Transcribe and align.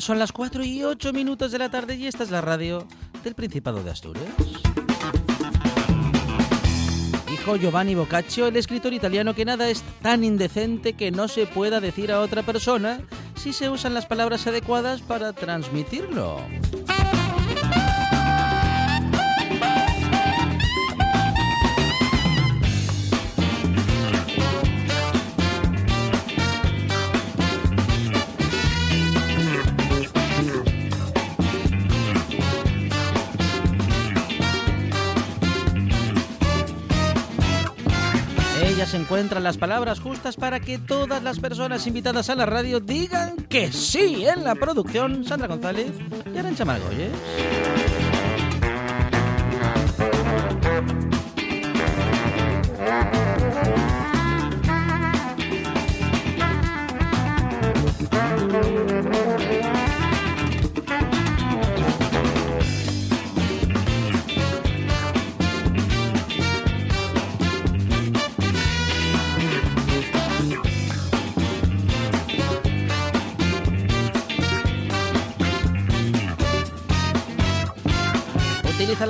Son 0.00 0.18
las 0.18 0.32
4 0.32 0.64
y 0.64 0.82
8 0.82 1.12
minutos 1.12 1.52
de 1.52 1.58
la 1.58 1.68
tarde 1.68 1.96
y 1.96 2.06
esta 2.06 2.24
es 2.24 2.30
la 2.30 2.40
radio 2.40 2.86
del 3.22 3.34
Principado 3.34 3.82
de 3.82 3.90
Asturias. 3.90 4.24
Dijo 7.28 7.56
Giovanni 7.56 7.94
Boccaccio, 7.94 8.46
el 8.46 8.56
escritor 8.56 8.94
italiano, 8.94 9.34
que 9.34 9.44
nada 9.44 9.68
es 9.68 9.82
tan 10.00 10.24
indecente 10.24 10.94
que 10.94 11.10
no 11.10 11.28
se 11.28 11.46
pueda 11.46 11.80
decir 11.80 12.10
a 12.10 12.20
otra 12.20 12.42
persona 12.42 13.00
si 13.34 13.52
se 13.52 13.68
usan 13.68 13.92
las 13.92 14.06
palabras 14.06 14.46
adecuadas 14.46 15.02
para 15.02 15.34
transmitirlo. 15.34 16.40
Encuentran 38.94 39.42
las 39.42 39.58
palabras 39.58 40.00
justas 40.00 40.36
para 40.36 40.60
que 40.60 40.78
todas 40.78 41.22
las 41.22 41.38
personas 41.38 41.86
invitadas 41.86 42.30
a 42.30 42.34
la 42.34 42.46
radio 42.46 42.80
digan 42.80 43.36
que 43.48 43.72
sí 43.72 44.26
en 44.26 44.44
la 44.44 44.54
producción. 44.54 45.24
Sandra 45.24 45.48
González 45.48 45.92
y 46.34 46.38
Arancha 46.38 46.64
Margolles. 46.64 47.10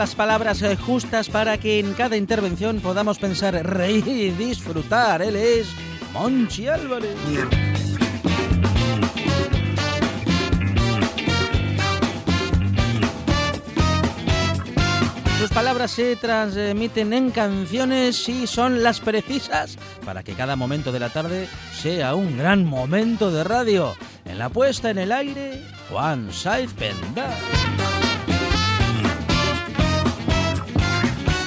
Las 0.02 0.16
palabras 0.16 0.60
eh, 0.62 0.74
justas 0.74 1.28
para 1.28 1.58
que 1.58 1.78
en 1.78 1.94
cada 1.94 2.16
intervención 2.16 2.80
podamos 2.80 3.20
pensar, 3.20 3.54
reír 3.64 4.08
y 4.08 4.30
disfrutar. 4.30 5.22
Él 5.22 5.36
es 5.36 5.68
Monchi 6.12 6.66
Álvarez. 6.66 7.14
Sus 15.38 15.50
palabras 15.50 15.92
se 15.92 16.16
transmiten 16.16 17.12
en 17.12 17.30
canciones 17.30 18.28
y 18.28 18.48
son 18.48 18.82
las 18.82 18.98
precisas 18.98 19.78
para 20.04 20.24
que 20.24 20.32
cada 20.32 20.56
momento 20.56 20.90
de 20.90 20.98
la 20.98 21.10
tarde 21.10 21.48
sea 21.80 22.16
un 22.16 22.36
gran 22.36 22.64
momento 22.64 23.30
de 23.30 23.44
radio. 23.44 23.94
En 24.24 24.38
la 24.38 24.48
puesta 24.48 24.90
en 24.90 24.98
el 24.98 25.12
aire, 25.12 25.62
Juan 25.88 26.32
Saiz 26.32 26.72
Penda. 26.72 27.30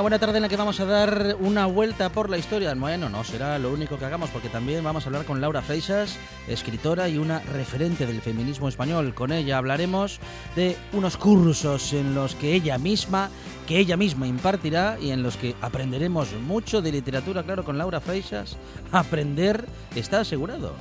Una 0.00 0.04
buena 0.04 0.18
tarde 0.18 0.38
en 0.38 0.42
la 0.42 0.48
que 0.48 0.56
vamos 0.56 0.80
a 0.80 0.86
dar 0.86 1.36
una 1.40 1.66
vuelta 1.66 2.08
por 2.08 2.30
la 2.30 2.38
historia. 2.38 2.74
Bueno, 2.74 3.10
no 3.10 3.22
será 3.22 3.58
lo 3.58 3.70
único 3.70 3.98
que 3.98 4.06
hagamos 4.06 4.30
porque 4.30 4.48
también 4.48 4.82
vamos 4.82 5.04
a 5.04 5.08
hablar 5.08 5.26
con 5.26 5.42
Laura 5.42 5.60
Freixas, 5.60 6.16
escritora 6.48 7.06
y 7.10 7.18
una 7.18 7.40
referente 7.40 8.06
del 8.06 8.22
feminismo 8.22 8.66
español. 8.66 9.12
Con 9.12 9.30
ella 9.30 9.58
hablaremos 9.58 10.18
de 10.56 10.78
unos 10.94 11.18
cursos 11.18 11.92
en 11.92 12.14
los 12.14 12.34
que 12.34 12.54
ella 12.54 12.78
misma, 12.78 13.28
que 13.68 13.78
ella 13.78 13.98
misma 13.98 14.26
impartirá 14.26 14.96
y 14.98 15.10
en 15.10 15.22
los 15.22 15.36
que 15.36 15.54
aprenderemos 15.60 16.32
mucho 16.32 16.80
de 16.80 16.92
literatura, 16.92 17.42
claro, 17.42 17.62
con 17.62 17.76
Laura 17.76 18.00
Freixas. 18.00 18.56
Aprender 18.92 19.66
está 19.94 20.20
asegurado. 20.20 20.76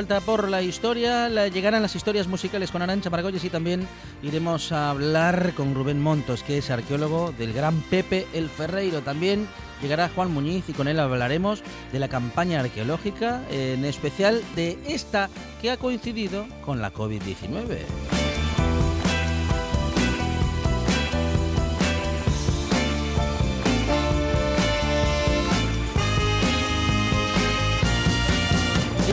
Vuelta 0.00 0.20
por 0.22 0.48
la 0.48 0.62
historia. 0.62 1.28
llegarán 1.50 1.82
las 1.82 1.94
historias 1.94 2.26
musicales 2.26 2.70
con 2.70 2.80
Arancha 2.80 3.10
Margolles 3.10 3.44
y 3.44 3.50
también 3.50 3.86
iremos 4.22 4.72
a 4.72 4.88
hablar 4.88 5.52
con 5.54 5.74
Rubén 5.74 6.00
Montos, 6.00 6.42
que 6.42 6.56
es 6.56 6.70
arqueólogo 6.70 7.32
del 7.32 7.52
gran 7.52 7.82
Pepe 7.82 8.26
el 8.32 8.48
Ferreiro. 8.48 9.02
También 9.02 9.46
llegará 9.82 10.08
Juan 10.08 10.32
Muñiz 10.32 10.64
y 10.68 10.72
con 10.72 10.88
él 10.88 10.98
hablaremos 10.98 11.62
de 11.92 11.98
la 11.98 12.08
campaña 12.08 12.60
arqueológica, 12.60 13.42
en 13.50 13.84
especial 13.84 14.40
de 14.56 14.78
esta 14.88 15.28
que 15.60 15.70
ha 15.70 15.76
coincidido 15.76 16.46
con 16.64 16.80
la 16.80 16.94
COVID-19. 16.94 18.29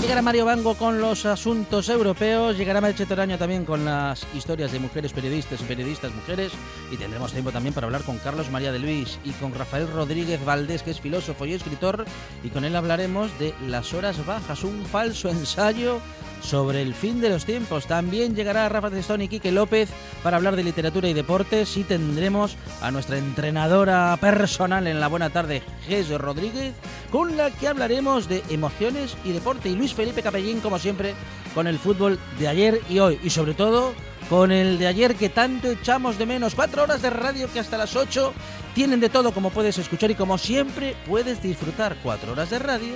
Llegará 0.07 0.21
Mario 0.21 0.45
Bango 0.45 0.73
con 0.75 1.01
los 1.01 1.25
asuntos 1.25 1.89
europeos, 1.89 2.57
llegará 2.57 2.79
Merche 2.79 3.05
Toraño 3.05 3.37
también 3.37 3.65
con 3.65 3.83
las 3.83 4.25
historias 4.33 4.71
de 4.71 4.79
mujeres 4.79 5.11
periodistas 5.11 5.59
y 5.59 5.65
periodistas 5.65 6.15
mujeres 6.15 6.53
y 6.89 6.95
tendremos 6.95 7.33
tiempo 7.33 7.51
también 7.51 7.73
para 7.73 7.87
hablar 7.87 8.03
con 8.03 8.17
Carlos 8.19 8.49
María 8.49 8.71
de 8.71 8.79
Luis 8.79 9.19
y 9.25 9.31
con 9.31 9.53
Rafael 9.53 9.91
Rodríguez 9.91 10.45
Valdés, 10.45 10.81
que 10.81 10.91
es 10.91 11.01
filósofo 11.01 11.45
y 11.45 11.55
escritor, 11.55 12.05
y 12.41 12.47
con 12.47 12.63
él 12.63 12.77
hablaremos 12.77 13.37
de 13.37 13.53
Las 13.67 13.93
Horas 13.93 14.25
Bajas, 14.25 14.63
un 14.63 14.85
falso 14.85 15.27
ensayo 15.27 15.99
sobre 16.41 16.81
el 16.81 16.93
fin 16.93 17.21
de 17.21 17.29
los 17.29 17.45
tiempos. 17.45 17.87
También 17.87 18.35
llegará 18.35 18.69
Rafa 18.69 18.89
Testón 18.89 19.21
y 19.21 19.27
Quique 19.27 19.51
López 19.51 19.89
para 20.23 20.37
hablar 20.37 20.55
de 20.55 20.63
literatura 20.63 21.07
y 21.07 21.13
deportes 21.13 21.75
y 21.77 21.83
tendremos 21.83 22.55
a 22.81 22.91
nuestra 22.91 23.17
entrenadora 23.17 24.17
personal 24.19 24.87
en 24.87 24.99
la 24.99 25.07
buena 25.07 25.29
tarde, 25.29 25.61
Jesús 25.87 26.19
Rodríguez, 26.19 26.73
con 27.11 27.37
la 27.37 27.51
que 27.51 27.67
hablaremos 27.67 28.27
de 28.27 28.43
emociones 28.49 29.15
y 29.23 29.31
deporte. 29.31 29.69
Y 29.69 29.75
Luis 29.75 29.93
Felipe 29.93 30.23
Capellín, 30.23 30.59
como 30.59 30.79
siempre, 30.79 31.13
con 31.53 31.67
el 31.67 31.79
fútbol 31.79 32.19
de 32.39 32.47
ayer 32.47 32.81
y 32.89 32.99
hoy. 32.99 33.19
Y 33.23 33.29
sobre 33.29 33.53
todo 33.53 33.93
con 34.29 34.51
el 34.51 34.77
de 34.77 34.87
ayer 34.87 35.15
que 35.15 35.29
tanto 35.29 35.69
echamos 35.69 36.17
de 36.17 36.25
menos. 36.25 36.55
Cuatro 36.55 36.83
horas 36.83 37.01
de 37.01 37.09
radio 37.09 37.51
que 37.51 37.59
hasta 37.59 37.77
las 37.77 37.95
ocho 37.95 38.33
tienen 38.75 38.99
de 38.99 39.09
todo 39.09 39.31
como 39.31 39.49
puedes 39.49 39.77
escuchar 39.77 40.11
y 40.11 40.15
como 40.15 40.37
siempre 40.37 40.95
puedes 41.07 41.41
disfrutar. 41.41 41.97
Cuatro 42.03 42.33
horas 42.33 42.49
de 42.49 42.59
radio 42.59 42.95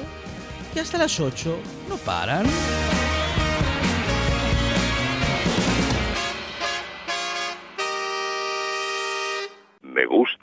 que 0.74 0.80
hasta 0.80 0.98
las 0.98 1.20
ocho 1.20 1.58
no 1.90 1.98
paran. 1.98 2.46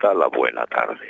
Me 0.00 0.09
gusta 0.09 0.15
la 0.15 0.29
buena 0.29 0.67
tarde. 0.67 1.09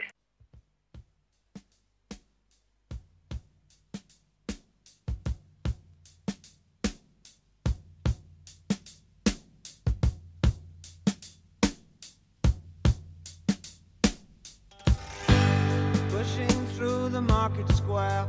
pushing 16.10 16.66
through 16.76 17.08
the 17.10 17.20
market 17.20 17.68
square. 17.72 18.26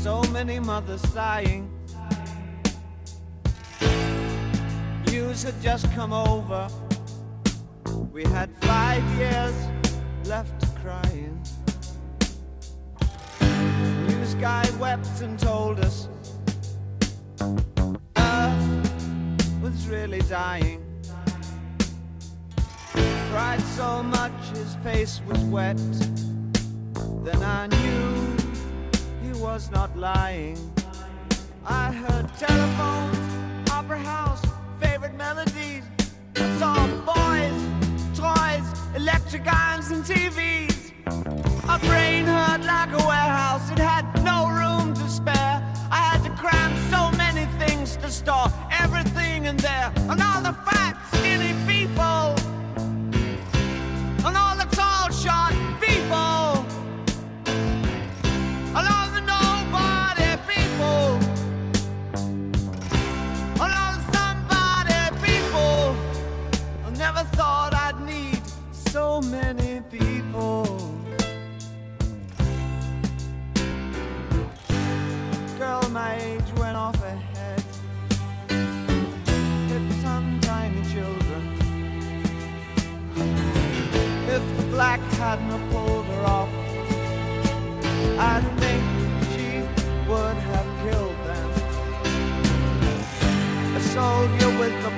So 0.00 0.22
many 0.32 0.60
mothers 0.60 1.02
sighing. 1.12 1.68
News 5.06 5.42
had 5.42 5.60
just 5.60 5.90
come 5.92 6.12
over. 6.12 6.68
We 8.12 8.24
had 8.24 8.50
five 8.60 9.02
years 9.18 9.54
left 10.26 10.74
crying. 10.82 11.42
News 14.08 14.34
guy 14.34 14.68
wept 14.78 15.20
and 15.22 15.38
told 15.38 15.80
us 15.80 16.08
Earth 18.16 19.62
was 19.62 19.88
really 19.88 20.20
dying 20.22 20.82
cried 23.32 23.62
so 23.62 24.02
much 24.02 24.32
his 24.50 24.74
face 24.84 25.22
was 25.26 25.38
wet. 25.44 25.78
Then 27.24 27.42
I 27.42 27.66
knew 27.66 28.36
he 29.22 29.32
was 29.40 29.70
not 29.70 29.96
lying. 29.96 30.58
I 31.64 31.90
heard 31.92 32.28
telephones, 32.36 33.70
opera 33.70 33.98
house, 33.98 34.42
favorite 34.82 35.14
melodies. 35.14 35.84
I 36.36 36.58
saw 36.58 36.76
boys, 37.10 37.71
electric 38.94 39.46
irons, 39.46 39.90
and 39.90 40.04
TVs. 40.04 40.92
My 41.66 41.78
brain 41.78 42.26
hurt 42.26 42.62
like 42.64 42.90
a 42.90 43.06
warehouse, 43.06 43.70
it 43.70 43.78
had 43.78 44.04
no 44.24 44.48
room 44.48 44.94
to 44.94 45.08
spare. 45.08 45.62
I 45.90 45.96
had 45.96 46.22
to 46.24 46.30
cram 46.30 46.72
so 46.90 47.16
many 47.16 47.46
things 47.58 47.96
to 47.96 48.10
store 48.10 48.48
everything 48.70 49.44
in 49.46 49.56
there. 49.58 49.92
And 50.10 50.20
all 50.20 50.42
the 50.42 50.54
fat, 50.66 50.96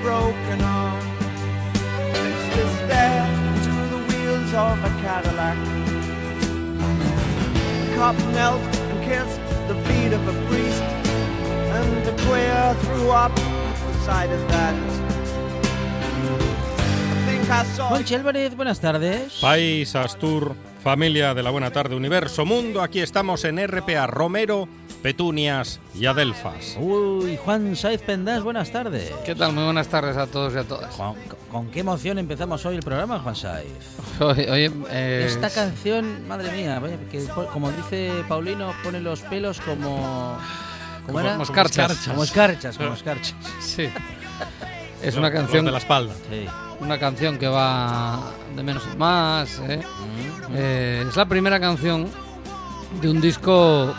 broken 0.05 0.61
arm 0.61 1.01
stare 2.85 3.27
to 3.67 3.73
the 3.93 4.01
wheels 4.09 4.53
of 4.53 4.77
a 4.85 4.93
Cadillac. 5.03 5.59
The 7.81 7.97
cop 7.97 8.17
knelt 8.35 8.61
and 8.91 9.01
kissed 9.09 9.41
the 9.67 9.77
feet 9.87 10.13
of 10.13 10.23
a 10.29 10.35
priest, 10.49 10.85
and 11.77 11.91
the 12.05 12.13
queer 12.27 12.77
threw 12.83 13.11
up 13.13 13.35
the 13.35 13.95
sight 14.05 14.31
of 14.31 14.43
that. 14.49 14.75
Álvarez, 18.11 18.57
buenas 18.57 18.81
tardes. 18.81 19.39
País, 19.41 19.95
Astur, 19.95 20.55
familia 20.83 21.35
de 21.35 21.43
la 21.43 21.51
buena 21.51 21.71
tarde, 21.71 21.95
universo, 21.95 22.45
mundo, 22.45 22.83
aquí 22.83 23.01
estamos 23.01 23.45
en 23.45 23.59
RPA 23.67 24.07
Romero, 24.07 24.69
Petunias 25.05 25.81
y 25.95 26.07
Adelfas. 26.07 26.79
Uy, 26.81 27.37
Juan 27.45 27.77
Saiz 27.77 28.01
Pendás, 28.01 28.43
buenas 28.43 28.73
tardes. 28.73 29.13
¿Qué 29.27 29.35
tal? 29.35 29.53
Muy 29.53 29.65
buenas 29.65 29.87
tardes 29.89 30.17
a 30.17 30.27
todos 30.27 30.55
y 30.55 30.57
a 30.57 30.65
todas. 30.65 30.95
Con, 30.95 31.15
con 31.53 31.67
qué 31.71 31.81
emoción 31.81 32.19
empezamos 32.19 32.65
hoy 32.65 32.77
el 32.77 32.83
programa, 32.83 33.19
Juan 33.19 33.35
oye, 34.21 34.73
eh, 34.89 35.25
Esta 35.29 35.51
canción, 35.51 36.27
madre 36.27 36.51
mía, 36.53 36.81
que 37.13 37.23
como 37.53 37.71
dice 37.71 38.25
Paulino, 38.27 38.73
pone 38.83 38.99
los 39.03 39.21
pelos 39.21 39.61
como... 39.61 40.39
¿Cómo 41.05 41.19
Como 41.19 41.21
era? 41.21 41.37
moscarchas. 41.37 42.09
Como 42.09 42.25
escarchas, 42.25 42.79
como 42.79 42.95
escarchas. 42.95 43.35
Sí. 43.61 43.91
Es 45.03 45.17
una 45.17 45.31
canción, 45.31 45.67
de 45.67 45.71
la 45.71 45.79
espalda. 45.79 46.15
Sí. 46.31 46.47
una 46.81 46.99
canción 46.99 47.37
que 47.37 47.47
va 47.47 48.33
de 48.57 48.63
menos 48.63 48.83
a 48.87 48.97
más. 48.97 49.61
¿eh? 49.69 49.83
Mm, 50.49 50.53
Eh, 50.57 51.05
es 51.07 51.15
la 51.15 51.27
primera 51.27 51.61
canción 51.61 52.09
de 53.03 53.11
un 53.11 53.21
disco 53.21 53.95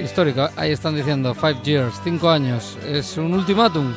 histórico. 0.00 0.48
Ahí 0.56 0.72
están 0.72 0.94
diciendo 0.94 1.34
five 1.34 1.58
years, 1.62 1.94
cinco 2.02 2.30
años. 2.30 2.78
Es 2.86 3.16
un 3.16 3.34
ultimátum. 3.34 3.92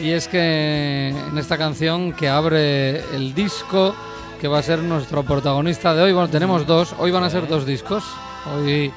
Y 0.00 0.10
es 0.10 0.28
que 0.28 1.08
en 1.08 1.38
esta 1.38 1.56
canción 1.56 2.12
que 2.12 2.28
abre 2.28 3.00
el 3.14 3.34
disco 3.34 3.94
que 4.40 4.48
va 4.48 4.58
a 4.58 4.62
ser 4.62 4.80
nuestro 4.80 5.22
protagonista 5.22 5.94
de 5.94 6.02
hoy. 6.02 6.12
Bueno, 6.12 6.28
tenemos 6.28 6.66
dos. 6.66 6.94
Hoy 6.98 7.10
van 7.10 7.24
a 7.24 7.30
ser 7.30 7.48
dos 7.48 7.64
discos. 7.64 8.04
Hoy 8.54 8.92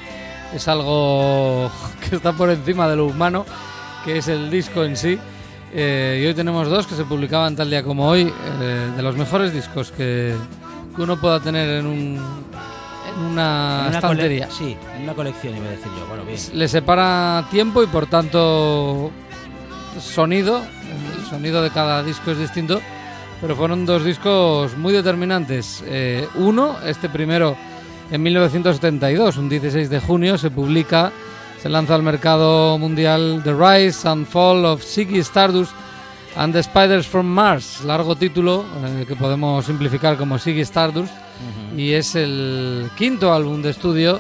es 0.54 0.68
algo 0.68 1.72
que 2.10 2.16
está 2.16 2.34
por 2.34 2.50
encima 2.50 2.90
de 2.90 2.96
lo 2.96 3.06
humano, 3.06 3.46
que 4.04 4.18
es 4.18 4.28
el 4.28 4.50
disco 4.50 4.84
en 4.84 4.98
sí. 4.98 5.18
Eh, 5.72 6.22
y 6.24 6.26
hoy 6.26 6.34
tenemos 6.34 6.68
dos 6.68 6.88
que 6.88 6.96
se 6.96 7.06
publicaban 7.06 7.56
tal 7.56 7.70
día 7.70 7.84
como 7.84 8.08
hoy, 8.08 8.34
eh, 8.62 8.92
de 8.96 9.02
los 9.04 9.16
mejores 9.16 9.54
discos 9.54 9.92
que, 9.92 10.36
que 10.96 11.02
uno 11.02 11.20
pueda 11.20 11.40
tener 11.40 11.70
en, 11.70 11.86
un, 11.86 12.20
en 13.10 13.20
una, 13.24 13.82
En 13.86 13.90
una 13.90 14.02
cole- 14.02 14.24
estantería. 14.24 14.50
Sí, 14.52 14.78
en 14.96 15.04
una 15.04 15.14
colección 15.14 15.56
iba 15.58 15.68
a 15.68 15.72
decir 15.72 15.92
yo. 15.98 16.06
Bueno, 16.08 16.24
bien. 16.26 16.40
Le 16.54 16.68
separa 16.68 17.46
tiempo 17.52 17.84
y 17.84 17.88
por 17.88 18.06
tanto 18.08 19.12
sonido. 20.00 20.62
El 21.18 21.26
sonido 21.30 21.62
de 21.62 21.70
cada 21.70 22.02
disco 22.04 22.32
es 22.32 22.40
distinto, 22.40 22.82
pero 23.42 23.56
fueron 23.56 23.86
dos 23.86 24.04
discos 24.04 24.76
muy 24.78 24.94
determinantes. 24.94 25.84
Eh, 25.86 26.28
uno, 26.36 26.78
este 26.86 27.10
primero 27.10 27.56
en 28.12 28.24
1972, 28.24 29.38
un 29.38 29.50
16 29.50 29.90
de 29.90 30.00
junio, 30.00 30.38
se 30.38 30.50
publica, 30.50 31.12
se 31.62 31.70
lanza 31.70 31.94
al 31.96 32.02
mercado 32.04 32.78
mundial 32.80 33.42
The 33.44 33.54
Rise 33.54 34.08
and 34.08 34.26
Fall 34.26 34.66
of 34.66 34.84
Ziggy 34.84 35.20
Stardust 35.20 35.72
and 36.36 36.54
the 36.54 36.64
Spiders 36.64 37.06
from 37.06 37.28
Mars, 37.28 37.84
largo 37.84 38.16
título 38.16 38.66
eh, 38.86 39.06
que 39.08 39.16
podemos 39.16 39.66
simplificar 39.66 40.18
como 40.18 40.40
Ziggy 40.40 40.62
Stardust, 40.62 41.14
y 41.78 41.94
es 41.94 42.16
el 42.16 42.90
quinto 42.98 43.34
álbum 43.34 43.62
de 43.62 43.70
estudio 43.70 44.20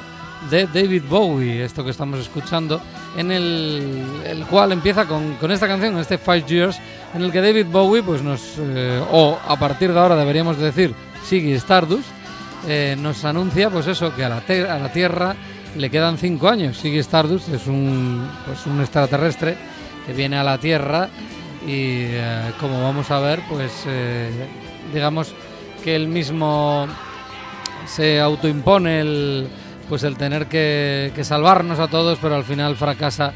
de 0.49 0.67
David 0.67 1.03
Bowie, 1.09 1.63
esto 1.63 1.83
que 1.83 1.91
estamos 1.91 2.19
escuchando, 2.19 2.81
en 3.17 3.31
el, 3.31 4.03
el 4.25 4.45
cual 4.45 4.71
empieza 4.71 5.05
con, 5.05 5.33
con 5.35 5.51
esta 5.51 5.67
canción, 5.67 5.97
este 5.97 6.17
Five 6.17 6.45
Years, 6.47 6.79
en 7.13 7.23
el 7.23 7.31
que 7.31 7.41
David 7.41 7.65
Bowie, 7.65 8.03
pues 8.03 8.21
nos, 8.21 8.41
eh, 8.57 9.01
o 9.11 9.37
a 9.45 9.57
partir 9.57 9.91
de 9.91 9.99
ahora 9.99 10.15
deberíamos 10.15 10.57
decir 10.57 10.93
Ziggy 11.25 11.53
Stardust, 11.53 12.07
eh, 12.67 12.95
nos 12.97 13.25
anuncia 13.25 13.69
pues 13.69 13.87
eso, 13.87 14.15
que 14.15 14.23
a 14.23 14.29
la, 14.29 14.37
a 14.37 14.79
la 14.79 14.91
Tierra 14.91 15.35
le 15.75 15.89
quedan 15.89 16.17
cinco 16.17 16.49
años. 16.49 16.77
Sigue 16.77 16.99
Stardust 16.99 17.49
es 17.49 17.67
un, 17.67 18.27
pues 18.45 18.65
un 18.65 18.79
extraterrestre 18.81 19.57
que 20.05 20.13
viene 20.13 20.37
a 20.37 20.43
la 20.43 20.57
Tierra 20.57 21.09
y 21.65 22.03
eh, 22.07 22.51
como 22.59 22.81
vamos 22.81 23.11
a 23.11 23.19
ver, 23.19 23.41
pues 23.49 23.71
digamos 24.93 25.33
que 25.83 25.95
él 25.95 26.07
mismo 26.07 26.87
se 27.85 28.19
autoimpone 28.19 29.01
el, 29.01 29.47
pues 29.87 30.03
el 30.03 30.17
tener 30.17 30.47
que, 30.47 31.11
que 31.15 31.23
salvarnos 31.23 31.79
a 31.79 31.87
todos, 31.87 32.19
pero 32.21 32.35
al 32.35 32.43
final 32.43 32.75
fracasa 32.75 33.33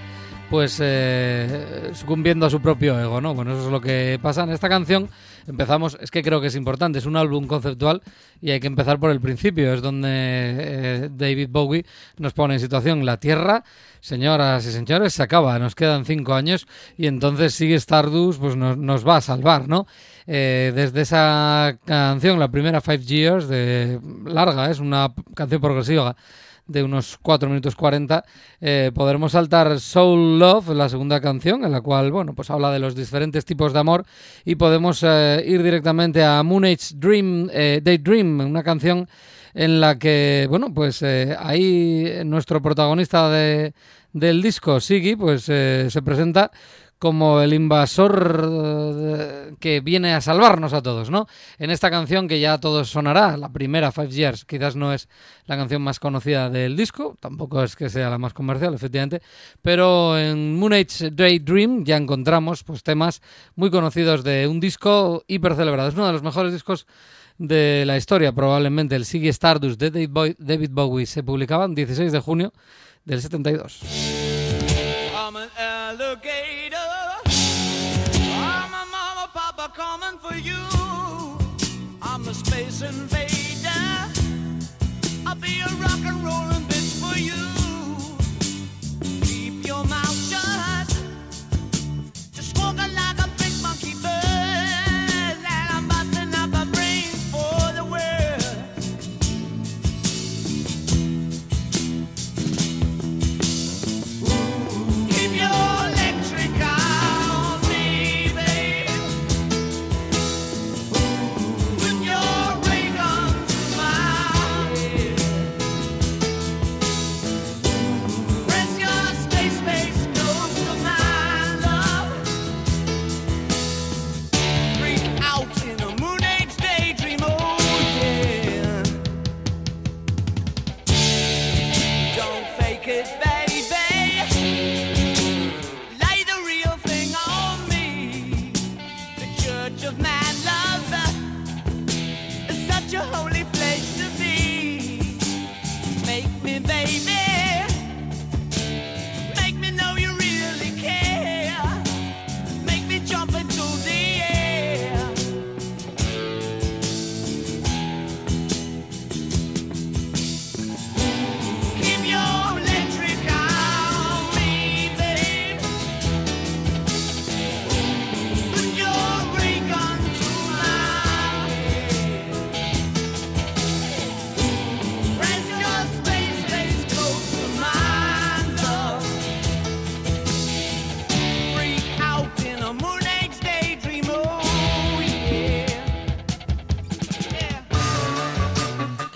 pues 0.50 0.80
eh, 0.84 1.90
sucumbiendo 1.94 2.46
a 2.46 2.50
su 2.50 2.62
propio 2.62 3.00
ego, 3.00 3.20
¿no? 3.20 3.34
Bueno, 3.34 3.54
eso 3.54 3.66
es 3.66 3.72
lo 3.72 3.82
que 3.82 4.20
pasa 4.22 4.44
en 4.44 4.52
esta 4.52 4.70
canción. 4.70 5.10
Empezamos, 5.48 5.98
es 6.00 6.12
que 6.12 6.22
creo 6.22 6.40
que 6.40 6.48
es 6.48 6.56
importante, 6.56 7.00
es 7.00 7.06
un 7.06 7.18
álbum 7.18 7.48
conceptual 7.48 8.02
y 8.42 8.52
hay 8.52 8.60
que 8.60 8.68
empezar 8.68 9.00
por 9.00 9.12
el 9.12 9.20
principio, 9.20 9.74
es 9.74 9.82
donde 9.82 10.10
eh, 10.10 11.10
David 11.12 11.50
Bowie 11.50 11.86
nos 12.18 12.34
pone 12.34 12.56
en 12.56 12.60
situación 12.60 13.06
la 13.06 13.18
Tierra, 13.18 13.64
señoras 14.00 14.66
y 14.66 14.72
señores, 14.72 15.14
se 15.14 15.24
acaba, 15.24 15.60
nos 15.60 15.76
quedan 15.76 16.06
cinco 16.06 16.34
años 16.34 16.66
y 16.98 17.08
entonces 17.08 17.54
sigue 17.54 17.76
Stardust, 17.76 18.40
pues 18.40 18.56
nos, 18.56 19.08
va 19.08 19.18
a 19.18 19.22
salvar, 19.22 19.68
¿no? 19.68 19.86
Eh, 20.28 20.72
desde 20.74 21.02
esa 21.02 21.78
canción, 21.86 22.40
la 22.40 22.50
primera 22.50 22.80
Five 22.80 23.04
Years, 23.04 23.48
de 23.48 24.00
larga, 24.26 24.72
es 24.72 24.80
una 24.80 25.14
canción 25.36 25.60
progresiva 25.60 26.16
de 26.68 26.84
unos 26.84 27.18
4 27.22 27.50
minutos 27.50 27.76
40, 27.76 28.24
eh, 28.62 28.92
podremos 28.94 29.34
saltar 29.34 29.80
Soul 29.80 30.40
Love, 30.40 30.70
la 30.70 30.90
segunda 30.90 31.20
canción, 31.20 31.66
en 31.66 31.72
la 31.72 31.82
cual, 31.82 32.12
bueno, 32.12 32.34
pues 32.34 32.50
habla 32.50 32.72
de 32.72 32.80
los 32.80 32.96
diferentes 32.96 33.46
tipos 33.46 33.74
de 33.74 33.80
amor 33.80 34.06
y 34.46 34.56
podemos 34.56 35.04
eh, 35.04 35.44
ir 35.46 35.62
directamente 35.62 36.24
a 36.24 36.42
Moon 36.44 36.66
Age 36.66 36.96
Dream, 36.96 37.50
eh, 37.52 37.82
Daydream, 37.84 38.40
una 38.42 38.64
canción 38.64 39.08
en 39.54 39.80
la 39.80 40.00
que, 40.00 40.48
bueno, 40.50 40.74
pues 40.74 41.02
eh, 41.02 41.36
ahí 41.38 42.22
nuestro 42.26 42.62
protagonista 42.62 43.30
de, 43.30 43.74
del 44.14 44.42
disco, 44.42 44.80
Siggy, 44.80 45.16
pues 45.16 45.48
eh, 45.50 45.88
se 45.90 46.02
presenta 46.02 46.52
como 47.04 47.42
el 47.42 47.54
invasor 47.54 48.50
eh, 49.20 49.56
que 49.60 49.82
viene 49.82 50.14
a 50.14 50.22
salvarnos 50.22 50.72
a 50.72 50.82
todos, 50.82 51.10
¿no? 51.10 51.28
En 51.60 51.70
esta 51.70 51.92
canción 51.92 52.30
que 52.30 52.40
ya 52.40 52.54
a 52.54 52.62
todos 52.62 52.88
sonará, 52.88 53.36
la 53.36 53.50
primera 53.50 53.92
Five 53.92 54.08
Years, 54.08 54.46
quizás 54.46 54.78
no 54.78 54.94
es 54.94 55.10
la 55.46 55.58
canción 55.58 55.82
más 55.82 56.00
conocida 56.00 56.50
del 56.50 56.78
disco, 56.78 57.18
tampoco 57.20 57.62
es 57.62 57.76
que 57.76 57.90
sea 57.90 58.10
la 58.10 58.18
más 58.20 58.34
comercial, 58.34 58.74
efectivamente, 58.74 59.22
pero 59.62 60.18
en 60.18 60.58
Moon 60.58 60.72
Age 60.72 61.12
Daydream 61.12 61.84
ya 61.84 61.98
encontramos 61.98 62.64
pues 62.64 62.84
temas 62.84 63.22
muy 63.58 63.70
conocidos 63.70 64.24
de 64.24 64.48
un 64.48 64.62
disco 64.62 65.26
hiper 65.28 65.56
celebrado. 65.56 65.90
Es 65.90 65.96
uno 65.96 66.08
de 66.08 66.14
los 66.14 66.24
mejores 66.24 66.54
discos 66.54 66.88
de 67.38 67.84
la 67.86 67.98
historia, 67.98 68.32
probablemente 68.32 68.96
el 68.96 69.04
Siggy 69.04 69.28
Stardust 69.28 69.78
de 69.78 70.08
David 70.40 70.70
Bowie, 70.72 71.06
se 71.06 71.22
publicaba 71.22 71.66
el 71.66 71.76
16 71.76 72.14
de 72.14 72.20
junio 72.22 72.54
del 73.04 73.22
72. 73.22 73.82
Coming 79.94 80.18
for 80.18 80.36
you. 80.36 80.64
I'm 82.02 82.28
a 82.28 82.34
space 82.34 82.82
invader. 82.82 83.70
I'll 85.26 85.36
be 85.36 85.60
a 85.62 85.70
rock 85.84 86.00
and 86.04 86.24
rollin' 86.24 86.64
bitch 86.68 87.00
for 87.00 87.20
you. 87.20 87.63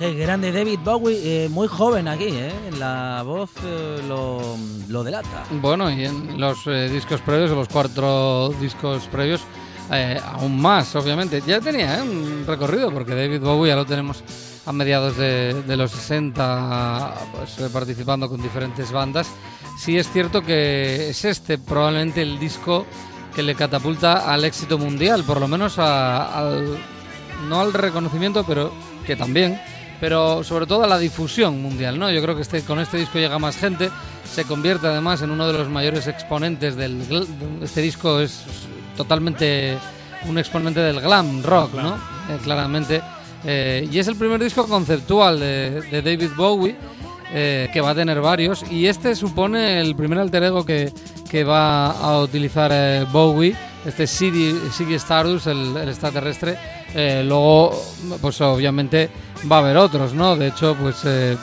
Qué 0.07 0.13
grande 0.13 0.53
David 0.53 0.79
Bowie, 0.85 1.19
eh, 1.45 1.49
muy 1.49 1.67
joven 1.67 2.07
aquí, 2.07 2.29
¿eh? 2.29 2.53
La 2.79 3.23
voz 3.25 3.49
eh, 3.61 4.01
lo, 4.07 5.03
delata. 5.03 5.43
Bueno, 5.51 5.91
y 5.91 6.05
en 6.05 6.39
los 6.39 6.59
eh, 6.65 6.87
discos 6.87 7.19
previos, 7.19 7.51
los 7.51 7.67
cuatro 7.67 8.47
discos 8.61 9.05
previos, 9.07 9.41
aún 10.23 10.61
más, 10.61 10.95
obviamente. 10.95 11.43
Ya 11.45 11.59
tenía 11.59 12.01
un 12.03 12.45
recorrido, 12.47 12.89
porque 12.89 13.15
David 13.15 13.41
Bowie 13.41 13.67
ya 13.67 13.75
lo 13.75 13.85
tenemos 13.85 14.23
a 14.65 14.71
mediados 14.71 15.17
de, 15.17 15.75
los 15.75 15.91
60, 15.91 17.13
pues, 17.35 17.69
participando 17.69 18.29
con 18.29 18.41
diferentes 18.41 18.89
bandas. 18.93 19.27
Sí 19.77 19.97
es 19.97 20.09
cierto 20.09 20.41
que 20.41 21.09
es 21.09 21.25
este 21.25 21.57
probablemente 21.57 22.21
el 22.21 22.39
disco 22.39 22.85
que 23.35 23.43
le 23.43 23.55
catapulta 23.55 24.31
al 24.33 24.45
éxito 24.45 24.77
mundial, 24.77 25.25
por 25.25 25.41
lo 25.41 25.49
menos 25.49 25.77
a- 25.79 26.27
al, 26.39 26.77
no 27.49 27.59
al 27.59 27.73
reconocimiento, 27.73 28.45
pero 28.47 28.71
que 29.05 29.17
también, 29.17 29.59
pero 29.99 30.43
sobre 30.43 30.65
todo 30.65 30.83
a 30.83 30.87
la 30.87 30.99
difusión 30.99 31.61
mundial, 31.61 31.97
¿no? 31.99 32.11
Yo 32.11 32.21
creo 32.21 32.35
que 32.35 32.41
este, 32.41 32.61
con 32.61 32.79
este 32.79 32.97
disco 32.97 33.17
llega 33.17 33.39
más 33.39 33.57
gente, 33.57 33.89
se 34.31 34.43
convierte 34.45 34.87
además 34.87 35.21
en 35.21 35.31
uno 35.31 35.47
de 35.47 35.53
los 35.53 35.69
mayores 35.69 36.07
exponentes 36.07 36.75
del 36.75 37.01
este 37.61 37.81
disco 37.81 38.19
es 38.19 38.43
totalmente 38.95 39.77
un 40.27 40.37
exponente 40.37 40.79
del 40.79 40.99
glam 41.01 41.43
rock, 41.43 41.73
¿no? 41.75 41.95
Eh, 41.95 42.37
claramente. 42.43 43.01
Eh, 43.45 43.87
y 43.89 43.99
es 43.99 44.07
el 44.07 44.15
primer 44.15 44.43
disco 44.43 44.67
conceptual 44.67 45.39
de, 45.39 45.81
de 45.81 46.01
David 46.01 46.31
Bowie, 46.35 46.75
eh, 47.33 47.69
que 47.71 47.81
va 47.81 47.91
a 47.91 47.95
tener 47.95 48.19
varios, 48.19 48.63
y 48.69 48.87
este 48.87 49.15
supone 49.15 49.79
el 49.79 49.95
primer 49.95 50.19
alter 50.19 50.43
ego 50.43 50.65
que, 50.65 50.91
que 51.29 51.43
va 51.43 51.91
a 51.91 52.19
utilizar 52.19 53.05
Bowie, 53.11 53.55
este 53.87 54.05
Siggy 54.05 54.93
Stardust, 54.95 55.47
el, 55.47 55.75
el 55.77 55.89
extraterrestre. 55.89 56.57
Eh, 56.93 57.23
luego, 57.25 57.71
pues 58.21 58.39
obviamente 58.41 59.09
va 59.49 59.57
a 59.57 59.59
haber 59.59 59.77
otros, 59.77 60.13
¿no? 60.13 60.35
De 60.35 60.47
hecho, 60.47 60.75
pues 60.75 60.97
eh, 61.05 61.37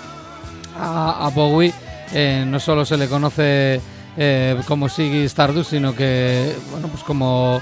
a, 0.79 1.31
Bowie 1.35 1.73
eh, 2.13 2.45
no 2.47 2.61
solo 2.61 2.85
se 2.85 2.97
le 2.97 3.09
conoce 3.09 3.81
como 4.69 4.89
Siggy 4.89 5.25
Stardust, 5.25 5.71
sino 5.71 5.97
que, 5.97 6.55
bueno, 6.71 6.89
pues 6.89 7.03
como 7.03 7.61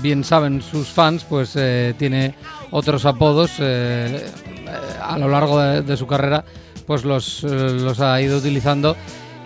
bien 0.00 0.24
saben 0.24 0.62
sus 0.62 0.88
fans, 0.88 1.24
pues 1.28 1.52
tiene 1.98 2.34
otros 2.70 3.04
apodos 3.04 3.60
a 3.60 5.18
lo 5.18 5.28
largo 5.28 5.60
de, 5.60 5.82
de 5.82 5.96
su 5.98 6.06
carrera, 6.06 6.44
pues 6.86 7.04
los, 7.04 7.42
los 7.42 8.00
ha 8.00 8.22
ido 8.22 8.38
utilizando 8.38 8.96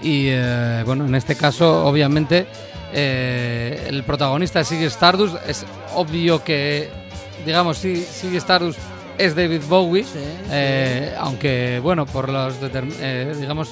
y, 0.03 0.27
bueno, 0.85 1.07
en 1.07 1.17
este 1.17 1.35
caso, 1.35 1.85
obviamente, 1.85 2.47
eh, 2.93 3.87
el 3.89 4.05
protagonista 4.05 4.59
de 4.61 4.65
Siggy 4.65 4.85
Stardust. 4.85 5.37
Es 5.47 5.65
obvio 5.95 6.43
que, 6.43 6.91
digamos, 7.45 7.79
sí, 7.79 7.97
Siggy 7.97 8.37
Stardust 8.37 8.79
es 9.19 9.35
David 9.35 9.63
Bowie, 9.69 10.05
Sí, 10.05 10.19
eh, 10.51 11.15
aunque 11.19 11.81
bueno, 11.83 12.07
por 12.07 12.29
los 12.29 12.55
eh, 12.63 13.35
digamos 13.39 13.71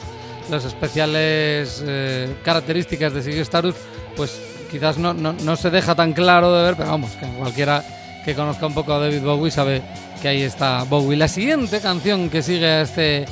las 0.50 0.64
especiales 0.64 1.82
eh, 1.86 2.34
características 2.44 3.12
de 3.12 3.22
Ziggy 3.22 3.40
Stardust, 3.40 3.78
pues 4.16 4.40
quizás 4.70 4.98
no, 4.98 5.14
no, 5.14 5.32
no 5.32 5.56
se 5.56 5.70
deja 5.70 5.94
tan 5.94 6.12
claro 6.12 6.54
de 6.54 6.64
ver, 6.64 6.76
pero 6.76 6.90
vamos, 6.90 7.12
que 7.12 7.26
cualquiera 7.26 7.84
que 8.24 8.34
conozca 8.34 8.66
un 8.66 8.74
poco 8.74 8.92
a 8.92 8.98
David 8.98 9.22
Bowie 9.22 9.50
sabe 9.50 9.82
que 10.20 10.28
ahí 10.28 10.42
está 10.42 10.84
Bowie. 10.84 11.16
La 11.16 11.28
siguiente 11.28 11.80
canción 11.80 12.28
que 12.28 12.42
sigue 12.42 12.66
a 12.66 12.82
este 12.82 13.26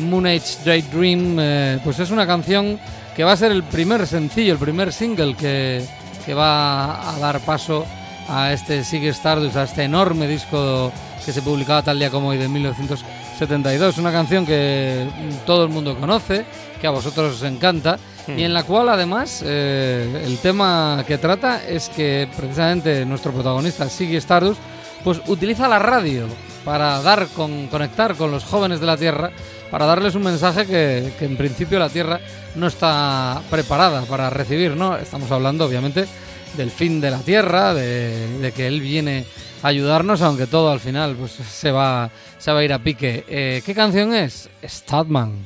Moon 0.00 0.26
Age 0.26 0.58
Daydream, 0.64 1.80
pues 1.82 1.98
es 2.00 2.10
una 2.10 2.26
canción 2.26 2.78
que 3.14 3.24
va 3.24 3.32
a 3.32 3.36
ser 3.36 3.52
el 3.52 3.62
primer 3.62 4.06
sencillo, 4.06 4.52
el 4.52 4.58
primer 4.58 4.92
single 4.92 5.34
que, 5.34 5.84
que 6.24 6.34
va 6.34 7.14
a 7.14 7.18
dar 7.18 7.40
paso 7.40 7.86
a 8.28 8.52
este 8.52 8.84
Ziggy 8.84 9.08
Stardust, 9.08 9.56
a 9.56 9.64
este 9.64 9.84
enorme 9.84 10.26
disco 10.26 10.92
que 11.24 11.32
se 11.32 11.42
publicaba 11.42 11.82
tal 11.82 11.98
día 11.98 12.10
como 12.10 12.28
hoy 12.28 12.38
de 12.38 12.48
1972. 12.48 13.98
Una 13.98 14.12
canción 14.12 14.44
que 14.44 15.06
todo 15.46 15.64
el 15.64 15.70
mundo 15.70 15.98
conoce, 15.98 16.44
que 16.80 16.86
a 16.86 16.90
vosotros 16.90 17.36
os 17.36 17.42
encanta 17.42 17.98
y 18.26 18.42
en 18.42 18.54
la 18.54 18.62
cual 18.62 18.88
además 18.88 19.42
eh, 19.44 20.22
el 20.24 20.38
tema 20.38 21.04
que 21.06 21.18
trata 21.18 21.62
es 21.66 21.88
que 21.90 22.28
precisamente 22.36 23.04
nuestro 23.04 23.32
protagonista 23.32 23.88
Ziggy 23.88 24.16
Stardust 24.16 24.60
pues 25.02 25.20
utiliza 25.26 25.68
la 25.68 25.78
radio 25.78 26.26
para 26.64 27.02
dar 27.02 27.26
con 27.28 27.66
conectar 27.66 28.14
con 28.14 28.30
los 28.30 28.44
jóvenes 28.44 28.80
de 28.80 28.86
la 28.86 28.96
Tierra 28.96 29.30
para 29.74 29.86
darles 29.86 30.14
un 30.14 30.22
mensaje 30.22 30.66
que, 30.66 31.12
en 31.24 31.36
principio 31.36 31.80
la 31.80 31.88
Tierra 31.88 32.20
no 32.54 32.68
está 32.68 33.42
preparada 33.50 34.02
para 34.02 34.30
recibir, 34.30 34.76
¿no? 34.76 34.96
Estamos 34.96 35.28
hablando 35.32 35.64
obviamente 35.64 36.04
del 36.56 36.70
fin 36.70 37.00
de 37.00 37.10
la 37.10 37.18
Tierra, 37.18 37.74
de, 37.74 38.38
de 38.38 38.52
que 38.52 38.68
él 38.68 38.80
viene 38.80 39.24
a 39.64 39.66
ayudarnos, 39.66 40.22
aunque 40.22 40.46
todo 40.46 40.70
al 40.70 40.78
final 40.78 41.16
pues 41.16 41.32
se 41.32 41.72
va 41.72 42.08
se 42.38 42.52
va 42.52 42.60
a 42.60 42.64
ir 42.64 42.72
a 42.72 42.78
pique. 42.78 43.24
Eh, 43.26 43.62
¿Qué 43.66 43.74
canción 43.74 44.14
es? 44.14 44.48
Statman. 44.62 45.42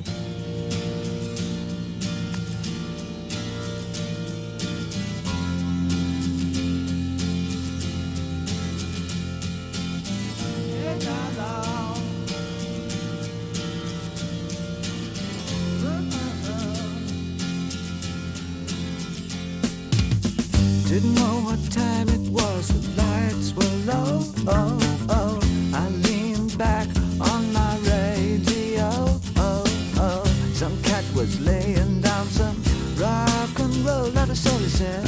Was 31.19 31.41
laying 31.41 31.99
down 31.99 32.25
some 32.27 32.55
rock 32.95 33.59
and 33.59 33.75
roll, 33.85 34.09
not 34.11 34.29
a 34.29 34.35
soul 34.35 34.57
said. 34.69 35.03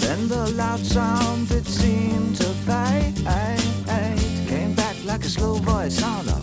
Then 0.00 0.26
the 0.26 0.52
loud 0.56 0.80
sound 0.80 1.48
it 1.52 1.64
seemed 1.64 2.34
to 2.36 2.48
fade. 2.66 3.14
Came 4.48 4.74
back 4.74 4.96
like 5.04 5.24
a 5.24 5.28
slow 5.28 5.54
voice 5.54 6.02
on 6.02 6.28
a 6.28 6.41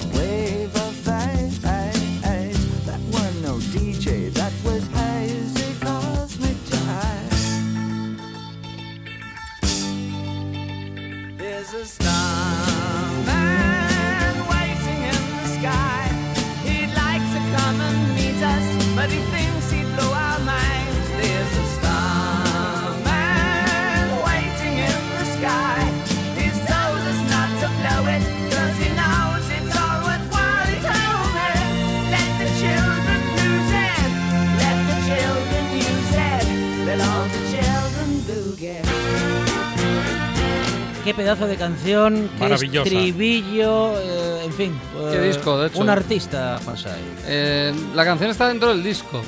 Qué 41.09 41.15
pedazo 41.15 41.47
de 41.47 41.55
canción, 41.55 42.29
qué 42.37 42.39
Maravillosa. 42.43 42.87
estribillo, 42.87 43.99
eh, 43.99 44.43
en 44.45 44.53
fin. 44.53 44.79
Qué 45.09 45.17
eh, 45.17 45.27
disco, 45.29 45.57
de 45.57 45.67
hecho. 45.69 45.79
Un 45.79 45.89
artista, 45.89 46.59
Masai. 46.67 46.99
Eh, 47.25 47.73
la 47.95 48.05
canción 48.05 48.29
está 48.29 48.47
dentro 48.47 48.69
del 48.69 48.83
disco 48.83 49.19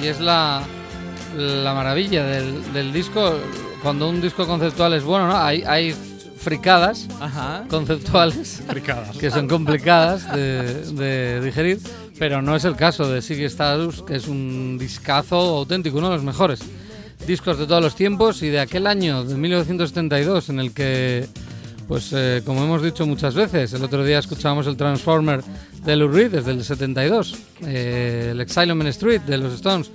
y, 0.00 0.04
y 0.04 0.08
es 0.08 0.18
la, 0.18 0.60
la 1.36 1.72
maravilla 1.72 2.24
del, 2.24 2.72
del 2.72 2.92
disco. 2.92 3.38
Cuando 3.80 4.08
un 4.08 4.20
disco 4.20 4.44
conceptual 4.44 4.92
es 4.94 5.04
bueno, 5.04 5.28
¿no? 5.28 5.36
Hay, 5.36 5.62
hay 5.64 5.94
fricadas 6.36 7.06
Ajá. 7.20 7.62
conceptuales 7.70 8.64
Fricadas. 8.68 9.16
que 9.18 9.30
son 9.30 9.46
complicadas 9.46 10.32
de, 10.34 10.82
de 10.94 11.40
digerir, 11.40 11.78
pero 12.18 12.42
no 12.42 12.56
es 12.56 12.64
el 12.64 12.74
caso 12.74 13.08
de 13.08 13.22
Ziggy 13.22 13.44
Stardust, 13.44 14.00
que 14.04 14.16
es 14.16 14.26
un 14.26 14.78
discazo 14.80 15.36
auténtico, 15.58 15.98
uno 15.98 16.08
de 16.10 16.16
los 16.16 16.24
mejores 16.24 16.58
discos 17.26 17.58
de 17.58 17.66
todos 17.66 17.82
los 17.82 17.94
tiempos 17.94 18.42
y 18.42 18.48
de 18.48 18.60
aquel 18.60 18.86
año, 18.86 19.24
de 19.24 19.34
1972, 19.36 20.48
en 20.48 20.60
el 20.60 20.72
que, 20.72 21.26
pues 21.86 22.12
eh, 22.14 22.42
como 22.44 22.64
hemos 22.64 22.82
dicho 22.82 23.06
muchas 23.06 23.34
veces, 23.34 23.72
el 23.72 23.82
otro 23.82 24.04
día 24.04 24.18
escuchábamos 24.18 24.66
el 24.66 24.76
Transformer 24.76 25.42
de 25.84 25.96
Lou 25.96 26.08
Reed 26.08 26.30
desde 26.32 26.52
el 26.52 26.64
72, 26.64 27.36
eh, 27.66 28.28
el 28.32 28.40
Exile 28.40 28.72
on 28.72 28.78
Main 28.78 28.88
Street 28.88 29.20
de 29.22 29.38
los 29.38 29.52
Stones 29.54 29.90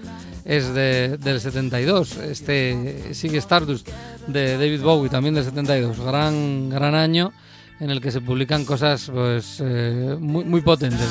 es 0.46 0.74
de- 0.74 1.18
del 1.18 1.40
72, 1.40 2.18
este 2.18 3.12
Ziggy 3.14 3.38
Stardust 3.38 3.88
de 4.28 4.58
David 4.58 4.82
Bowie 4.82 5.10
también 5.10 5.34
del 5.36 5.44
72, 5.46 6.00
gran, 6.06 6.70
gran 6.70 6.94
año 6.96 7.32
en 7.80 7.90
el 7.90 8.00
que 8.02 8.12
se 8.12 8.22
publican 8.22 8.66
cosas 8.66 9.10
pues 9.14 9.58
eh, 9.64 10.16
muy, 10.20 10.44
muy 10.46 10.62
potentes 10.62 11.08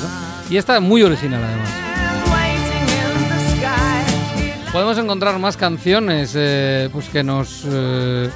y 0.49 0.57
esta 0.57 0.79
muy 0.79 1.01
original 1.03 1.43
además. 1.43 1.92
Podemos 4.73 4.97
encontrar 4.97 5.37
más 5.37 5.55
canciones 5.55 6.33
eh, 6.35 6.89
pues 6.91 7.07
que 7.09 7.23
nos 7.23 7.63
eh, 7.69 8.27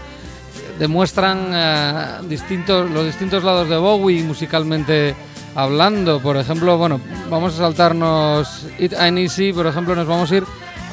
demuestran 0.78 1.47
eh, 1.52 2.06
distintos, 2.30 2.89
los 2.91 3.06
distintos 3.06 3.43
lados 3.43 3.67
de 3.67 3.76
Bowie 3.78 4.21
musicalmente 4.23 5.15
hablando. 5.56 6.19
Por 6.21 6.38
ejemplo, 6.38 6.78
bueno, 6.78 7.02
vamos 7.30 7.56
a 7.56 7.58
saltarnos 7.58 8.67
It 8.78 8.93
Ain't 8.93 9.17
Easy, 9.17 9.52
por 9.52 9.65
ejemplo, 9.65 9.95
nos 9.95 10.06
vamos 10.08 10.32
a 10.32 10.36
ir 10.38 10.43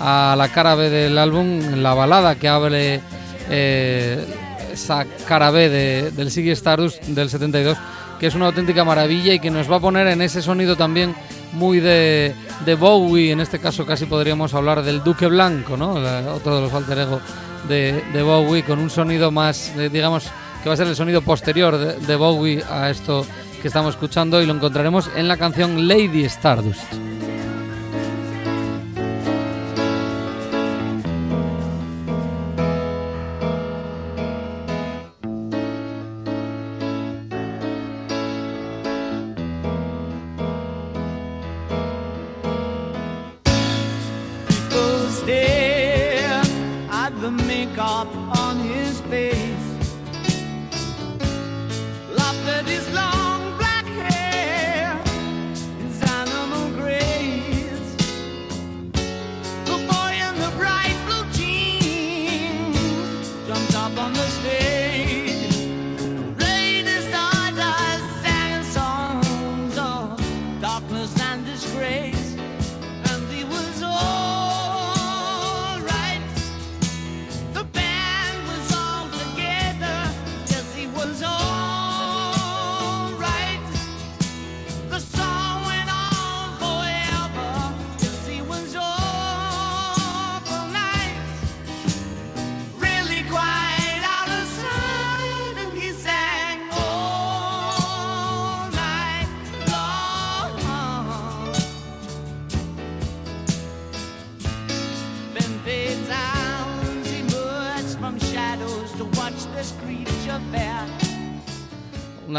a 0.01 0.35
la 0.37 0.49
cara 0.49 0.75
B 0.77 0.89
del 0.89 1.19
álbum, 1.19 1.61
la 1.77 1.93
balada 1.93 2.37
que 2.37 2.49
abre 2.49 3.03
eh, 3.51 4.25
esa 4.73 5.05
cara 5.29 5.51
B 5.51 5.69
de- 5.69 6.11
del 6.11 6.31
Ziggy 6.31 6.53
Stardust 6.53 7.03
del 7.05 7.29
72, 7.29 7.77
que 8.19 8.29
es 8.29 8.35
una 8.35 8.47
auténtica 8.47 8.83
maravilla 8.83 9.35
y 9.35 9.41
que 9.41 9.51
nos 9.51 9.71
va 9.71 9.77
a 9.77 9.81
poner 9.81 10.07
en 10.07 10.23
ese 10.23 10.41
sonido 10.41 10.75
también 10.75 11.15
muy 11.55 11.81
de, 11.81 12.35
de 12.65 12.75
Bowie, 12.75 13.33
en 13.33 13.41
este 13.41 13.59
caso 13.59 13.87
casi 13.87 14.07
podríamos 14.07 14.53
hablar 14.55 14.83
del 14.83 15.03
Duque 15.03 15.27
Blanco, 15.27 15.77
¿no? 15.77 15.99
La- 15.99 16.33
otro 16.35 16.57
de 16.57 16.63
los 16.63 16.73
alter 16.73 16.99
ego 16.99 17.21
de, 17.69 18.03
de 18.13 18.23
Bowie, 18.23 18.63
con 18.65 18.79
un 18.79 18.91
sonido 18.91 19.31
más, 19.31 19.73
eh, 19.77 19.89
digamos, 19.91 20.25
que 20.63 20.69
va 20.69 20.75
a 20.75 20.77
ser 20.77 20.87
el 20.89 20.97
sonido 20.97 21.23
posterior 21.23 21.77
de 21.79 22.17
Bowie 22.17 22.63
a 22.71 22.91
esto 22.91 23.27
que 23.63 23.69
estamos 23.69 23.95
escuchando 23.95 24.43
y 24.43 24.47
lo 24.47 24.55
encontraremos 24.55 25.09
en 25.17 25.27
la 25.29 25.37
canción 25.37 25.89
Lady 25.89 26.25
Stardust. 26.25 26.83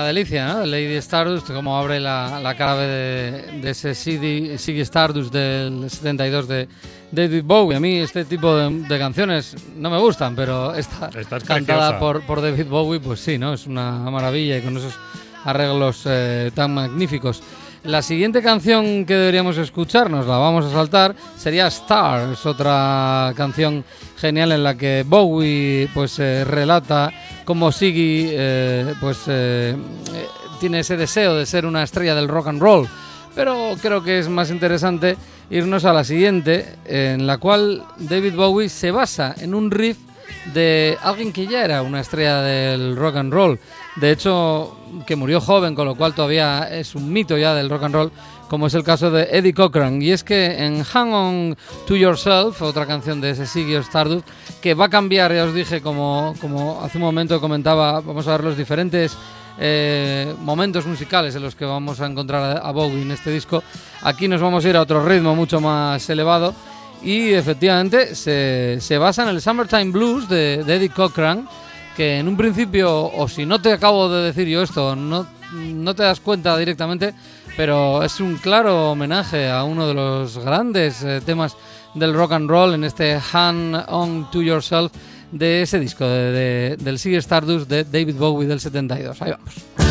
Una 0.05 0.13
delicia, 0.13 0.53
¿no? 0.53 0.65
Lady 0.67 0.93
Stardust, 0.97 1.49
como 1.51 1.75
abre 1.75 1.99
la, 1.99 2.39
la 2.39 2.55
cara 2.55 2.77
de, 2.77 3.59
de 3.59 3.69
ese 3.71 3.95
CD, 3.95 4.53
Stardust 4.81 5.33
del 5.33 5.89
72 5.89 6.47
de 6.47 6.67
David 7.11 7.41
Bowie. 7.43 7.75
A 7.75 7.79
mí 7.79 7.95
este 7.95 8.23
tipo 8.23 8.55
de, 8.55 8.69
de 8.87 8.99
canciones 8.99 9.55
no 9.75 9.89
me 9.89 9.97
gustan, 9.97 10.35
pero 10.35 10.75
esta, 10.75 11.09
Esta 11.19 11.37
es 11.37 11.43
cantada 11.43 11.97
por, 11.97 12.21
por 12.21 12.39
David 12.39 12.67
Bowie, 12.67 12.99
pues 12.99 13.19
sí, 13.19 13.39
¿no? 13.39 13.53
Es 13.53 13.65
una 13.65 13.93
maravilla 14.11 14.59
y 14.59 14.61
con 14.61 14.77
esos 14.77 14.93
arreglos 15.43 16.03
eh, 16.05 16.51
tan 16.53 16.75
magníficos. 16.75 17.41
La 17.85 18.01
siguiente 18.01 18.41
canción 18.41 19.05
que 19.05 19.13
deberíamos 19.13 19.59
escucharnos, 19.59 20.25
la 20.25 20.37
vamos 20.37 20.65
a 20.65 20.71
saltar, 20.71 21.15
sería 21.37 21.67
Star. 21.67 22.33
Es 22.33 22.43
otra 22.47 23.31
canción 23.35 23.85
genial 24.17 24.53
en 24.53 24.63
la 24.63 24.75
que 24.75 25.05
Bowie 25.07 25.87
pues 25.93 26.17
eh, 26.17 26.43
relata 26.45 27.13
cómo 27.45 27.71
Siggy 27.71 28.29
eh, 28.31 28.95
pues 28.99 29.19
eh, 29.27 29.75
tiene 30.59 30.79
ese 30.79 30.97
deseo 30.97 31.35
de 31.35 31.45
ser 31.45 31.67
una 31.67 31.83
estrella 31.83 32.15
del 32.15 32.27
rock 32.27 32.47
and 32.47 32.61
roll. 32.61 32.87
Pero 33.35 33.75
creo 33.79 34.03
que 34.03 34.17
es 34.17 34.29
más 34.29 34.49
interesante 34.49 35.15
irnos 35.51 35.85
a 35.85 35.93
la 35.93 36.03
siguiente, 36.03 36.65
en 36.85 37.27
la 37.27 37.37
cual 37.37 37.83
David 37.97 38.33
Bowie 38.33 38.67
se 38.67 38.89
basa 38.89 39.35
en 39.37 39.53
un 39.53 39.69
riff 39.69 39.97
de 40.55 40.97
alguien 41.03 41.31
que 41.31 41.45
ya 41.45 41.63
era 41.63 41.83
una 41.83 41.99
estrella 41.99 42.41
del 42.41 42.95
rock 42.95 43.17
and 43.17 43.31
roll. 43.31 43.59
De 43.95 44.11
hecho, 44.11 44.75
que 45.05 45.15
murió 45.15 45.39
joven, 45.39 45.73
con 45.73 45.85
lo 45.85 45.95
cual 45.95 46.13
todavía 46.13 46.67
es 46.69 46.95
un 46.95 47.11
mito 47.11 47.37
ya 47.37 47.53
del 47.53 47.69
rock 47.69 47.83
and 47.83 47.95
roll, 47.95 48.11
como 48.49 48.67
es 48.67 48.73
el 48.73 48.83
caso 48.83 49.09
de 49.09 49.29
Eddie 49.31 49.53
Cochran. 49.53 50.01
Y 50.01 50.11
es 50.11 50.23
que 50.23 50.65
en 50.65 50.83
Hang 50.83 51.13
On 51.13 51.57
to 51.87 51.95
Yourself, 51.95 52.61
otra 52.61 52.85
canción 52.85 53.21
de 53.21 53.31
ese 53.31 53.45
Ziggy 53.45 53.75
Stardust, 53.75 54.27
que 54.61 54.73
va 54.73 54.85
a 54.85 54.89
cambiar, 54.89 55.33
ya 55.33 55.45
os 55.45 55.53
dije, 55.53 55.81
como, 55.81 56.35
como 56.41 56.81
hace 56.83 56.97
un 56.97 57.03
momento 57.03 57.39
comentaba, 57.39 58.01
vamos 58.01 58.27
a 58.27 58.31
ver 58.31 58.43
los 58.43 58.57
diferentes 58.57 59.17
eh, 59.57 60.35
momentos 60.41 60.85
musicales 60.85 61.33
en 61.35 61.43
los 61.43 61.55
que 61.55 61.63
vamos 61.63 62.01
a 62.01 62.05
encontrar 62.05 62.61
a, 62.61 62.71
Bowie 62.71 63.01
en 63.01 63.11
este 63.11 63.31
disco. 63.31 63.63
Aquí 64.01 64.27
nos 64.27 64.41
vamos 64.41 64.65
a 64.65 64.69
ir 64.69 64.75
a 64.75 64.81
otro 64.81 65.05
ritmo 65.05 65.35
mucho 65.35 65.61
más 65.61 66.09
elevado. 66.09 66.53
Y 67.01 67.33
efectivamente 67.33 68.15
se, 68.15 68.77
se 68.81 68.97
basa 68.97 69.23
en 69.23 69.29
el 69.29 69.41
Summertime 69.41 69.91
Blues 69.91 70.27
de, 70.27 70.63
de 70.63 70.75
Eddie 70.75 70.89
Cochran, 70.89 71.47
que 71.95 72.19
en 72.19 72.27
un 72.27 72.35
principio, 72.37 73.05
o 73.11 73.27
si 73.27 73.45
no 73.45 73.59
te 73.61 73.71
acabo 73.71 74.09
de 74.09 74.23
decir 74.23 74.47
yo 74.47 74.61
esto, 74.61 74.95
no, 74.95 75.25
no 75.53 75.95
te 75.95 76.03
das 76.03 76.19
cuenta 76.19 76.57
directamente, 76.57 77.13
pero 77.57 78.03
es 78.03 78.19
un 78.19 78.35
claro 78.35 78.91
homenaje 78.91 79.49
a 79.49 79.63
uno 79.63 79.87
de 79.87 79.93
los 79.93 80.37
grandes 80.39 81.01
eh, 81.03 81.21
temas 81.25 81.55
del 81.93 82.13
rock 82.13 82.33
and 82.33 82.49
roll 82.49 82.73
en 82.73 82.83
este 82.83 83.17
Hand 83.31 83.85
On 83.87 84.29
To 84.31 84.41
Yourself 84.41 84.91
de 85.31 85.61
ese 85.61 85.79
disco 85.79 86.05
de, 86.05 86.31
de- 86.31 86.77
del 86.77 86.99
Ziggy 86.99 87.15
Stardust 87.17 87.69
de 87.69 87.83
David 87.85 88.15
Bowie 88.15 88.47
del 88.47 88.59
72. 88.59 89.21
Ahí 89.21 89.31
vamos. 89.31 89.84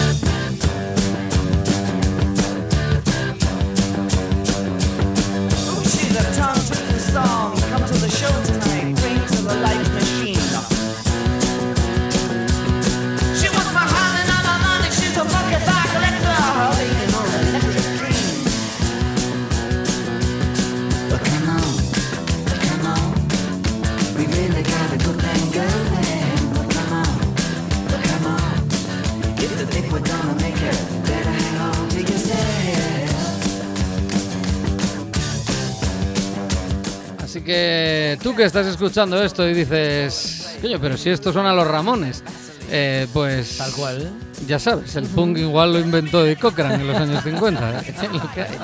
Tú 38.24 38.34
que 38.34 38.44
estás 38.44 38.66
escuchando 38.66 39.22
esto 39.22 39.46
y 39.46 39.52
dices, 39.52 40.56
coño, 40.62 40.80
pero 40.80 40.96
si 40.96 41.10
esto 41.10 41.30
son 41.30 41.44
a 41.44 41.52
los 41.52 41.66
Ramones, 41.66 42.24
eh, 42.70 43.06
pues 43.12 43.58
Tal 43.58 43.70
cual. 43.72 44.10
ya 44.46 44.58
sabes, 44.58 44.96
el 44.96 45.04
punk 45.08 45.36
igual 45.36 45.74
lo 45.74 45.78
inventó 45.78 46.22
de 46.22 46.34
Cochran 46.34 46.80
en 46.80 46.86
los 46.86 46.96
años 46.96 47.22
50. 47.22 47.80
¿eh? 47.80 47.94
Lo 48.14 48.32
que 48.32 48.40
hay. 48.40 48.58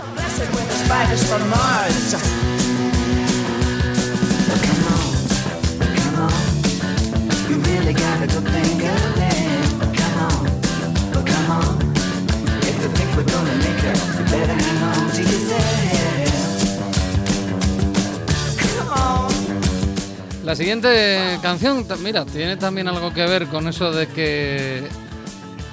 La 20.50 20.56
siguiente 20.56 21.38
canción, 21.42 21.86
mira, 22.02 22.24
tiene 22.24 22.56
también 22.56 22.88
algo 22.88 23.12
que 23.12 23.24
ver 23.24 23.46
con 23.46 23.68
eso 23.68 23.92
de 23.92 24.08
que 24.08 24.82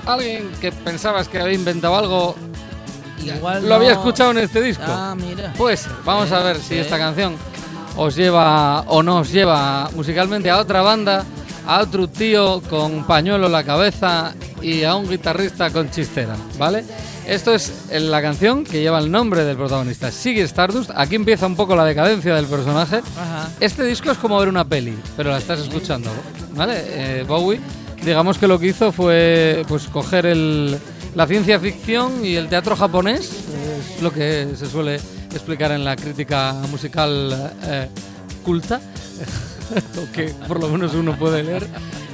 alguien 0.05 0.51
que 0.61 0.71
pensabas 0.71 1.27
que 1.27 1.39
había 1.39 1.55
inventado 1.55 1.97
algo 1.97 2.35
Igual 3.25 3.67
lo 3.67 3.73
había 3.73 3.93
escuchado 3.93 4.29
en 4.29 4.37
este 4.37 4.61
disco. 4.61 4.83
Ah, 4.85 5.15
mira. 5.17 5.51
Pues 5.57 5.87
vamos 6.05 6.31
a 6.31 6.43
ver 6.43 6.57
si 6.57 6.77
esta 6.77 6.99
canción 6.99 7.35
os 7.95 8.15
lleva 8.15 8.81
o 8.81 9.01
no 9.01 9.21
os 9.21 9.31
lleva 9.31 9.89
musicalmente 9.95 10.51
a 10.51 10.59
otra 10.59 10.83
banda, 10.83 11.25
a 11.65 11.81
otro 11.81 12.07
tío 12.07 12.61
con 12.69 13.03
pañuelo 13.07 13.47
en 13.47 13.53
la 13.53 13.63
cabeza 13.63 14.35
y 14.61 14.83
a 14.83 14.93
un 14.93 15.09
guitarrista 15.09 15.71
con 15.71 15.89
chistera, 15.89 16.35
¿vale? 16.59 16.85
Esto 17.27 17.53
es 17.53 17.73
la 17.91 18.21
canción 18.21 18.63
que 18.63 18.79
lleva 18.79 18.99
el 18.99 19.11
nombre 19.11 19.43
del 19.43 19.57
protagonista, 19.57 20.11
Sigue 20.11 20.43
Stardust. 20.43 20.91
Aquí 20.95 21.15
empieza 21.15 21.45
un 21.45 21.57
poco 21.57 21.75
la 21.75 21.83
decadencia 21.83 22.33
del 22.33 22.45
personaje. 22.45 23.01
Ajá. 23.17 23.49
Este 23.59 23.83
disco 23.83 24.09
es 24.09 24.17
como 24.17 24.39
ver 24.39 24.47
una 24.47 24.63
peli, 24.63 24.97
pero 25.17 25.31
la 25.31 25.37
estás 25.37 25.59
escuchando, 25.59 26.09
¿vale? 26.53 26.75
Eh, 26.85 27.25
Bowie, 27.27 27.59
digamos 28.01 28.37
que 28.37 28.47
lo 28.47 28.57
que 28.57 28.67
hizo 28.67 28.93
fue 28.93 29.65
pues 29.67 29.87
coger 29.89 30.25
el, 30.25 30.77
la 31.15 31.27
ciencia 31.27 31.59
ficción 31.59 32.23
y 32.23 32.35
el 32.35 32.47
teatro 32.47 32.77
japonés, 32.77 33.29
es 33.95 34.01
lo 34.01 34.13
que 34.13 34.47
se 34.55 34.65
suele 34.65 34.95
explicar 35.33 35.73
en 35.73 35.83
la 35.83 35.97
crítica 35.97 36.53
musical 36.71 37.51
eh, 37.63 37.89
culta, 38.41 38.79
o 40.01 40.11
que 40.13 40.33
por 40.47 40.61
lo 40.61 40.69
menos 40.69 40.93
uno 40.93 41.17
puede 41.17 41.43
leer, 41.43 41.67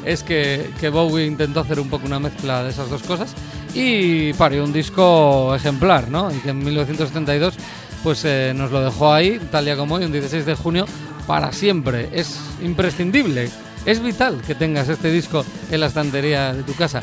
es 0.06 0.24
que, 0.24 0.72
que 0.80 0.90
Bowie 0.90 1.28
intentó 1.28 1.60
hacer 1.60 1.80
un 1.80 1.90
poco 1.90 2.08
una 2.08 2.20
mezcla 2.20 2.64
de 2.64 2.72
esas 2.72 2.90
dos 2.90 3.04
cosas 3.04 3.36
y 3.74 4.34
parió 4.34 4.64
un 4.64 4.74
disco 4.74 5.54
ejemplar, 5.56 6.10
¿no? 6.10 6.32
Y 6.32 6.38
que 6.40 6.50
en 6.50 6.64
1972 6.64 7.56
pues 8.04 8.26
eh, 8.26 8.54
nos 8.54 8.72
lo 8.72 8.84
dejó 8.84 9.14
ahí, 9.14 9.40
tal 9.50 9.66
día 9.66 9.78
como 9.78 9.96
hoy, 9.96 10.04
un 10.04 10.12
16 10.12 10.46
de 10.46 10.56
junio, 10.56 10.86
para 11.26 11.54
siempre. 11.54 12.10
Es 12.12 12.38
imprescindible, 12.62 13.50
es 13.86 14.02
vital 14.02 14.42
que 14.46 14.56
tengas 14.56 14.90
este 14.90 15.10
disco 15.10 15.46
en 15.72 15.80
la 15.80 15.88
estantería 15.88 16.54
de 16.54 16.64
tu 16.64 16.74
casa. 16.76 17.02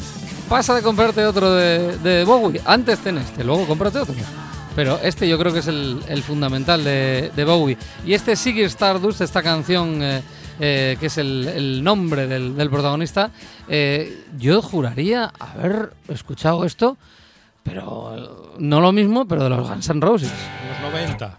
Pasa 0.48 0.74
de 0.74 0.82
comprarte 0.82 1.24
otro 1.24 1.54
de, 1.54 2.24
Bowie, 2.26 2.60
antes 2.64 2.98
ten 2.98 3.18
este, 3.18 3.44
luego 3.44 3.66
cómprate 3.66 3.98
otro. 3.98 4.14
Pero 4.76 4.98
este 5.02 5.28
yo 5.28 5.38
creo 5.38 5.52
que 5.52 5.60
es 5.60 5.68
el, 5.68 6.22
fundamental 6.26 6.84
de, 6.84 7.44
Bowie. 7.46 7.78
Y 8.04 8.12
este 8.12 8.36
Ziggy 8.36 8.62
Stardust, 8.62 9.22
esta 9.22 9.42
canción 9.42 10.02
eh, 10.02 10.22
eh, 10.60 10.96
que 11.00 11.06
es 11.06 11.18
el, 11.18 11.82
nombre 11.82 12.26
del, 12.26 12.70
protagonista, 12.70 13.30
eh, 13.68 14.24
yo 14.38 14.60
juraría 14.60 15.32
haber 15.38 15.94
escuchado 16.08 16.64
esto, 16.64 16.98
pero 17.62 18.54
no 18.58 18.80
lo 18.80 18.92
mismo, 18.92 19.26
pero 19.26 19.44
de 19.44 19.50
los 19.50 19.68
Guns 19.68 19.88
N' 19.88 20.00
Roses. 20.00 20.32
Los 20.82 20.92
90. 20.92 21.38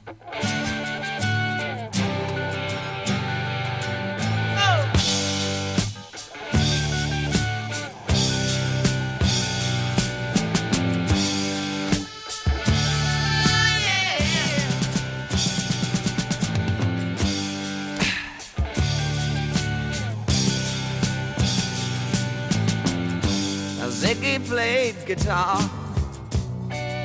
Played 24.51 24.95
guitar, 25.07 25.57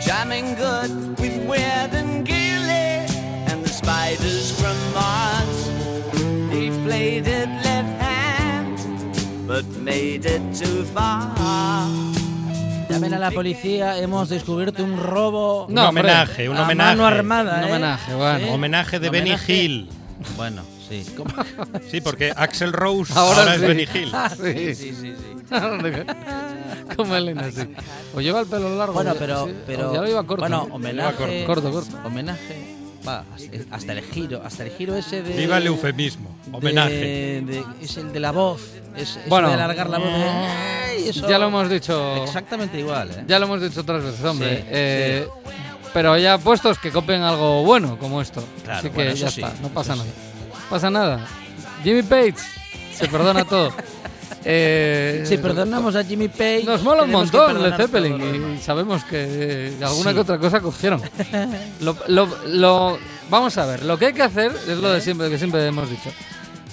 jamming 0.05 0.57
good 0.57 0.91
with 1.21 1.37
Weird 1.49 1.95
and 1.95 2.27
Gilly 2.27 3.07
and 3.49 3.63
the 3.65 3.69
spiders 3.69 4.51
from 4.61 4.77
Mars. 4.95 5.59
He 6.51 6.71
played 6.85 7.27
it 7.29 7.49
left 7.65 7.95
hand, 8.03 8.79
but 9.47 9.65
made 9.79 10.27
it 10.27 10.43
too 10.55 10.85
far. 10.95 11.31
Llamen 12.91 13.15
a 13.15 13.19
la 13.21 13.31
policía, 13.31 13.97
hemos 13.99 14.29
descubierto 14.29 14.83
un 14.83 14.97
robo. 14.97 15.67
No, 15.71 15.89
homenaje, 15.91 16.49
un 16.49 16.57
a 16.57 16.63
homenaje. 16.65 16.97
mano 16.97 17.07
armada, 17.07 17.59
Un 17.59 17.63
¿eh? 17.63 17.67
homenaje, 17.71 18.15
bueno. 18.15 18.53
Homenaje 18.55 18.99
de 18.99 19.11
Benny 19.11 19.37
Hill. 19.47 19.89
Bueno, 20.37 20.63
Sí. 20.89 21.05
¿Cómo? 21.17 21.31
Sí, 21.91 22.01
porque 22.01 22.33
Axel 22.37 22.73
Rose 22.73 23.13
Ahora 23.17 23.41
ahora, 23.41 23.55
es. 23.57 23.61
Benny 23.61 23.87
Hill. 23.93 24.13
Sí, 24.41 24.75
Sí, 24.75 24.93
sí, 24.93 24.95
sí. 25.01 25.15
Como 26.97 27.17
Elena, 27.17 27.51
sí. 27.51 27.63
O 28.15 28.21
lleva 28.21 28.41
el 28.41 28.47
pelo 28.47 28.77
largo. 28.77 28.95
Bueno, 28.95 29.15
ya- 29.15 29.19
pero, 29.19 29.49
pero 29.67 29.93
ya 29.93 30.01
lo 30.03 30.09
iba 30.09 30.23
corto. 30.27 30.41
bueno, 30.43 30.67
¿no? 30.69 30.75
homenaje, 30.75 31.45
corto, 31.47 31.71
corto. 31.71 31.97
homenaje, 32.05 32.77
va, 33.07 33.25
hasta 33.71 33.93
el 33.93 34.03
giro, 34.03 34.43
hasta 34.45 34.65
el 34.65 34.71
giro 34.71 34.95
ese 34.97 35.23
de 35.23 35.35
Viva 35.37 35.59
el 35.59 35.67
eufemismo. 35.67 36.37
Homenaje. 36.53 37.43
de- 37.45 37.65
es 37.83 37.97
el 37.97 38.13
de 38.13 38.21
la 38.21 38.31
voz, 38.33 38.61
es, 38.97 39.17
es 39.17 39.29
Bueno. 39.29 39.49
de 39.49 39.55
alargar 39.55 39.91
la 39.91 39.99
voz. 39.99 40.09
de- 40.09 41.13
Ya 41.29 41.39
lo 41.39 41.47
hemos 41.49 41.69
dicho. 41.69 42.25
exactamente 42.25 42.79
igual, 42.79 43.11
¿eh? 43.11 43.25
Ya 43.27 43.39
lo 43.39 43.47
hemos 43.47 43.61
dicho 43.63 43.81
otras 43.81 44.03
veces, 44.05 44.25
hombre. 44.25 44.59
Sí, 44.59 44.65
Eh, 44.71 45.29
Pero 45.93 46.17
ya 46.19 46.37
puestos 46.37 46.79
que 46.79 46.91
copien 46.91 47.23
algo 47.23 47.63
bueno 47.65 47.99
como 47.99 48.21
esto. 48.21 48.45
Claro, 48.65 48.81
Así 48.81 48.91
que 48.91 48.95
bueno, 48.97 49.13
ya 49.15 49.31
sí, 49.31 49.41
está, 49.41 49.55
no 49.63 49.69
pasa 49.71 49.95
sí. 49.95 50.01
nada. 50.01 50.11
Pasa 50.69 50.91
nada. 50.91 51.27
Jimmy 51.83 52.03
Page 52.03 52.35
se 52.95 53.09
perdona 53.09 53.45
todo. 53.47 53.73
Eh, 54.45 55.25
Si 55.27 55.39
perdonamos 55.39 55.97
a 55.97 56.05
Jimmy 56.05 56.29
Page, 56.29 56.63
Nos 56.65 56.83
mola 56.83 57.03
un 57.03 57.11
montón 57.11 57.55
Led 57.63 57.71
perdonar 57.77 57.81
Zeppelin 57.81 58.55
y 58.57 58.63
sabemos 58.63 59.03
que 59.05 59.73
alguna 59.83 60.11
Sí. 60.11 60.15
que 60.15 60.21
otra 60.21 60.39
cosa 60.39 60.61
cogieron. 60.61 61.03
lo, 61.81 61.97
lo- 62.09 62.29
lo- 62.47 62.99
vamos 63.31 63.57
a 63.59 63.67
ver, 63.67 63.85
lo 63.85 63.99
que 63.99 64.07
hay 64.07 64.13
que 64.13 64.23
hacer 64.23 64.53
es 64.69 64.79
lo 64.79 64.91
de 64.93 65.01
siempre 65.01 65.29
que 65.31 65.39
siempre 65.39 65.67
hemos 65.67 65.91
dicho. 65.91 66.11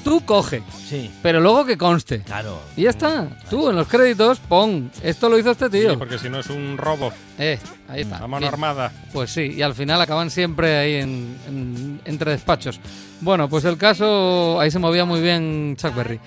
Tú 0.04 0.20
coge, 0.26 0.62
Sí, 0.90 1.10
pero 1.22 1.40
luego 1.40 1.64
que 1.66 1.78
conste. 1.78 2.20
claro. 2.24 2.60
Y 2.76 2.84
ya 2.84 2.90
está. 2.90 3.26
Tú 3.50 3.70
en 3.70 3.78
los 3.78 3.88
créditos 3.88 4.38
pon, 4.40 4.92
esto 5.02 5.30
lo 5.30 5.40
hizo 5.40 5.52
este 5.52 5.70
tío. 5.70 5.92
Sí, 5.92 5.96
porque 5.98 6.20
si 6.20 6.30
no 6.30 6.40
es 6.42 6.50
un 6.50 6.78
robo. 6.78 7.14
Eh, 7.40 7.58
ahí 7.88 8.02
está. 8.02 8.18
A 8.18 8.28
mano 8.28 8.46
armada. 8.46 8.92
Pues 9.14 9.32
sí, 9.32 9.54
y 9.56 9.62
al 9.62 9.74
final 9.74 10.02
acaban 10.02 10.30
siempre 10.30 10.78
ahí 10.78 10.96
en, 10.96 11.38
en- 11.48 12.02
entre 12.04 12.32
despachos. 12.32 12.82
Bueno, 13.22 13.48
pues 13.48 13.64
el 13.64 13.78
caso, 13.78 14.60
ahí 14.60 14.70
se 14.72 14.78
movía 14.80 15.06
muy 15.06 15.22
bien 15.22 15.78
Chuck 15.78 15.96
Berry 15.96 16.20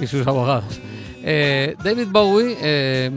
y 0.00 0.06
sus 0.06 0.26
abogados. 0.26 0.80
Eh, 1.22 1.76
David 1.82 2.08
Bowie 2.10 2.56
eh, 2.60 3.10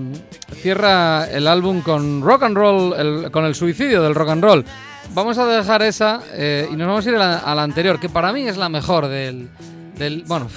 cierra 0.61 1.25
el 1.31 1.47
álbum 1.47 1.81
con 1.81 2.21
rock 2.21 2.43
and 2.43 2.57
roll, 2.57 2.93
el- 2.93 3.31
con 3.31 3.45
el 3.45 3.55
suicidio 3.55 4.01
del 4.01 4.13
rock 4.13 4.29
and 4.29 4.43
roll. 4.43 4.65
Vamos 5.13 5.37
a 5.37 5.45
dejar 5.45 5.81
esa 5.83 6.21
eh, 6.33 6.67
y 6.71 6.75
nos 6.75 6.87
vamos 6.87 7.05
a 7.05 7.09
ir 7.09 7.15
a 7.15 7.19
la, 7.19 7.37
a 7.39 7.55
la 7.55 7.63
anterior, 7.63 7.99
que 7.99 8.09
para 8.09 8.33
mí 8.33 8.47
es 8.47 8.57
la 8.57 8.69
mejor 8.69 9.07
del... 9.07 9.49
del 9.97 10.23
bueno, 10.27 10.47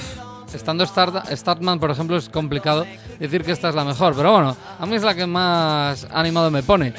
estando 0.54 0.86
Start, 0.86 1.28
Startman, 1.32 1.78
por 1.78 1.90
ejemplo, 1.90 2.16
es 2.16 2.28
complicado 2.28 2.86
decir 3.18 3.42
que 3.44 3.52
esta 3.52 3.68
es 3.68 3.74
la 3.74 3.84
mejor, 3.84 4.14
pero 4.16 4.32
bueno, 4.32 4.56
a 4.78 4.86
mí 4.86 4.94
es 4.96 5.02
la 5.02 5.14
que 5.14 5.26
más 5.26 6.06
animado 6.10 6.50
me 6.50 6.62
pone. 6.62 6.94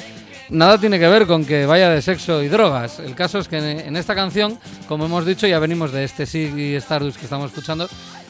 Nada 0.50 0.78
tiene 0.78 0.98
que 0.98 1.08
ver 1.08 1.26
con 1.26 1.44
que 1.44 1.66
vaya 1.66 1.90
de 1.90 2.00
sexo 2.00 2.42
y 2.42 2.48
drogas. 2.48 3.00
El 3.00 3.14
caso 3.14 3.38
es 3.38 3.48
que 3.48 3.58
en, 3.58 3.96
esta 3.96 4.14
canción, 4.14 4.58
como 4.86 5.04
hemos 5.06 5.26
dicho, 5.26 5.46
ya 5.46 5.58
venimos 5.58 5.92
de 5.92 6.04
este 6.04 6.24
Siggy 6.24 6.74
Stardust 6.76 7.18
que 7.18 7.24
estamos 7.24 7.50
escuchando, 7.50 7.88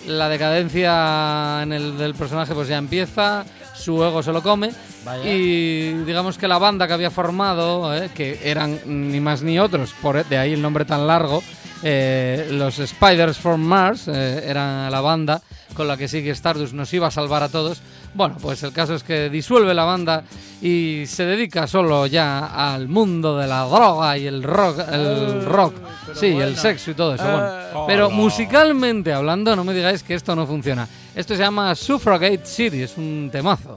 la 0.09 0.29
decadencia 0.29 1.63
en 1.63 1.73
el, 1.73 1.99
del 1.99 2.15
personaje 2.15 2.55
pues 2.55 2.69
ya 2.69 2.79
empieza, 2.79 3.45
su 3.75 4.03
ego 4.03 4.23
se 4.23 4.33
lo 4.33 4.43
come 4.43 4.73
Vaya. 5.05 5.33
y 5.33 5.93
digamos 6.05 6.39
que 6.39 6.49
la 6.49 6.59
banda 6.59 6.87
que 6.87 6.95
había 6.95 7.11
formado, 7.11 7.95
eh, 7.95 8.11
que 8.15 8.41
eran 8.43 8.81
ni 8.87 9.21
más 9.21 9.43
ni 9.43 9.59
otros, 9.59 9.95
por 10.03 10.25
de 10.25 10.39
ahí 10.39 10.55
el 10.55 10.63
nombre 10.63 10.85
tan 10.85 11.07
largo, 11.07 11.43
eh, 11.83 12.49
los 12.51 12.77
Spiders 12.77 13.39
from 13.39 13.61
Mars 13.61 14.09
eh, 14.09 14.45
eran 14.47 14.91
la 14.91 15.01
banda 15.01 15.43
con 15.75 15.87
la 15.87 15.97
que 15.97 16.09
Siggy 16.09 16.31
Stardust 16.31 16.73
nos 16.73 16.93
iba 16.93 17.07
a 17.07 17.11
salvar 17.11 17.43
a 17.43 17.49
todos. 17.49 17.81
Bueno, 18.15 18.37
pues 18.41 18.63
el 18.63 18.73
caso 18.73 18.95
es 18.95 19.03
que 19.03 19.31
disuelve 19.31 19.75
la 19.75 19.85
banda 19.85 20.25
y 20.61 21.05
se 21.07 21.25
dedica 21.25 21.67
solo 21.67 22.07
ya 22.07 22.47
al 22.75 22.89
mundo 22.89 23.37
de 23.39 23.47
la 23.47 23.63
droga 23.65 24.19
y 24.19 24.27
el 24.27 24.43
rock, 24.43 24.81
el 24.91 25.45
rock, 25.45 25.75
sí, 26.15 26.27
el 26.27 26.57
sexo 26.57 26.91
y 26.91 26.95
todo 26.95 27.15
eso. 27.15 27.25
bueno. 27.25 27.85
Pero 27.87 28.07
Hola. 28.07 28.17
musicalmente 28.17 29.13
hablando, 29.13 29.55
no 29.55 29.63
me 29.65 29.75
digáis 29.75 30.03
que 30.03 30.15
esto 30.15 30.35
no 30.35 30.47
funciona. 30.47 30.89
Esto 31.15 31.35
se 31.35 31.41
llama 31.43 31.75
Suffragette 31.75 32.47
City, 32.47 32.83
es 32.83 32.97
un 32.97 33.29
temazo. 33.31 33.77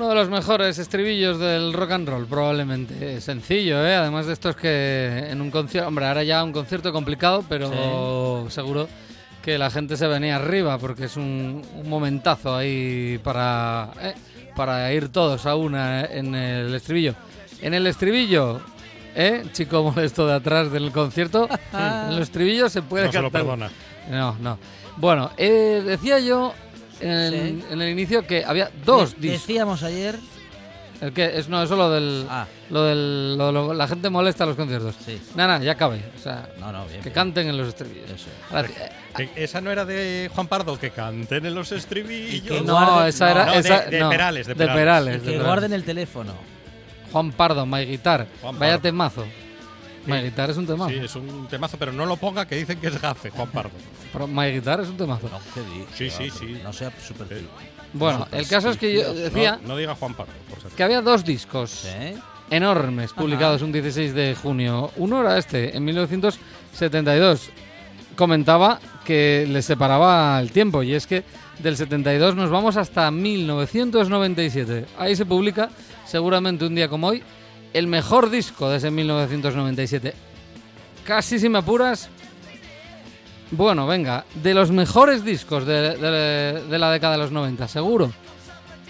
Uno 0.00 0.08
de 0.08 0.14
los 0.14 0.30
mejores 0.30 0.78
estribillos 0.78 1.38
del 1.38 1.74
rock 1.74 1.90
and 1.90 2.08
roll, 2.08 2.24
probablemente. 2.24 3.20
Sencillo, 3.20 3.86
¿eh? 3.86 3.94
Además 3.94 4.24
de 4.24 4.32
estos 4.32 4.56
que 4.56 5.26
en 5.28 5.42
un 5.42 5.50
concierto... 5.50 5.88
Hombre, 5.88 6.06
ahora 6.06 6.22
ya 6.24 6.42
un 6.42 6.52
concierto 6.52 6.90
complicado, 6.90 7.44
pero 7.46 8.46
seguro 8.48 8.88
que 9.42 9.58
la 9.58 9.70
gente 9.70 9.98
se 9.98 10.06
venía 10.06 10.36
arriba 10.36 10.78
porque 10.78 11.04
es 11.04 11.18
un, 11.18 11.60
un 11.74 11.86
momentazo 11.86 12.56
ahí 12.56 13.20
para, 13.22 13.90
eh, 14.00 14.14
para 14.56 14.90
ir 14.90 15.10
todos 15.10 15.44
a 15.44 15.54
una 15.54 16.00
eh, 16.04 16.18
en 16.18 16.34
el 16.34 16.74
estribillo. 16.74 17.14
En 17.60 17.74
el 17.74 17.86
estribillo, 17.86 18.62
¿eh? 19.14 19.44
Chico 19.52 19.82
molesto 19.82 20.26
de 20.26 20.32
atrás 20.32 20.72
del 20.72 20.92
concierto, 20.92 21.46
en 21.74 22.12
el 22.14 22.22
estribillo 22.22 22.70
se 22.70 22.80
puede 22.80 23.04
No 23.04 23.12
se 23.12 23.18
lo 23.20 23.30
cantar. 23.30 23.42
perdona. 23.42 23.70
No, 24.10 24.34
no. 24.40 24.58
Bueno, 24.96 25.30
eh, 25.36 25.82
decía 25.84 26.20
yo 26.20 26.54
en, 27.00 27.60
Sí. 27.60 27.64
en 27.70 27.82
el 27.82 27.88
inicio 27.90 28.26
que 28.26 28.44
había 28.44 28.70
dos 28.84 29.14
De- 29.14 29.28
discos. 29.28 29.46
Decíamos 29.46 29.82
ayer. 29.82 30.18
El 31.00 31.14
que 31.14 31.38
es 31.38 31.48
no, 31.48 31.62
eso 31.62 31.76
lo 31.76 31.88
del 31.90 32.26
Ah, 32.28 32.46
lo 32.68 32.82
del 32.84 33.38
lo- 33.38 33.50
lo- 33.50 33.72
la 33.72 33.88
gente 33.88 34.10
molesta 34.10 34.44
a 34.44 34.46
los 34.48 34.56
conciertos. 34.56 34.94
sí. 35.02 35.18
Nada, 35.34 35.54
nada, 35.54 35.64
ya 35.64 35.74
cabe. 35.74 36.02
O 36.14 36.22
sea, 36.22 36.46
No, 36.60 36.70
no, 36.72 36.84
bien. 36.84 36.98
que 36.98 37.04
bien. 37.04 37.14
canten 37.14 37.48
en 37.48 37.56
los 37.56 37.68
estribillos. 37.68 38.10
Eso. 38.10 38.26
Ahora, 38.50 38.68
eh, 38.68 38.90
Que 39.34 39.44
Esa 39.44 39.60
no 39.62 39.70
era 39.70 39.84
de 39.86 40.30
Juan 40.34 40.46
Pardo, 40.46 40.78
que 40.78 40.90
canten 40.90 41.44
en 41.46 41.54
los 41.54 41.72
estribillos. 41.72 42.46
Que 42.58 42.60
no, 42.60 42.74
guarden- 42.74 43.08
esa 43.08 43.30
era 43.30 43.46
no, 43.46 43.52
de- 43.52 43.58
esa- 43.60 43.80
de 43.86 43.98
no, 43.98 44.10
Perales, 44.10 44.46
de 44.46 44.54
de 44.54 44.66
Perales. 44.66 45.14
Y 45.14 45.18
de 45.18 45.22
que 45.22 45.24
Perales. 45.30 45.46
guarden 45.46 45.72
el 45.72 45.84
teléfono. 45.84 46.34
Juan 47.10 47.32
Pardo, 47.32 47.64
My 47.66 47.84
Guitar. 47.86 48.26
Juan 48.42 48.58
Vaya 48.58 48.72
Pardo. 48.74 48.82
temazo. 48.82 49.24
My 50.06 50.22
Guitar 50.22 50.50
es 50.50 50.56
un 50.56 50.66
temazo. 50.66 50.90
Sí, 50.90 50.96
es 50.96 51.14
un 51.16 51.46
temazo, 51.48 51.76
pero 51.78 51.92
no 51.92 52.06
lo 52.06 52.16
ponga 52.16 52.46
que 52.46 52.56
dicen 52.56 52.78
que 52.80 52.86
es 52.88 53.00
gafe, 53.00 53.30
Juan 53.30 53.48
Pardo. 53.48 53.70
Pero 54.12 54.26
My 54.26 54.50
Guitar 54.50 54.80
es 54.80 54.88
un 54.88 54.96
temazo. 54.96 55.28
No, 55.28 55.38
¿qué 55.54 55.60
di- 55.60 55.86
Sí, 55.94 56.10
sí, 56.10 56.30
pero 56.38 56.52
sí. 56.52 56.60
No 56.64 56.72
sea 56.72 56.92
súper 57.06 57.28
Sí. 57.28 57.46
Bueno, 57.92 58.26
el 58.32 58.46
caso 58.48 58.70
es 58.70 58.76
que 58.76 58.94
yo 58.94 59.12
decía 59.14 59.58
No, 59.62 59.68
no 59.68 59.76
diga 59.76 59.94
Juan 59.94 60.14
Pardo, 60.14 60.32
por 60.48 60.60
ser. 60.62 60.70
que 60.72 60.82
había 60.82 61.02
dos 61.02 61.24
discos 61.24 61.86
enormes 62.50 63.12
publicados 63.12 63.62
un 63.62 63.72
16 63.72 64.14
de 64.14 64.34
junio. 64.40 64.90
Uno 64.96 65.20
era 65.20 65.36
este, 65.38 65.76
en 65.76 65.84
1972. 65.84 67.50
Comentaba 68.16 68.80
que 69.04 69.46
le 69.48 69.62
separaba 69.62 70.38
el 70.40 70.50
tiempo 70.52 70.82
y 70.82 70.94
es 70.94 71.06
que 71.06 71.24
del 71.58 71.76
72 71.76 72.34
nos 72.36 72.50
vamos 72.50 72.76
hasta 72.76 73.10
1997. 73.10 74.86
Ahí 74.98 75.16
se 75.16 75.26
publica, 75.26 75.70
seguramente 76.06 76.64
un 76.66 76.74
día 76.74 76.88
como 76.88 77.08
hoy, 77.08 77.22
el 77.72 77.86
mejor 77.86 78.30
disco 78.30 78.68
de 78.70 78.76
ese 78.78 78.90
1997. 78.90 80.14
Casi 81.04 81.38
si 81.38 81.48
me 81.48 81.58
apuras. 81.58 82.08
Bueno, 83.52 83.86
venga, 83.86 84.24
de 84.34 84.54
los 84.54 84.70
mejores 84.70 85.24
discos 85.24 85.66
de 85.66 86.68
la 86.78 86.90
década 86.92 87.12
de 87.14 87.18
los 87.18 87.32
90, 87.32 87.66
seguro. 87.66 88.12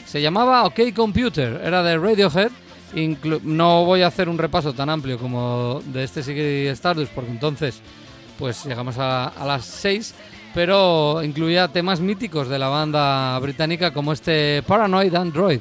Se 0.07 0.21
llamaba 0.21 0.65
OK 0.65 0.81
Computer, 0.95 1.61
era 1.65 1.83
de 1.83 1.97
Radiohead. 1.97 2.51
Inclu- 2.95 3.41
no 3.43 3.85
voy 3.85 4.03
a 4.03 4.09
hacer 4.09 4.29
un 4.29 4.37
repaso 4.37 4.73
tan 4.73 4.91
amplio 4.91 5.17
como 5.19 5.81
de 5.87 6.03
este 6.05 6.23
Siggy 6.23 6.67
Stardust, 6.69 7.13
porque 7.13 7.31
entonces 7.31 7.81
pues 8.39 8.65
llegamos 8.65 8.99
a, 8.99 9.29
a 9.29 9.47
las 9.47 9.65
6, 9.67 10.15
pero 10.53 11.23
incluía 11.23 11.69
temas 11.69 12.01
míticos 12.01 12.49
de 12.49 12.59
la 12.59 12.69
banda 12.69 13.39
británica 13.39 13.93
como 13.93 14.13
este 14.13 14.63
Paranoid 14.67 15.15
Android. 15.15 15.61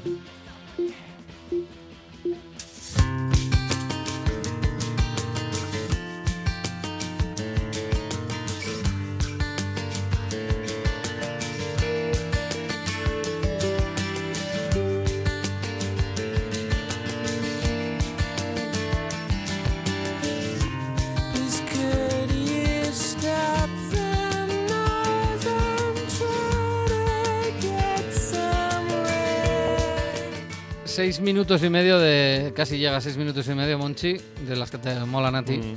Seis 31.11 31.21
minutos 31.21 31.63
y 31.63 31.71
medio 31.71 31.97
de. 31.97 32.53
casi 32.55 32.77
llega 32.77 32.97
a 32.97 33.01
seis 33.01 33.17
minutos 33.17 33.47
y 33.47 33.55
medio, 33.55 33.79
Monchi, 33.79 34.15
de 34.47 34.55
las 34.55 34.69
que 34.69 34.77
te 34.77 34.93
molan 35.05 35.33
a 35.33 35.43
ti. 35.43 35.57
Mm. 35.57 35.73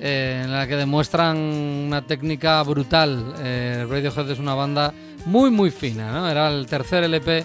eh, 0.00 0.40
en 0.42 0.50
la 0.50 0.66
que 0.66 0.74
demuestran 0.74 1.36
una 1.36 2.00
técnica 2.00 2.62
brutal. 2.62 3.34
Eh, 3.40 3.86
Radiohead 3.86 4.30
es 4.30 4.38
una 4.38 4.54
banda 4.54 4.94
muy, 5.26 5.50
muy 5.50 5.70
fina, 5.70 6.10
¿no? 6.12 6.30
Era 6.30 6.48
el 6.48 6.64
tercer 6.64 7.04
LP 7.04 7.44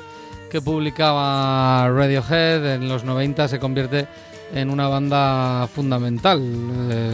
que 0.50 0.62
publicaba 0.62 1.90
Radiohead. 1.90 2.76
En 2.76 2.88
los 2.88 3.04
90 3.04 3.50
se 3.50 3.60
convierte 3.60 4.08
en 4.54 4.70
una 4.70 4.88
banda 4.88 5.68
fundamental. 5.68 6.40
Eh, 6.90 7.12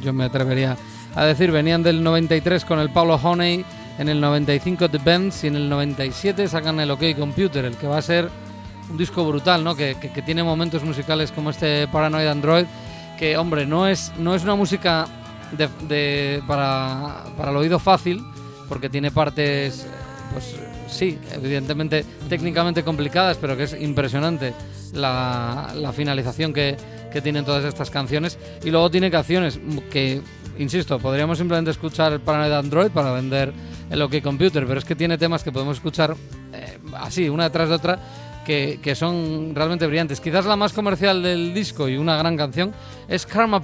yo 0.00 0.14
me 0.14 0.24
atrevería 0.24 0.78
a 1.14 1.26
decir, 1.26 1.50
venían 1.52 1.82
del 1.82 2.02
93 2.02 2.64
con 2.64 2.78
el 2.78 2.88
Paulo 2.88 3.20
Honey, 3.22 3.66
en 3.98 4.08
el 4.08 4.18
95 4.18 4.88
The 4.88 4.98
Bends 5.04 5.44
y 5.44 5.48
en 5.48 5.56
el 5.56 5.68
97 5.68 6.48
sacan 6.48 6.80
el 6.80 6.90
OK 6.90 7.14
Computer, 7.18 7.66
el 7.66 7.76
que 7.76 7.86
va 7.86 7.98
a 7.98 8.02
ser 8.02 8.30
un 8.90 8.96
disco 8.96 9.26
brutal, 9.26 9.64
¿no? 9.64 9.74
Que, 9.74 9.94
tiene 10.24 10.42
momentos 10.42 10.82
musicales 10.82 11.32
como 11.32 11.50
este 11.50 11.88
Paranoid 11.88 12.26
Android, 12.26 12.66
que, 13.18 13.36
hombre, 13.36 13.66
no 13.66 13.86
es, 13.86 14.12
no 14.18 14.34
es 14.34 14.42
una 14.44 14.54
música 14.54 15.06
para, 16.46 17.24
para 17.36 17.50
el 17.50 17.56
oído 17.56 17.78
fácil, 17.78 18.22
porque 18.68 18.88
tiene 18.88 19.10
partes, 19.10 19.86
pues 20.32 20.56
sí, 20.88 21.18
evidentemente 21.32 22.04
técnicamente 22.28 22.82
complicadas, 22.82 23.36
pero 23.38 23.56
que 23.56 23.64
es 23.64 23.76
impresionante 23.80 24.54
la, 24.92 25.92
finalización 25.94 26.52
que, 26.52 26.76
que 27.12 27.20
tienen 27.20 27.44
todas 27.44 27.64
estas 27.64 27.90
canciones. 27.90 28.38
Y 28.64 28.70
luego 28.70 28.90
tiene 28.90 29.10
canciones 29.10 29.58
que, 29.90 30.20
insisto, 30.58 30.98
podríamos 30.98 31.38
simplemente 31.38 31.70
escuchar 31.70 32.20
Paranoid 32.20 32.52
Android 32.52 32.90
para 32.90 33.12
vender 33.12 33.52
el 33.90 34.02
OK 34.02 34.20
Computer, 34.22 34.66
pero 34.66 34.78
es 34.78 34.84
que 34.84 34.96
tiene 34.96 35.16
temas 35.18 35.42
que 35.42 35.52
podemos 35.52 35.76
escuchar 35.76 36.16
eh, 36.52 36.78
así, 36.94 37.28
una 37.28 37.44
detrás 37.44 37.68
de 37.68 37.74
otra, 37.74 37.98
que, 38.46 38.94
son 38.94 39.54
realmente 39.54 39.86
brillantes. 39.86 40.20
Quizás 40.20 40.46
la 40.46 40.56
más 40.56 40.72
comercial 40.72 41.22
del 41.22 41.52
disco 41.52 41.88
y 41.88 41.96
una 41.96 42.16
gran 42.16 42.36
canción 42.36 42.72
es 43.08 43.26
Karma 43.26 43.60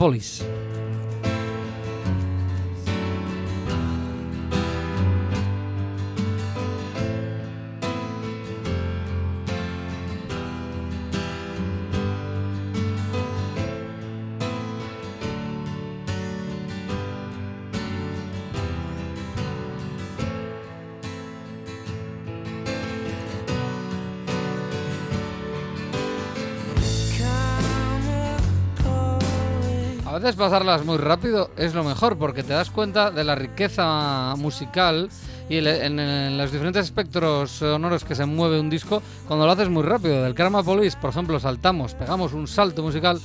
pasarlas 30.43 30.85
muy 30.85 30.97
rápido 30.97 31.53
es 31.57 31.73
lo 31.73 31.85
mejor 31.85 32.19
porque 32.19 32.43
te 32.43 32.53
das 32.53 32.69
cuenta 32.69 33.13
de 33.13 33.23
la 33.23 33.37
riqueza 33.37 34.35
musical 34.37 35.09
y 35.49 35.59
en 35.59 36.37
los 36.37 36.51
diferentes 36.51 36.85
espectros 36.85 37.53
sonoros 37.53 38.03
que 38.03 38.17
se 38.17 38.27
mueve 38.27 38.59
un 38.59 38.69
disco 38.69 39.01
cuando 39.29 39.47
lo 39.47 39.53
haces 39.53 39.69
muy 39.69 39.85
rápido. 39.85 40.21
Del 40.21 40.35
Karma 40.35 40.65
Police, 40.65 40.99
por 41.01 41.11
ejemplo, 41.11 41.39
saltamos, 41.39 41.95
pegamos 41.95 42.33
un 42.33 42.49
salto 42.49 42.83
musical, 42.83 43.21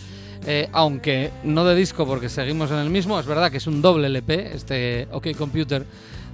eh, 0.45 0.69
aunque 0.73 1.31
no 1.43 1.65
de 1.65 1.73
disco 1.73 2.05
porque 2.05 2.29
seguimos 2.29 2.69
en 2.69 2.77
el 2.77 2.91
mismo. 2.91 3.19
Es 3.19 3.25
verdad 3.25 3.49
que 3.49 3.57
es 3.57 3.65
un 3.65 3.81
doble 3.81 4.05
LP, 4.05 4.51
este 4.53 5.07
OK 5.11 5.35
Computer 5.35 5.87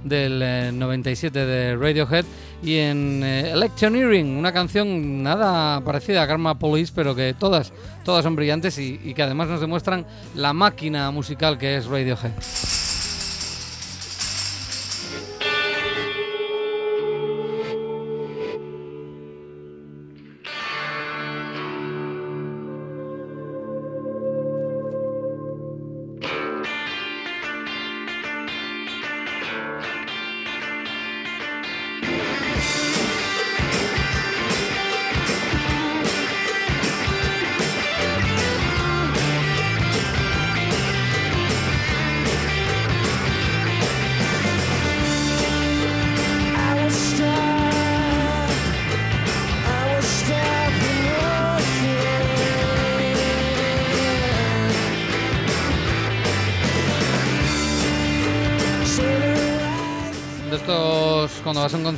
del 0.04 0.40
eh, 0.42 0.70
97 0.72 1.46
de 1.46 1.76
Radiohead 1.76 2.24
y 2.62 2.76
en 2.76 3.22
eh, 3.24 3.50
Electioneering, 3.50 4.36
una 4.36 4.52
canción 4.52 5.22
nada 5.22 5.80
parecida 5.80 6.22
a 6.22 6.26
Karma 6.26 6.58
Police, 6.58 6.92
pero 6.94 7.14
que 7.14 7.34
todas, 7.34 7.72
todas 8.04 8.22
son 8.22 8.36
brillantes 8.36 8.78
y 8.78 9.14
que 9.14 9.22
además 9.22 9.48
nos 9.48 9.60
demuestran 9.60 10.06
la 10.34 10.52
máquina 10.52 11.10
musical 11.10 11.58
que 11.58 11.76
es 11.76 11.86
Radiohead. 11.86 12.83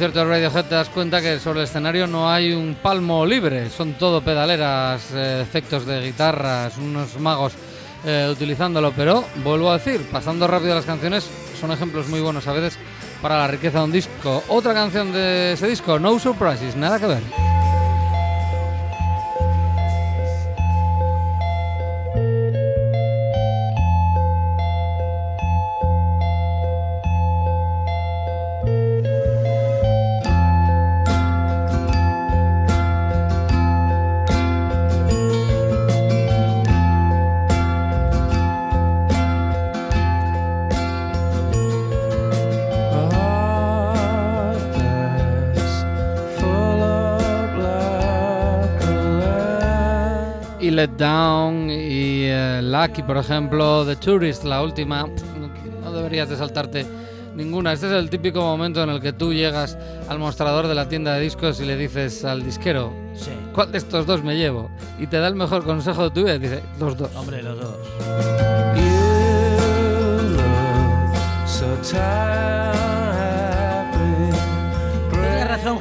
Concierto 0.07 0.31
de 0.31 0.37
Radiohead 0.37 0.65
te 0.67 0.75
das 0.77 0.89
cuenta 0.89 1.21
que 1.21 1.41
sobre 1.41 1.61
el 1.61 1.65
escenario 1.65 2.07
no 2.07 2.31
hay 2.31 2.53
un 2.53 2.77
palmo 2.81 3.27
libre, 3.27 3.69
son 3.71 3.95
todo 3.95 4.21
pedaleras, 4.21 5.11
eh, 5.13 5.41
efectos 5.43 5.85
de 5.85 6.01
guitarras, 6.01 6.79
unos 6.79 7.19
magos 7.19 7.55
eh, 8.05 8.29
utilizándolo, 8.31 8.93
pero 8.93 9.25
vuelvo 9.43 9.69
a 9.69 9.79
decir, 9.79 10.07
pasando 10.13 10.47
rápido 10.47 10.77
las 10.77 10.85
canciones, 10.85 11.29
son 11.61 11.73
ejemplos 11.73 12.07
muy 12.07 12.21
buenos 12.21 12.47
a 12.47 12.53
veces 12.53 12.79
para 13.21 13.39
la 13.39 13.49
riqueza 13.49 13.79
de 13.79 13.85
un 13.85 13.93
disco. 13.93 14.45
Otra 14.47 14.75
canción 14.75 15.11
de 15.11 15.55
ese 15.55 15.67
disco, 15.67 15.99
No 15.99 16.17
Surprises, 16.21 16.77
nada 16.77 17.01
que 17.01 17.07
ver. 17.07 17.46
Let 50.77 50.91
Down 50.99 51.71
y 51.71 52.25
eh, 52.27 52.61
Lucky, 52.63 53.03
por 53.03 53.17
ejemplo, 53.17 53.87
The 53.87 53.97
Tourist, 53.97 54.45
la 54.45 54.63
última, 54.63 55.07
no, 55.83 55.91
deberías 55.91 56.29
de 56.29 56.37
saltarte 56.37 56.87
ninguna. 57.35 57.73
Este 57.73 57.87
es 57.87 57.93
el 57.95 58.11
típico 58.11 58.43
momento 58.43 58.83
en 58.83 58.91
el 58.91 59.01
que 59.01 59.15
tú 59.15 59.33
llegas 59.33 59.79
al 60.07 60.19
mostrador 60.19 60.67
de 60.67 60.75
la 60.75 60.87
tienda 60.87 61.15
de 61.15 61.23
discos 61.23 61.61
y 61.61 61.65
le 61.65 61.79
dices 61.79 62.27
al 62.27 62.45
disquero, 62.45 62.93
Sí. 63.15 63.31
¿cuál 63.55 63.73
de 63.73 63.79
estos 63.79 64.05
dos 64.05 64.23
me 64.23 64.37
llevo? 64.37 64.69
Y 64.99 65.07
te 65.07 65.19
da 65.19 65.29
el 65.29 65.35
mejor 65.35 65.65
consejo 65.65 66.05
de 66.05 66.11
tu 66.11 66.25
vida 66.25 66.35
y 66.35 66.39
dice, 66.41 66.63
los 66.79 66.95
dos. 66.95 67.09
Hombre, 67.17 67.43
los 67.43 67.59
dos. 67.59 67.77
Tenía 71.47 71.81
razón 71.81 72.96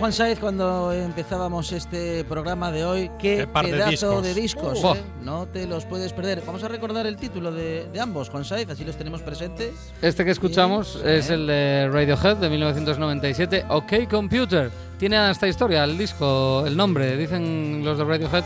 Juan 0.05 0.13
Saiz 0.13 0.37
cuando 0.37 0.93
empezábamos 0.93 1.71
este 1.71 2.23
programa 2.25 2.71
de 2.71 2.85
hoy. 2.85 3.09
Qué, 3.17 3.37
Qué 3.37 3.47
par 3.47 3.65
de 3.65 3.71
pedazo 3.71 3.89
discos. 3.89 4.23
de 4.23 4.33
discos. 4.35 4.81
Buah. 4.83 4.97
¿eh? 4.97 5.03
No 5.23 5.47
te 5.47 5.65
los 5.65 5.85
puedes 5.85 6.13
perder. 6.13 6.43
Vamos 6.45 6.63
a 6.63 6.67
recordar 6.67 7.07
el 7.07 7.15
título 7.15 7.51
de, 7.51 7.87
de 7.91 7.99
ambos, 7.99 8.29
Juan 8.29 8.45
Saiz, 8.45 8.69
así 8.69 8.85
los 8.85 8.95
tenemos 8.97 9.23
presentes. 9.23 9.73
Este 10.03 10.23
que 10.23 10.29
escuchamos 10.29 10.99
Sí. 11.01 11.09
es 11.09 11.31
el 11.31 11.47
de 11.47 11.89
Radiohead 11.91 12.37
de 12.37 12.49
1997, 12.51 13.65
OK 13.67 14.07
Computer. 14.07 14.69
Tiene 14.99 15.31
esta 15.31 15.47
historia, 15.47 15.83
el 15.83 15.97
disco, 15.97 16.63
el 16.67 16.77
nombre, 16.77 17.17
dicen 17.17 17.81
los 17.83 17.97
de 17.97 18.03
Radiohead 18.03 18.43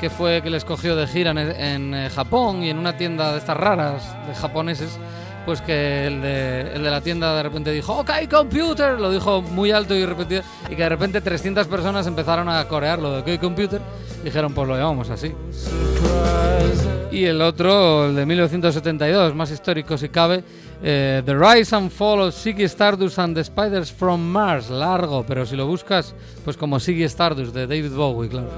que 0.00 0.08
fue 0.08 0.40
que 0.40 0.48
les 0.48 0.64
cogió 0.64 0.96
de 0.96 1.06
gira 1.06 1.32
en, 1.32 1.38
en, 1.38 1.94
eh, 1.94 2.08
Japón 2.08 2.62
y 2.62 2.70
en 2.70 2.78
una 2.78 2.96
tienda 2.96 3.32
de 3.32 3.38
estas 3.38 3.58
raras 3.58 4.02
de 4.26 4.34
japoneses, 4.34 4.98
pues 5.44 5.60
que 5.60 6.06
el 6.06 6.22
de, 6.22 6.78
la 6.78 7.00
tienda 7.00 7.34
de 7.34 7.42
repente 7.42 7.70
dijo 7.70 7.98
OK 7.98 8.10
Computer, 8.30 8.98
lo 8.98 9.10
dijo 9.10 9.42
muy 9.42 9.70
alto 9.70 9.94
y 9.94 10.04
repetido 10.04 10.42
y 10.70 10.76
que 10.76 10.82
de 10.82 10.88
repente 10.88 11.20
300 11.20 11.66
personas 11.66 12.06
empezaron 12.06 12.48
a 12.48 12.66
corearlo 12.68 13.12
de 13.12 13.34
OK 13.34 13.40
Computer, 13.40 13.80
dijeron 14.24 14.54
pues 14.54 14.68
lo 14.68 14.76
llamamos 14.76 15.10
así. 15.10 15.32
Y 17.10 17.24
el 17.24 17.42
otro, 17.42 18.06
el 18.06 18.16
de 18.16 18.24
1972, 18.24 19.34
más 19.34 19.50
histórico 19.50 19.98
si 19.98 20.08
cabe, 20.08 20.42
Eh, 20.84 21.22
the 21.24 21.36
Rise 21.36 21.72
and 21.76 21.92
Fall 21.92 22.20
of 22.20 22.34
Ziggy 22.34 22.64
Stardust 22.64 23.16
and 23.18 23.36
the 23.36 23.44
Spiders 23.44 23.88
from 23.92 24.20
Mars. 24.20 24.68
Largo, 24.68 25.24
pero 25.24 25.46
si 25.46 25.54
lo 25.54 25.66
buscas, 25.66 26.12
pues 26.44 26.56
como 26.56 26.80
Ziggy 26.80 27.04
Stardust 27.04 27.54
de 27.54 27.68
David 27.68 27.92
Bowie, 27.92 28.28
claro. 28.28 28.48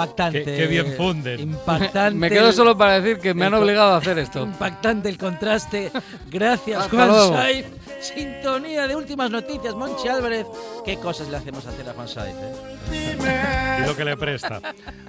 Impactante. 0.00 0.44
Qué- 0.44 0.56
qué 0.56 0.66
bien 0.66 0.94
funden. 0.96 1.40
Impactante. 1.40 2.18
Me 2.18 2.30
quedo 2.30 2.52
solo 2.52 2.76
para 2.76 3.00
decir 3.00 3.18
que 3.18 3.34
me 3.34 3.44
han 3.46 3.54
obligado 3.54 3.92
a 3.94 3.96
hacer 3.98 4.18
esto. 4.18 4.42
Impactante 4.42 5.08
el 5.08 5.18
contraste. 5.18 5.90
Gracias, 6.30 6.84
Hasta 6.84 6.96
Juan. 6.96 7.28
Saiz. 7.32 7.66
Sintonía 8.00 8.86
de 8.86 8.96
últimas 8.96 9.30
noticias, 9.30 9.74
Monchi 9.74 10.08
Álvarez. 10.08 10.46
¿Qué 10.84 10.96
cosas 10.98 11.28
le 11.28 11.36
hacemos 11.36 11.66
hacer 11.66 11.88
a 11.88 11.92
Juan 11.92 12.08
eh? 12.26 13.78
Y 13.82 13.86
lo 13.86 13.96
que 13.96 14.04
le 14.04 14.16
presta. 14.16 14.60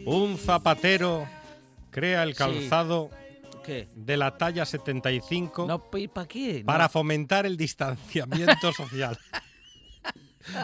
Un 0.05 0.37
zapatero 0.37 1.27
crea 1.89 2.23
el 2.23 2.31
Sí. 2.31 2.35
calzado 2.37 3.09
¿Qué? 3.63 3.87
de 3.95 4.17
la 4.17 4.37
talla 4.37 4.65
75 4.65 5.65
No, 5.67 5.85
¿y 5.97 6.07
para 6.07 6.27
qué? 6.27 6.63
para 6.65 6.85
No. 6.85 6.89
fomentar 6.89 7.45
el 7.45 7.55
distanciamiento 7.57 8.71
social. 8.73 9.17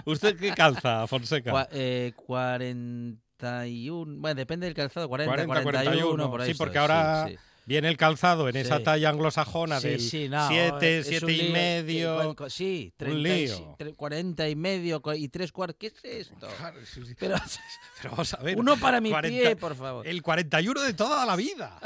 ¿Usted 0.06 0.38
qué 0.38 0.52
calza, 0.54 1.06
Fonseca? 1.08 1.52
Cua- 1.52 1.68
eh, 1.72 2.12
41. 2.16 4.16
Bueno, 4.20 4.36
depende 4.36 4.66
del 4.66 4.74
calzado. 4.74 5.08
40, 5.08 5.30
40, 5.30 5.64
41, 5.64 5.92
41. 6.02 6.32
por 6.32 6.42
ahí 6.42 6.52
Sí, 6.52 6.58
porque 6.58 6.78
ahora 6.80 7.26
sí, 7.28 7.34
sí. 7.34 7.40
Viene 7.68 7.88
el 7.90 7.98
calzado 7.98 8.50
en 8.50 8.56
esa 8.56 8.80
talla 8.82 9.10
anglosajona 9.10 9.80
Sí, 9.80 9.88
del 9.90 10.00
sí, 10.02 10.30
no, 10.30 10.48
7, 10.48 10.98
es 11.00 11.06
un 11.08 11.12
7 11.30 11.32
y 11.34 11.52
medio. 11.52 12.36
Sí, 12.50 12.94
Un 12.94 12.98
30 12.98 13.18
y- 13.30 13.46
lío. 13.48 13.76
tre- 13.78 13.96
40 13.96 14.50
y 14.50 14.56
medio 14.56 15.02
y 15.16 15.28
3 15.30 15.52
cuartos. 15.52 15.78
¿Qué 15.80 15.88
es 15.88 15.94
esto? 16.04 16.48
Claro. 16.58 16.80
Pero 17.20 17.36
Pero 18.02 18.12
vamos 18.12 18.34
a 18.34 18.38
ver. 18.38 18.58
uno 18.58 18.78
para 18.78 19.00
mi 19.02 19.10
40 19.12 19.44
pie, 19.44 19.56
por 19.56 19.76
favor. 19.76 20.08
El 20.08 20.22
41 20.24 20.82
de 20.82 20.94
toda 20.94 21.24
la 21.26 21.36
vida. 21.36 21.80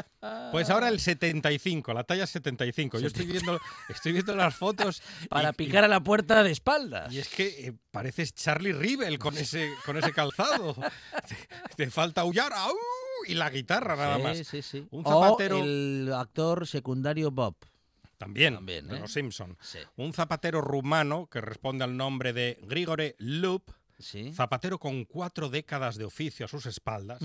Pues 0.52 0.70
ahora 0.70 0.88
el 0.88 1.00
75, 1.00 1.94
la 1.94 2.04
talla 2.04 2.28
75. 2.28 3.00
Yo 3.00 3.08
estoy 3.08 3.26
viendo, 3.26 3.60
estoy 3.90 4.12
viendo 4.14 4.36
las 4.36 4.56
fotos. 4.56 5.02
Para 5.30 5.50
y- 5.50 5.54
picar 5.54 5.84
a 5.84 5.88
la 5.88 6.00
puerta 6.00 6.44
de 6.44 6.52
espaldas. 6.52 7.12
Y 7.12 7.18
es 7.20 7.28
que 7.28 7.68
eh, 7.68 7.74
pareces 7.90 8.34
Charlie 8.36 8.72
Rivel 8.74 9.18
con 9.18 9.36
ese, 9.38 9.72
con 9.86 9.98
ese 9.98 10.12
calzado. 10.14 10.76
te, 11.28 11.76
te 11.76 11.90
falta 11.90 12.22
aullar 12.22 12.54
¡au! 12.54 12.76
Y 13.28 13.34
la 13.36 13.50
guitarra 13.50 13.96
nada 13.96 14.18
más. 14.18 14.38
sí, 14.48 14.62
sí. 14.62 14.88
Un 14.92 15.06
O 15.06 15.10
zapatero- 15.10 15.62
el 15.64 16.12
actor 16.14 16.68
secundario 16.68 17.32
Bob. 17.32 17.56
También, 18.18 18.54
También, 18.56 18.88
de 18.88 18.98
¿eh? 18.98 19.00
los 19.00 19.12
Simpson. 19.14 19.58
Sí. 19.62 19.80
Un 19.98 20.14
zapatero 20.14 20.62
rumano 20.62 21.28
que 21.28 21.42
responde 21.42 21.84
al 21.84 21.98
nombre 21.98 22.34
de 22.34 22.60
Grigore 22.64 23.16
Lup, 23.18 23.72
Sí. 23.98 24.32
zapatero 24.34 24.78
con 24.80 25.06
cuatro 25.06 25.50
décadas 25.50 25.96
de 25.96 26.06
oficio 26.06 26.46
a 26.46 26.50
sus 26.50 26.66
espaldas. 26.68 27.20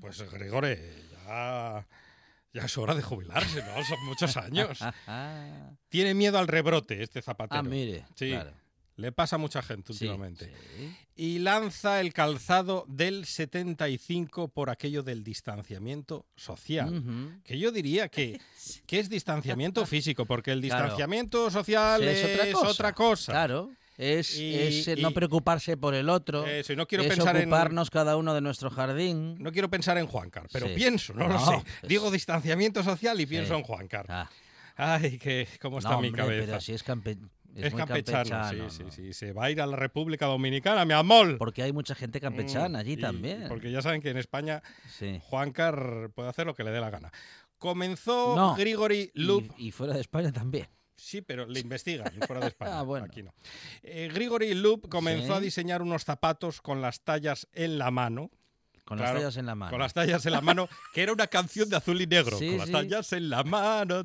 Pues 0.00 0.22
Grigore, 0.30 0.94
ya, 1.26 1.86
ya 2.52 2.62
es 2.64 2.78
hora 2.78 2.94
de 2.94 3.02
jubilarse, 3.02 3.62
¿no? 3.62 3.84
Son 3.84 4.04
muchos 4.06 4.36
años. 4.36 4.78
Tiene 5.88 6.14
miedo 6.14 6.38
al 6.38 6.46
rebrote 6.48 7.02
este 7.02 7.22
zapatero. 7.22 7.58
ah, 7.60 7.62
mire. 7.62 8.04
Sí, 8.14 8.30
Claro. 8.30 8.52
Le 8.96 9.12
pasa 9.12 9.36
a 9.36 9.38
mucha 9.38 9.62
gente 9.62 9.92
últimamente. 9.92 10.46
sí. 10.76 10.96
Y 11.18 11.38
lanza 11.38 12.00
el 12.00 12.12
calzado 12.12 12.84
del 12.88 13.24
75 13.24 14.48
por 14.48 14.70
aquello 14.70 15.02
del 15.02 15.24
distanciamiento 15.24 16.26
social. 16.36 17.40
Que 17.44 17.58
yo 17.58 17.72
diría 17.72 18.08
que, 18.08 18.38
que 18.86 18.98
es 18.98 19.08
distanciamiento 19.08 19.84
físico, 19.86 20.26
porque 20.26 20.52
el 20.52 20.60
Claro. 20.60 20.84
distanciamiento 20.84 21.50
social 21.50 22.02
es, 22.02 22.54
otra, 22.54 22.92
cosa. 22.92 23.32
Claro. 23.32 23.70
Es, 23.98 24.36
Y- 24.38 24.54
es, 24.54 24.98
no 24.98 25.10
preocuparse 25.12 25.76
por 25.78 25.94
el 25.94 26.10
otro. 26.10 26.46
Eso, 26.46 26.74
y 26.74 26.76
no 26.76 26.86
quiero 26.86 27.04
es 27.04 27.08
pensar 27.10 27.34
en 27.36 27.44
ocuparnos 27.44 27.88
cada 27.90 28.16
uno 28.18 28.34
de 28.34 28.42
nuestro 28.42 28.68
jardín. 28.70 29.36
no 29.42 29.52
quiero 29.52 29.70
pensar 29.70 29.96
en 29.96 30.06
Juancar, 30.06 30.48
pero 30.52 30.66
Sí. 30.68 30.74
pienso, 30.74 31.14
no, 31.14 31.28
lo 31.28 31.38
sé. 31.38 31.54
es- 31.82 31.88
Digo 31.88 32.10
distanciamiento 32.10 32.82
social 32.82 33.18
y 33.20 33.26
pienso 33.26 33.54
en 33.54 33.62
Juancar. 33.62 34.04
Ah, 34.10 34.28
Ay, 34.78 35.16
que 35.16 35.48
cómo 35.62 35.78
está 35.78 35.92
no, 35.92 36.02
mi 36.02 36.08
hombre, 36.08 36.22
cabeza. 36.22 36.46
pero 36.46 36.60
si 36.60 36.72
es, 36.74 36.84
campe- 36.84 37.16
es 37.56 37.74
campechano, 37.74 38.30
campechano, 38.30 38.70
sí, 38.70 38.82
¿no? 38.84 38.90
sí, 38.90 38.96
sí. 39.04 39.12
Se 39.12 39.32
va 39.32 39.44
a 39.46 39.50
ir 39.50 39.60
a 39.60 39.66
la 39.66 39.76
República 39.76 40.26
Dominicana, 40.26 40.84
mi 40.84 40.92
amor. 40.94 41.38
Porque 41.38 41.62
hay 41.62 41.72
mucha 41.72 41.94
gente 41.94 42.20
campechana 42.20 42.78
Mm, 42.78 42.80
allí 42.80 42.92
y- 42.92 42.96
también. 42.96 43.44
Porque 43.48 43.70
ya 43.70 43.82
saben 43.82 44.00
que 44.02 44.10
en 44.10 44.16
España 44.18 44.62
Sí. 44.98 45.20
Juancar 45.22 46.10
puede 46.14 46.28
hacer 46.28 46.46
lo 46.46 46.54
que 46.54 46.64
le 46.64 46.70
dé 46.70 46.80
la 46.80 46.90
gana. 46.90 47.10
Comenzó 47.58 48.36
No. 48.36 48.54
Grigori 48.54 49.10
Lup. 49.14 49.50
Y, 49.56 49.68
y 49.68 49.70
fuera 49.72 49.94
de 49.94 50.00
España 50.00 50.32
también. 50.32 50.68
Sí, 50.94 51.20
pero 51.20 51.46
le 51.46 51.60
investigan 51.60 52.10
fuera 52.26 52.40
de 52.40 52.48
España. 52.48 52.70
Ah, 52.78 52.82
bueno. 52.82 53.06
Aquí 53.06 53.22
no. 53.22 53.32
Eh, 53.82 54.10
Grigori 54.12 54.54
Lup 54.54 54.88
comenzó 54.88 55.26
Sí. 55.26 55.32
a 55.32 55.40
diseñar 55.40 55.82
unos 55.82 56.04
zapatos 56.04 56.60
con 56.60 56.80
las 56.80 57.02
tallas 57.02 57.48
en 57.52 57.78
la 57.78 57.90
mano. 57.90 58.30
Con 58.84 58.98
Claro, 58.98 59.14
las 59.14 59.22
tallas 59.22 59.36
en 59.38 59.46
la 59.46 59.54
mano. 59.56 59.70
Con 59.72 59.80
las 59.80 59.94
tallas 59.94 60.26
en 60.26 60.32
la 60.32 60.40
mano, 60.40 60.68
que 60.94 61.02
era 61.02 61.12
una 61.12 61.26
canción 61.26 61.68
de 61.68 61.74
azul 61.76 62.00
y 62.00 62.06
negro. 62.06 62.38
Sí, 62.38 62.50
con 62.50 62.58
las 62.58 62.66
sí. 62.68 62.72
tallas 62.72 63.12
en 63.14 63.30
la 63.30 63.42
mano. 63.42 64.04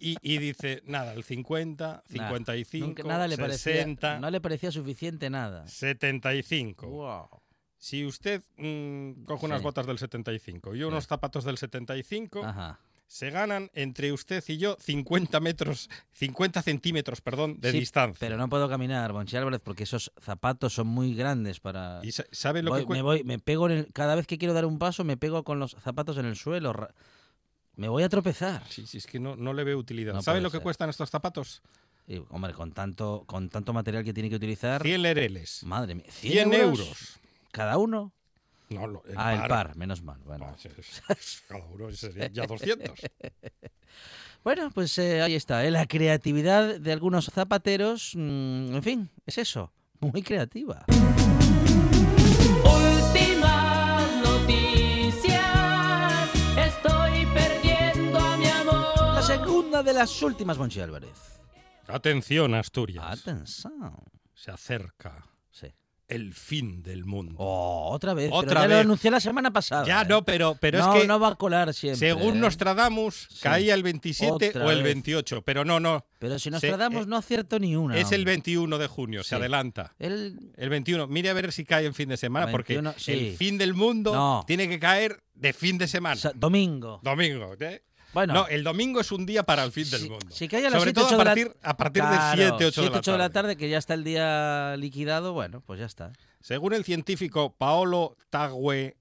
Y, 0.00 0.16
y 0.22 0.38
dice, 0.38 0.82
nada, 0.86 1.12
el 1.14 1.24
50, 1.24 1.84
Nada. 1.86 2.02
55, 2.08 2.86
Nunca- 2.86 3.02
nada 3.04 3.26
le 3.28 3.36
60, 3.36 4.00
parecía, 4.00 4.20
no 4.20 4.30
le 4.30 4.40
parecía 4.40 4.70
suficiente 4.72 5.30
nada. 5.30 5.66
75. 5.68 6.86
Wow. 6.88 7.28
Si 7.76 8.04
usted 8.04 8.42
mm, 8.56 9.24
coge 9.24 9.46
unas 9.46 9.58
Sí. 9.58 9.64
botas 9.64 9.86
del 9.86 9.98
75 9.98 10.74
y 10.74 10.82
unos 10.82 11.06
zapatos 11.06 11.44
del 11.44 11.58
75, 11.58 12.44
Ajá. 12.44 12.80
se 13.06 13.30
ganan 13.30 13.70
entre 13.72 14.12
usted 14.12 14.42
y 14.48 14.58
yo 14.58 14.76
50 14.80 15.38
metros, 15.40 15.88
50 16.12 16.60
centímetros, 16.62 17.20
perdón, 17.20 17.60
de 17.60 17.70
Sí, 17.70 17.78
distancia. 17.78 18.18
Pero 18.18 18.36
no 18.36 18.48
puedo 18.48 18.68
caminar, 18.68 19.12
Bonchi 19.12 19.36
Álvarez, 19.36 19.60
porque 19.62 19.84
esos 19.84 20.12
zapatos 20.20 20.74
son 20.74 20.88
muy 20.88 21.14
grandes 21.14 21.60
para. 21.60 22.00
¿Y 22.02 22.10
sa- 22.12 22.26
sabe 22.32 22.62
lo 22.62 22.72
Voy- 22.72 22.84
que 22.84 22.92
me 22.92 23.02
voy, 23.02 23.22
me 23.22 23.38
pego 23.38 23.66
en 23.70 23.78
el- 23.78 23.92
cada 23.92 24.16
vez 24.16 24.26
que 24.26 24.38
quiero 24.38 24.54
dar 24.54 24.66
un 24.66 24.78
paso, 24.80 25.04
me 25.04 25.16
pego 25.16 25.44
con 25.44 25.60
los 25.60 25.76
zapatos 25.80 26.18
en 26.18 26.26
el 26.26 26.34
suelo. 26.36 26.74
Me 27.78 27.88
voy 27.88 28.02
a 28.02 28.08
tropezar. 28.08 28.64
Sí, 28.68 28.88
sí, 28.88 28.98
es 28.98 29.06
que 29.06 29.20
no, 29.20 29.36
no 29.36 29.52
le 29.52 29.62
veo 29.62 29.78
utilidad. 29.78 30.12
No 30.12 30.20
¿Sabe 30.20 30.38
puede 30.38 30.42
lo 30.42 30.50
que 30.50 30.58
cuestan 30.58 30.90
estos 30.90 31.10
zapatos? 31.10 31.62
Y, 32.08 32.20
hombre, 32.30 32.52
con 32.52 32.72
tanto, 32.72 33.22
con 33.24 33.48
tanto 33.48 33.72
material 33.72 34.02
que 34.02 34.12
tiene 34.12 34.28
que 34.28 34.34
utilizar. 34.34 34.82
100 34.82 35.00
lereles. 35.00 35.62
Madre 35.62 35.94
mía. 35.94 36.06
100 36.08 36.52
euros. 36.54 37.20
¿Cada 37.52 37.78
uno? 37.78 38.12
No, 38.70 38.86
lo- 38.88 39.04
el 39.06 39.14
ah, 39.16 39.32
el 39.34 39.40
par. 39.42 39.48
par, 39.48 39.76
menos 39.76 40.02
mal. 40.02 40.18
Bueno, 40.24 40.56
sí, 40.58 40.68
sí. 40.82 41.00
Cada 41.46 41.64
uno 41.66 41.92
sería 41.92 42.26
ya 42.32 42.46
200. 42.46 42.98
bueno 44.44 44.70
pues 44.74 44.98
eh, 44.98 45.22
ahí 45.22 45.34
está. 45.36 45.64
eh, 45.64 45.70
La 45.70 45.86
creatividad 45.86 46.80
de 46.80 46.92
algunos 46.92 47.26
zapateros, 47.26 48.12
mm, 48.16 48.74
en 48.74 48.82
fin, 48.82 49.10
es 49.24 49.38
eso. 49.38 49.72
Muy 50.00 50.22
creativa. 50.22 50.84
Segunda 59.28 59.82
de 59.82 59.92
las 59.92 60.22
últimas, 60.22 60.56
Bonchi 60.56 60.80
Álvarez. 60.80 61.10
Atención, 61.86 62.54
Asturias. 62.54 63.04
Atención. 63.06 63.94
Se 64.34 64.50
acerca 64.50 65.26
Sí. 65.50 65.66
el 66.08 66.32
fin 66.32 66.82
del 66.82 67.04
mundo. 67.04 67.34
Oh, 67.36 67.90
otra 67.92 68.14
vez. 68.14 68.30
Otra 68.32 68.48
pero 68.48 68.60
ya 68.62 68.68
lo 68.68 68.74
vez. 68.76 68.84
anuncié 68.86 69.10
la 69.10 69.20
semana 69.20 69.50
pasada. 69.52 69.84
ya 69.86 70.00
¿eh? 70.00 70.06
no, 70.08 70.24
pero, 70.24 70.56
pero 70.58 70.78
no, 70.78 70.94
es 70.94 71.02
que 71.02 71.06
no 71.06 71.20
va 71.20 71.28
a 71.28 71.34
colar 71.34 71.74
siempre. 71.74 71.98
según 72.08 72.36
¿eh? 72.36 72.40
Nostradamus 72.40 73.26
Sí. 73.30 73.40
caía 73.42 73.74
el 73.74 73.82
27 73.82 74.48
Otra 74.48 74.64
o 74.64 74.70
el 74.70 74.78
vez. 74.78 74.94
28. 74.94 75.42
Pero 75.42 75.62
no, 75.62 75.78
no. 75.78 76.06
Pero 76.18 76.38
si 76.38 76.48
nos 76.50 76.62
se- 76.62 76.68
eh, 76.70 77.06
no 77.06 77.16
acierto 77.18 77.58
ni 77.58 77.76
una. 77.76 77.98
es 77.98 78.10
el 78.12 78.20
hombre. 78.20 78.32
21 78.32 78.78
de 78.78 78.86
junio, 78.86 79.22
se 79.24 79.34
adelanta. 79.34 79.94
El- 79.98 80.52
El 80.56 80.70
21. 80.70 81.06
Mire 81.06 81.28
a 81.28 81.34
ver 81.34 81.52
si 81.52 81.66
cae 81.66 81.84
en 81.84 81.92
fin 81.92 82.08
de 82.08 82.16
semana, 82.16 82.46
21, 82.46 82.92
porque 82.94 83.12
el 83.12 83.36
fin 83.36 83.58
del 83.58 83.74
mundo 83.74 84.14
No. 84.14 84.44
tiene 84.46 84.68
que 84.70 84.78
caer 84.78 85.22
de 85.34 85.52
fin 85.52 85.76
de 85.76 85.86
semana. 85.86 86.18
domingo. 86.34 87.00
Domingo. 87.02 87.54
¿eh? 87.60 87.82
Bueno, 88.14 88.32
No, 88.34 88.46
el 88.48 88.64
domingo 88.64 89.00
es 89.00 89.12
un 89.12 89.26
día 89.26 89.42
para 89.44 89.64
el 89.64 89.72
fin 89.72 89.88
del 89.90 90.08
mundo. 90.08 90.26
si 90.30 90.48
cae 90.48 90.66
a 90.66 90.70
las 90.70 90.80
Sobre 90.80 90.92
7, 90.92 90.94
todo 90.94 91.06
8 91.06 91.14
a 91.14 91.18
de 91.18 91.24
la 91.24 91.30
partir, 91.30 91.56
a 91.62 91.76
partir 91.76 92.02
Claro, 92.02 92.36
de 92.36 92.48
7, 92.48 92.64
8 92.66 92.82
de, 92.82 92.90
la 92.90 92.98
8 92.98 93.12
de 93.12 93.18
la 93.18 93.30
tarde. 93.30 93.56
que 93.56 93.68
ya 93.68 93.78
está 93.78 93.94
el 93.94 94.04
día 94.04 94.76
liquidado, 94.78 95.32
bueno, 95.34 95.60
pues 95.60 95.78
ya 95.80 95.86
está. 95.86 96.12
Según 96.40 96.72
el 96.72 96.84
científico 96.84 97.54
Paolo 97.56 98.16
Tague, 98.30 98.96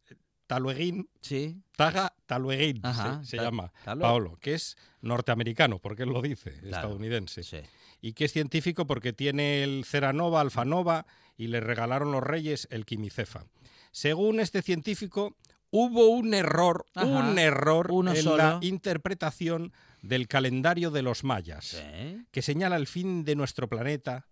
Talueguín, 0.45 1.09
Sí. 1.21 1.61
Taga 1.75 2.13
Talueguín 2.25 2.79
Ajá, 2.83 3.19
se, 3.23 3.31
se 3.31 3.37
Ta- 3.37 3.43
llama, 3.43 3.71
Paolo, 3.83 4.37
que 4.41 4.53
es 4.53 4.77
norteamericano, 5.01 5.79
porque 5.79 6.03
él 6.03 6.09
lo 6.09 6.21
dice, 6.21 6.51
Claro, 6.53 6.67
estadounidense. 6.75 7.43
Sí. 7.43 7.57
Y 8.01 8.13
que 8.13 8.25
es 8.25 8.31
científico 8.33 8.87
porque 8.87 9.11
tiene 9.13 9.63
el 9.63 9.83
Ceranova, 9.85 10.41
Alfanova 10.41 11.05
y 11.37 11.47
le 11.47 11.59
regalaron 11.59 12.11
los 12.11 12.23
reyes 12.23 12.67
el 12.71 12.85
quimicefa. 12.85 13.45
Según 13.91 14.39
este 14.39 14.61
científico, 14.61 15.35
Hubo 15.71 16.07
un 16.09 16.33
error, 16.33 16.85
Ajá, 16.95 17.05
un 17.05 17.37
error 17.39 17.91
uno 17.91 18.11
en 18.13 18.23
solo. 18.23 18.37
la 18.37 18.59
interpretación 18.61 19.73
del 20.01 20.27
calendario 20.27 20.91
de 20.91 21.01
los 21.01 21.23
mayas, 21.23 21.65
Sí. 21.65 22.25
que 22.31 22.41
señala 22.41 22.77
el 22.77 22.87
fin 22.87 23.25
de 23.25 23.35
nuestro 23.35 23.67
planeta 23.67 24.27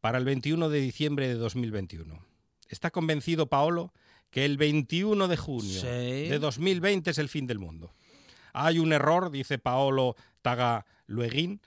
para 0.00 0.18
el 0.18 0.24
21 0.24 0.68
de 0.68 0.80
diciembre 0.80 1.26
de 1.28 1.34
2021. 1.34 2.24
Está 2.68 2.90
convencido 2.90 3.46
Paolo 3.48 3.92
que 4.30 4.44
el 4.44 4.56
21 4.56 5.26
de 5.28 5.36
junio 5.36 5.80
Sí. 5.80 5.86
de 6.28 6.38
2020 6.38 7.10
es 7.10 7.18
el 7.18 7.28
fin 7.28 7.46
del 7.46 7.58
mundo. 7.58 7.92
Hay 8.52 8.78
un 8.78 8.92
error, 8.92 9.30
dice 9.30 9.58
Paolo 9.58 10.16
Tagalueguín, 10.42 11.60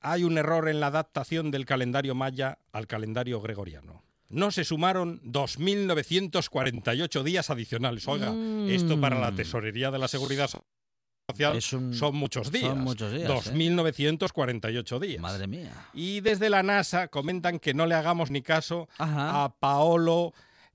hay 0.00 0.24
un 0.24 0.38
error 0.38 0.68
en 0.68 0.80
la 0.80 0.88
adaptación 0.88 1.50
del 1.50 1.64
calendario 1.66 2.14
maya 2.14 2.58
al 2.72 2.86
calendario 2.86 3.40
gregoriano. 3.40 4.02
No 4.28 4.50
se 4.50 4.64
sumaron 4.64 5.20
2.948 5.24 7.22
días 7.22 7.48
adicionales. 7.50 8.06
Oiga, 8.08 8.34
esto 8.68 9.00
para 9.00 9.18
la 9.20 9.30
Mm. 9.30 9.36
tesorería 9.36 9.90
de 9.90 9.98
la 9.98 10.08
seguridad 10.08 10.48
social 10.48 11.54
un- 11.74 11.94
son 11.94 12.14
muchos 12.16 12.50
días. 12.52 12.68
son 12.68 12.80
muchos 12.80 13.12
días, 13.12 13.24
¿eh? 13.24 13.26
2.948 13.32 14.98
días. 15.00 15.20
Madre 15.20 15.46
mía. 15.46 15.72
Y 15.94 16.20
desde 16.20 16.50
la 16.50 16.62
NASA 16.62 17.08
comentan 17.08 17.58
que 17.58 17.74
no 17.74 17.86
le 17.86 17.94
hagamos 17.94 18.30
ni 18.30 18.42
caso 18.42 18.88
Ajá. 18.98 19.44
a 19.44 19.48
Paolo 19.56 20.32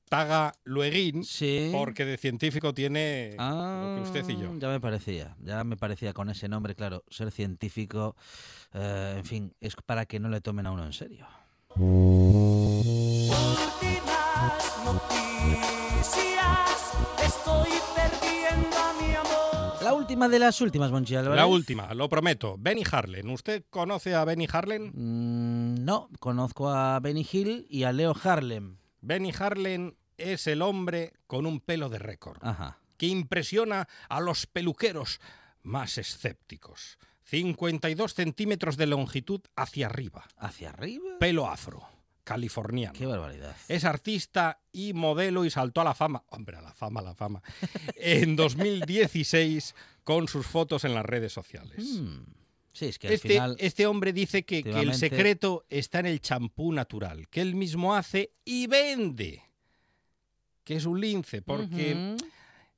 Tagalueguín, 0.10 1.24
Sí. 1.24 1.70
porque 1.72 2.04
de 2.06 2.18
científico 2.18 2.74
tiene 2.74 3.34
Ah, 3.38 3.96
lo 3.98 4.04
que 4.04 4.10
usted 4.20 4.30
y 4.30 4.42
yo. 4.42 4.54
Ya 4.60 4.68
me 4.68 4.82
parecía, 4.82 5.38
ya 5.42 5.64
me 5.64 5.78
parecía 5.78 6.12
con 6.14 6.30
ese 6.30 6.50
nombre, 6.50 6.76
claro, 6.76 7.06
ser 7.10 7.32
científico, 7.32 8.18
eh, 8.74 9.16
en 9.20 9.24
fin, 9.26 9.54
es 9.62 9.74
para 9.86 10.06
que 10.06 10.20
no 10.20 10.28
le 10.28 10.42
tomen 10.42 10.66
a 10.66 10.72
uno 10.72 10.86
en 10.86 10.92
serio. 10.92 11.26
La 19.82 19.94
última 19.94 20.30
de 20.30 20.40
las 20.40 20.62
últimas, 20.62 20.92
Monchi 20.92 21.16
Álvarez. 21.16 21.36
La 21.38 21.48
última, 21.48 21.94
lo 21.96 22.08
prometo. 22.08 22.56
Benny 22.60 22.84
Harlen. 22.90 23.30
¿Usted 23.30 23.64
conoce 23.70 24.14
a 24.14 24.24
Benny 24.26 24.48
Harlen? 24.52 24.92
Mm, 24.94 25.84
no, 25.84 26.10
conozco 26.20 26.70
a 26.70 27.00
Benny 27.00 27.26
Hill 27.30 27.66
y 27.70 27.84
a 27.84 27.92
Leo 27.92 28.16
Harlem. 28.24 28.78
Benny 29.02 29.32
Harlen 29.38 29.98
es 30.18 30.46
el 30.46 30.62
hombre 30.62 31.14
con 31.26 31.48
un 31.48 31.60
pelo 31.60 31.90
de 31.90 31.98
récord, 31.98 32.38
Ajá. 32.42 32.78
que 32.98 33.08
impresiona 33.08 33.88
a 34.08 34.22
los 34.22 34.46
peluqueros 34.46 35.20
más 35.64 35.98
escépticos. 35.98 37.00
52 37.24 38.14
centímetros 38.14 38.78
de 38.78 38.86
longitud 38.86 39.42
hacia 39.56 39.88
arriba. 39.88 40.26
¿Hacia 40.38 40.70
arriba? 40.70 41.18
Pelo 41.20 41.48
afro, 41.48 41.82
californiano. 42.34 42.94
Qué 42.98 43.06
barbaridad. 43.06 43.56
Es 43.68 43.84
artista 43.86 44.60
y 44.72 44.94
modelo 44.94 45.46
y 45.46 45.50
saltó 45.50 45.82
a 45.82 45.84
la 45.84 45.94
fama. 45.94 46.24
Hombre, 46.30 46.58
a 46.58 46.62
la 46.62 46.74
fama, 46.74 47.00
a 47.02 47.04
la 47.04 47.16
fama. 47.16 47.42
En 47.96 48.36
2016 48.36 49.76
con 50.04 50.28
sus 50.28 50.46
fotos 50.48 50.84
en 50.86 50.94
las 50.94 51.06
redes 51.06 51.34
sociales. 51.34 51.78
Mm, 51.80 52.20
Sí, 52.74 52.86
es 52.86 53.00
que 53.00 53.08
al 53.10 53.14
Este, 53.16 53.28
final... 53.28 53.56
este 53.60 53.86
hombre 53.86 54.14
dice 54.14 54.44
que, 54.44 54.64
que 54.64 54.80
el 54.80 54.94
secreto 54.94 55.66
está 55.70 56.00
en 56.00 56.06
el 56.06 56.22
champú 56.22 56.72
natural, 56.72 57.28
que 57.28 57.42
él 57.42 57.54
mismo 57.54 57.94
hace 57.96 58.32
y 58.46 58.68
vende. 58.68 59.44
Que 60.64 60.78
es 60.78 60.86
un 60.86 61.02
lince, 61.02 61.42
porque. 61.42 62.16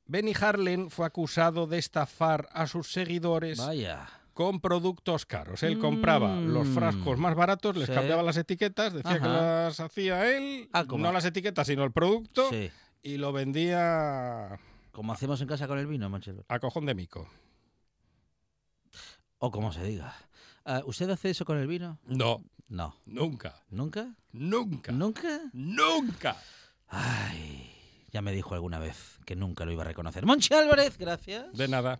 Benny 0.05 0.33
Harlen 0.39 0.89
fue 0.89 1.05
acusado 1.05 1.67
de 1.67 1.77
estafar 1.77 2.49
a 2.53 2.65
sus 2.67 2.91
seguidores 2.91 3.59
Vaya. 3.59 4.09
Con 4.33 4.59
productos 4.59 5.25
caros. 5.25 5.61
Él 5.63 5.77
compraba 5.79 6.35
los 6.35 6.67
Mm. 6.67 6.73
frascos 6.73 7.17
más 7.19 7.35
baratos, 7.35 7.77
les 7.77 7.87
Sí. 7.87 7.93
cambiaba 7.93 8.23
las 8.23 8.37
etiquetas, 8.37 8.93
decía 8.93 9.19
que 9.19 9.27
las 9.27 9.79
hacía 9.79 10.35
él, 10.35 10.69
Ah, 10.73 10.85
no 10.87 11.11
las 11.11 11.25
etiquetas, 11.25 11.67
sino 11.67 11.83
el 11.83 11.91
producto, 11.91 12.49
Sí. 12.49 12.69
y 13.03 13.17
lo 13.17 13.31
vendía 13.33 14.59
Como 14.91 15.11
hacemos 15.13 15.41
en 15.41 15.47
casa 15.47 15.67
con 15.67 15.79
el 15.79 15.87
vino, 15.87 16.07
Álvarez. 16.09 16.45
a 16.47 16.59
cojón 16.59 16.85
de 16.85 16.93
mico. 16.93 17.27
O 19.39 19.51
como 19.51 19.73
se 19.73 19.83
diga. 19.83 20.15
Ah, 20.65 20.81
¿Usted 20.85 21.09
hace 21.09 21.29
eso 21.31 21.45
con 21.45 21.57
el 21.57 21.67
vino? 21.67 21.99
No, 22.05 22.43
No. 22.69 22.95
nunca, 23.05 23.55
¿Nunca? 23.69 24.15
nunca, 24.31 24.91
¿Nunca? 24.91 25.41
nunca. 25.51 26.37
Ay, 26.87 27.71
ya 28.11 28.21
me 28.21 28.31
dijo 28.31 28.53
alguna 28.53 28.79
vez 28.79 29.19
que 29.25 29.35
nunca 29.35 29.65
lo 29.65 29.71
iba 29.71 29.81
a 29.81 29.85
reconocer. 29.87 30.25
Monchi 30.25 30.53
Álvarez, 30.53 30.97
gracias. 30.97 31.51
De 31.57 31.67
nada. 31.67 31.99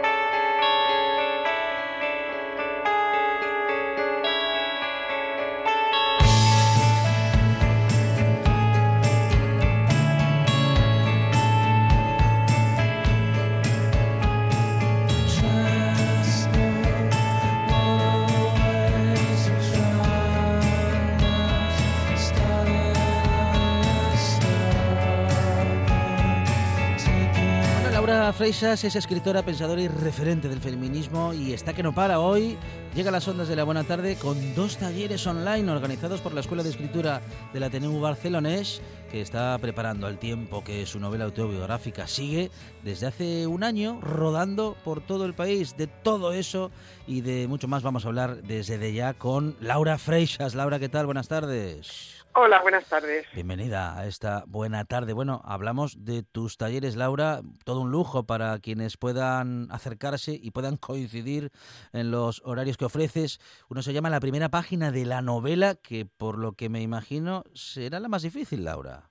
Es 28.61 28.95
escritora, 28.95 29.43
pensadora 29.43 29.81
y 29.81 29.87
referente 29.87 30.47
del 30.47 30.61
feminismo 30.61 31.33
y 31.33 31.51
está 31.51 31.73
que 31.73 31.81
no 31.81 31.95
para 31.95 32.19
hoy. 32.19 32.59
Llega 32.93 33.09
a 33.09 33.11
las 33.11 33.27
ondas 33.27 33.47
de 33.47 33.55
la 33.55 33.63
buena 33.63 33.83
tarde 33.85 34.17
con 34.17 34.53
dos 34.53 34.77
talleres 34.77 35.25
online 35.25 35.71
organizados 35.71 36.21
por 36.21 36.31
la 36.33 36.41
Escuela 36.41 36.61
de 36.61 36.69
Escritura 36.69 37.21
del 37.53 37.63
Ateneu 37.63 37.99
Barcelonés, 37.99 38.83
que 39.09 39.19
está 39.19 39.57
preparando 39.57 40.05
al 40.05 40.19
tiempo 40.19 40.63
que 40.63 40.85
su 40.85 40.99
novela 40.99 41.25
autobiográfica 41.25 42.05
sigue 42.05 42.51
desde 42.83 43.07
hace 43.07 43.47
un 43.47 43.63
año 43.63 43.99
rodando 43.99 44.77
por 44.85 45.01
todo 45.01 45.25
el 45.25 45.33
país. 45.33 45.75
De 45.75 45.87
todo 45.87 46.31
eso 46.31 46.69
y 47.07 47.21
de 47.21 47.47
mucho 47.47 47.67
más 47.67 47.81
vamos 47.81 48.05
a 48.05 48.09
hablar 48.09 48.43
desde 48.43 48.77
de 48.77 48.93
ya 48.93 49.15
con 49.15 49.55
Laura 49.59 49.97
Freixas. 49.97 50.53
Laura, 50.53 50.77
¿qué 50.77 50.87
tal? 50.87 51.07
Buenas 51.07 51.27
tardes. 51.27 52.20
Hola, 52.33 52.61
buenas 52.61 52.87
tardes. 52.87 53.27
Bienvenida 53.33 53.97
a 53.97 54.05
esta 54.05 54.43
buena 54.47 54.85
tarde. 54.85 55.11
Bueno, 55.11 55.41
hablamos 55.43 56.05
de 56.05 56.23
tus 56.23 56.57
talleres, 56.57 56.95
Laura, 56.95 57.41
todo 57.65 57.81
un 57.81 57.91
lujo 57.91 58.25
para 58.25 58.57
quienes 58.59 58.95
puedan 58.95 59.67
acercarse 59.69 60.39
y 60.41 60.51
puedan 60.51 60.77
coincidir 60.77 61.49
en 61.91 62.09
los 62.09 62.41
horarios 62.45 62.77
que 62.77 62.85
ofreces. 62.85 63.39
Uno 63.69 63.81
se 63.81 63.91
llama 63.91 64.09
la 64.09 64.21
primera 64.21 64.47
página 64.47 64.91
de 64.91 65.05
la 65.05 65.21
novela, 65.21 65.75
que 65.75 66.05
por 66.05 66.37
lo 66.37 66.53
que 66.53 66.69
me 66.69 66.81
imagino 66.81 67.43
será 67.53 67.99
la 67.99 68.07
más 68.07 68.23
difícil, 68.23 68.63
Laura. 68.63 69.09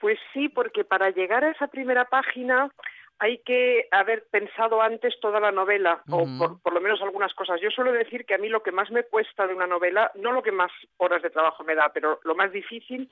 Pues 0.00 0.18
sí, 0.34 0.48
porque 0.48 0.84
para 0.84 1.10
llegar 1.10 1.44
a 1.44 1.52
esa 1.52 1.68
primera 1.68 2.06
página 2.06 2.70
hay 3.18 3.38
que 3.38 3.88
haber 3.90 4.26
pensado 4.30 4.82
antes 4.82 5.18
toda 5.20 5.40
la 5.40 5.52
novela, 5.52 6.02
o 6.10 6.26
por, 6.38 6.60
por 6.60 6.72
lo 6.72 6.80
menos 6.80 7.00
algunas 7.00 7.32
cosas. 7.34 7.60
Yo 7.60 7.70
suelo 7.70 7.92
decir 7.92 8.26
que 8.26 8.34
a 8.34 8.38
mí 8.38 8.48
lo 8.48 8.62
que 8.62 8.72
más 8.72 8.90
me 8.90 9.04
cuesta 9.04 9.46
de 9.46 9.54
una 9.54 9.66
novela, 9.66 10.10
no 10.16 10.32
lo 10.32 10.42
que 10.42 10.52
más 10.52 10.70
horas 10.98 11.22
de 11.22 11.30
trabajo 11.30 11.64
me 11.64 11.74
da, 11.74 11.90
pero 11.92 12.20
lo 12.24 12.34
más 12.34 12.52
difícil 12.52 13.10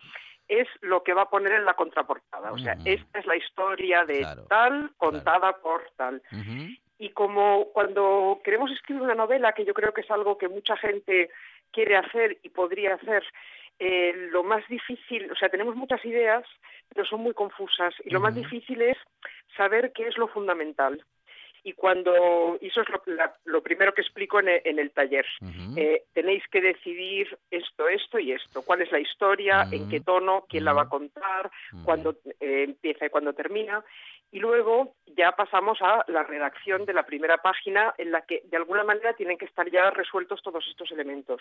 es 0.48 0.68
lo 0.82 1.02
que 1.02 1.14
va 1.14 1.22
a 1.22 1.30
poner 1.30 1.52
en 1.52 1.64
la 1.64 1.74
contraportada. 1.74 2.52
O 2.52 2.58
sea, 2.58 2.76
esta 2.84 3.18
es 3.18 3.26
la 3.26 3.36
historia 3.36 4.04
de 4.04 4.18
Claro, 4.18 4.44
tal 4.44 4.90
contada 4.96 5.56
por 5.58 5.90
tal. 5.96 6.22
Y 6.98 7.10
como 7.10 7.68
cuando 7.72 8.40
queremos 8.44 8.70
escribir 8.70 9.02
una 9.02 9.14
novela, 9.14 9.52
que 9.52 9.64
yo 9.64 9.74
creo 9.74 9.92
que 9.92 10.02
es 10.02 10.10
algo 10.10 10.38
que 10.38 10.48
mucha 10.48 10.76
gente 10.76 11.30
quiere 11.72 11.96
hacer 11.96 12.38
y 12.42 12.50
podría 12.50 12.94
hacer, 12.94 13.24
eh, 13.78 14.12
lo 14.30 14.44
más 14.44 14.66
difícil, 14.68 15.30
o 15.32 15.34
sea, 15.34 15.48
tenemos 15.48 15.74
muchas 15.74 16.04
ideas, 16.04 16.44
pero 16.88 17.04
son 17.04 17.22
muy 17.22 17.34
confusas. 17.34 17.94
Y 18.04 18.10
lo 18.10 18.20
más 18.20 18.34
difícil 18.34 18.80
es 18.82 18.96
saber 19.56 19.92
qué 19.92 20.06
es 20.08 20.16
lo 20.18 20.28
fundamental. 20.28 21.04
Y 21.66 21.72
cuando, 21.72 22.58
y 22.60 22.66
eso 22.66 22.82
es 22.82 22.88
lo, 22.90 23.02
la- 23.06 23.34
lo 23.46 23.62
primero 23.62 23.94
que 23.94 24.02
explico 24.02 24.38
en 24.38 24.48
e- 24.48 24.62
en 24.66 24.78
el 24.78 24.90
taller. 24.90 25.24
Eh, 25.78 26.02
tenéis 26.12 26.42
que 26.48 26.60
decidir 26.60 27.38
esto, 27.50 27.88
esto 27.88 28.18
y 28.18 28.32
esto. 28.32 28.60
¿Cuál 28.62 28.82
es 28.82 28.92
la 28.92 28.98
historia? 29.00 29.66
¿En 29.72 29.88
qué 29.88 30.00
tono? 30.00 30.44
¿Quién 30.46 30.64
la 30.66 30.72
va 30.74 30.82
a 30.82 30.88
contar? 30.90 31.50
¿Cuándo 31.82 32.16
eh, 32.40 32.64
empieza 32.64 33.06
y 33.06 33.08
cuándo 33.08 33.32
termina? 33.32 33.82
Y 34.34 34.40
luego 34.40 34.96
ya 35.16 35.30
pasamos 35.30 35.78
a 35.80 36.04
la 36.08 36.24
redacción 36.24 36.84
de 36.86 36.92
la 36.92 37.06
primera 37.06 37.38
página 37.38 37.94
en 37.98 38.10
la 38.10 38.22
que 38.22 38.42
de 38.50 38.56
alguna 38.56 38.82
manera 38.82 39.14
tienen 39.14 39.38
que 39.38 39.44
estar 39.44 39.70
ya 39.70 39.92
resueltos 39.92 40.42
todos 40.42 40.64
estos 40.68 40.90
elementos. 40.90 41.40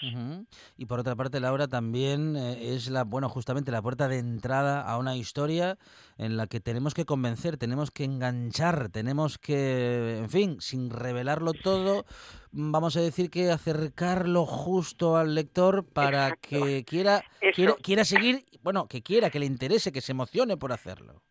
Y 0.78 0.86
por 0.86 1.00
otra 1.00 1.16
parte, 1.16 1.40
Laura, 1.40 1.68
también 1.68 2.36
eh, 2.36 2.76
es 2.76 2.92
la, 2.92 3.04
bueno, 3.04 3.30
justamente 3.30 3.72
la 3.72 3.82
puerta 3.82 4.08
de 4.08 4.20
entrada 4.20 4.84
a 4.84 5.00
una 5.00 5.16
historia 5.16 5.80
en 6.20 6.38
la 6.38 6.46
que 6.46 6.60
tenemos 6.60 6.94
que 6.94 7.06
convencer, 7.06 7.58
tenemos 7.58 7.90
que 7.90 8.04
enganchar, 8.04 8.90
tenemos 8.90 9.40
que, 9.40 10.20
en 10.20 10.30
fin, 10.30 10.62
sin 10.62 10.92
revelarlo 10.92 11.54
todo, 11.54 12.06
mm, 12.52 12.72
vamos 12.72 12.96
a 12.96 13.02
decir 13.02 13.32
que 13.32 13.50
acercarlo 13.50 14.46
justo 14.46 15.18
al 15.18 15.34
lector 15.34 15.84
para 15.84 16.28
Exacto. 16.28 16.48
que 16.48 16.86
quiera, 16.86 17.24
quiera, 17.56 17.74
quiera 17.82 18.06
seguir, 18.06 18.46
bueno, 18.62 18.88
que 18.88 19.02
quiera, 19.02 19.32
que 19.32 19.40
le 19.40 19.48
interese, 19.48 19.92
que 19.92 20.02
se 20.02 20.12
emocione 20.12 20.58
por 20.58 20.72
hacerlo. 20.72 21.24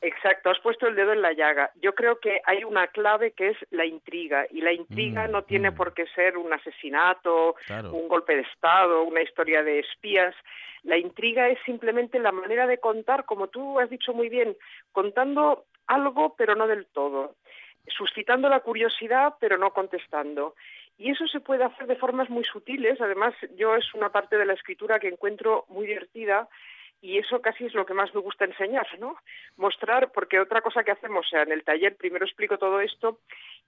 Exacto, 0.00 0.50
has 0.50 0.60
puesto 0.60 0.86
el 0.86 0.94
dedo 0.94 1.12
en 1.12 1.22
la 1.22 1.32
llaga. 1.32 1.72
Yo 1.82 1.94
creo 1.94 2.20
que 2.20 2.40
hay 2.44 2.62
una 2.62 2.86
clave 2.86 3.32
que 3.32 3.48
es 3.48 3.56
la 3.70 3.84
intriga 3.84 4.46
y 4.50 4.60
la 4.60 4.72
intriga 4.72 5.26
Mm, 5.26 5.32
no 5.32 5.42
tiene 5.42 5.72
mm. 5.72 5.74
por 5.74 5.92
qué 5.92 6.06
ser 6.14 6.38
un 6.38 6.52
asesinato, 6.52 7.56
Claro. 7.66 7.92
un 7.92 8.06
golpe 8.06 8.36
de 8.36 8.42
Estado, 8.42 9.02
una 9.02 9.22
historia 9.22 9.64
de 9.64 9.80
espías. 9.80 10.34
La 10.84 10.96
intriga 10.96 11.48
es 11.48 11.58
simplemente 11.64 12.20
la 12.20 12.30
manera 12.30 12.68
de 12.68 12.78
contar, 12.78 13.24
como 13.24 13.48
tú 13.48 13.80
has 13.80 13.90
dicho 13.90 14.14
muy 14.14 14.28
bien, 14.28 14.56
contando 14.92 15.64
algo 15.88 16.36
pero 16.36 16.54
no 16.54 16.68
del 16.68 16.86
todo, 16.86 17.34
suscitando 17.88 18.48
la 18.48 18.60
curiosidad 18.60 19.34
pero 19.40 19.58
no 19.58 19.72
contestando. 19.72 20.54
Y 20.96 21.10
eso 21.10 21.26
se 21.26 21.40
puede 21.40 21.64
hacer 21.64 21.88
de 21.88 21.96
formas 21.96 22.28
muy 22.30 22.44
sutiles. 22.44 23.00
Además, 23.00 23.34
yo 23.56 23.74
es 23.74 23.94
una 23.94 24.10
parte 24.10 24.36
de 24.36 24.46
la 24.46 24.54
escritura 24.54 24.98
que 24.98 25.08
encuentro 25.08 25.64
muy 25.68 25.86
divertida 25.86 26.48
y 27.00 27.18
eso 27.18 27.40
casi 27.40 27.66
es 27.66 27.74
lo 27.74 27.86
que 27.86 27.94
más 27.94 28.12
me 28.14 28.20
gusta 28.20 28.44
enseñar, 28.44 28.86
¿no? 28.98 29.16
Mostrar, 29.56 30.10
porque 30.12 30.40
otra 30.40 30.62
cosa 30.62 30.82
que 30.82 30.90
hacemos, 30.90 31.26
o 31.26 31.28
sea, 31.28 31.42
en 31.42 31.52
el 31.52 31.62
taller 31.62 31.96
primero 31.96 32.24
explico 32.24 32.58
todo 32.58 32.80
esto 32.80 33.20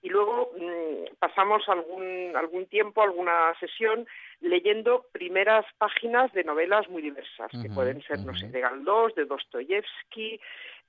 y 0.02 0.08
luego 0.08 0.50
mm, 0.58 1.16
pasamos 1.18 1.68
algún, 1.68 2.32
algún 2.34 2.66
tiempo, 2.66 3.02
alguna 3.02 3.54
sesión 3.60 4.06
leyendo 4.40 5.06
primeras 5.12 5.64
páginas 5.78 6.32
de 6.32 6.44
novelas 6.44 6.88
muy 6.88 7.02
diversas, 7.02 7.50
que 7.62 7.68
pueden 7.68 8.02
ser, 8.02 8.18
no 8.20 8.34
sé, 8.34 8.48
de 8.48 8.60
Galdós, 8.60 9.14
de 9.14 9.26
Dostoyevsky, 9.26 10.40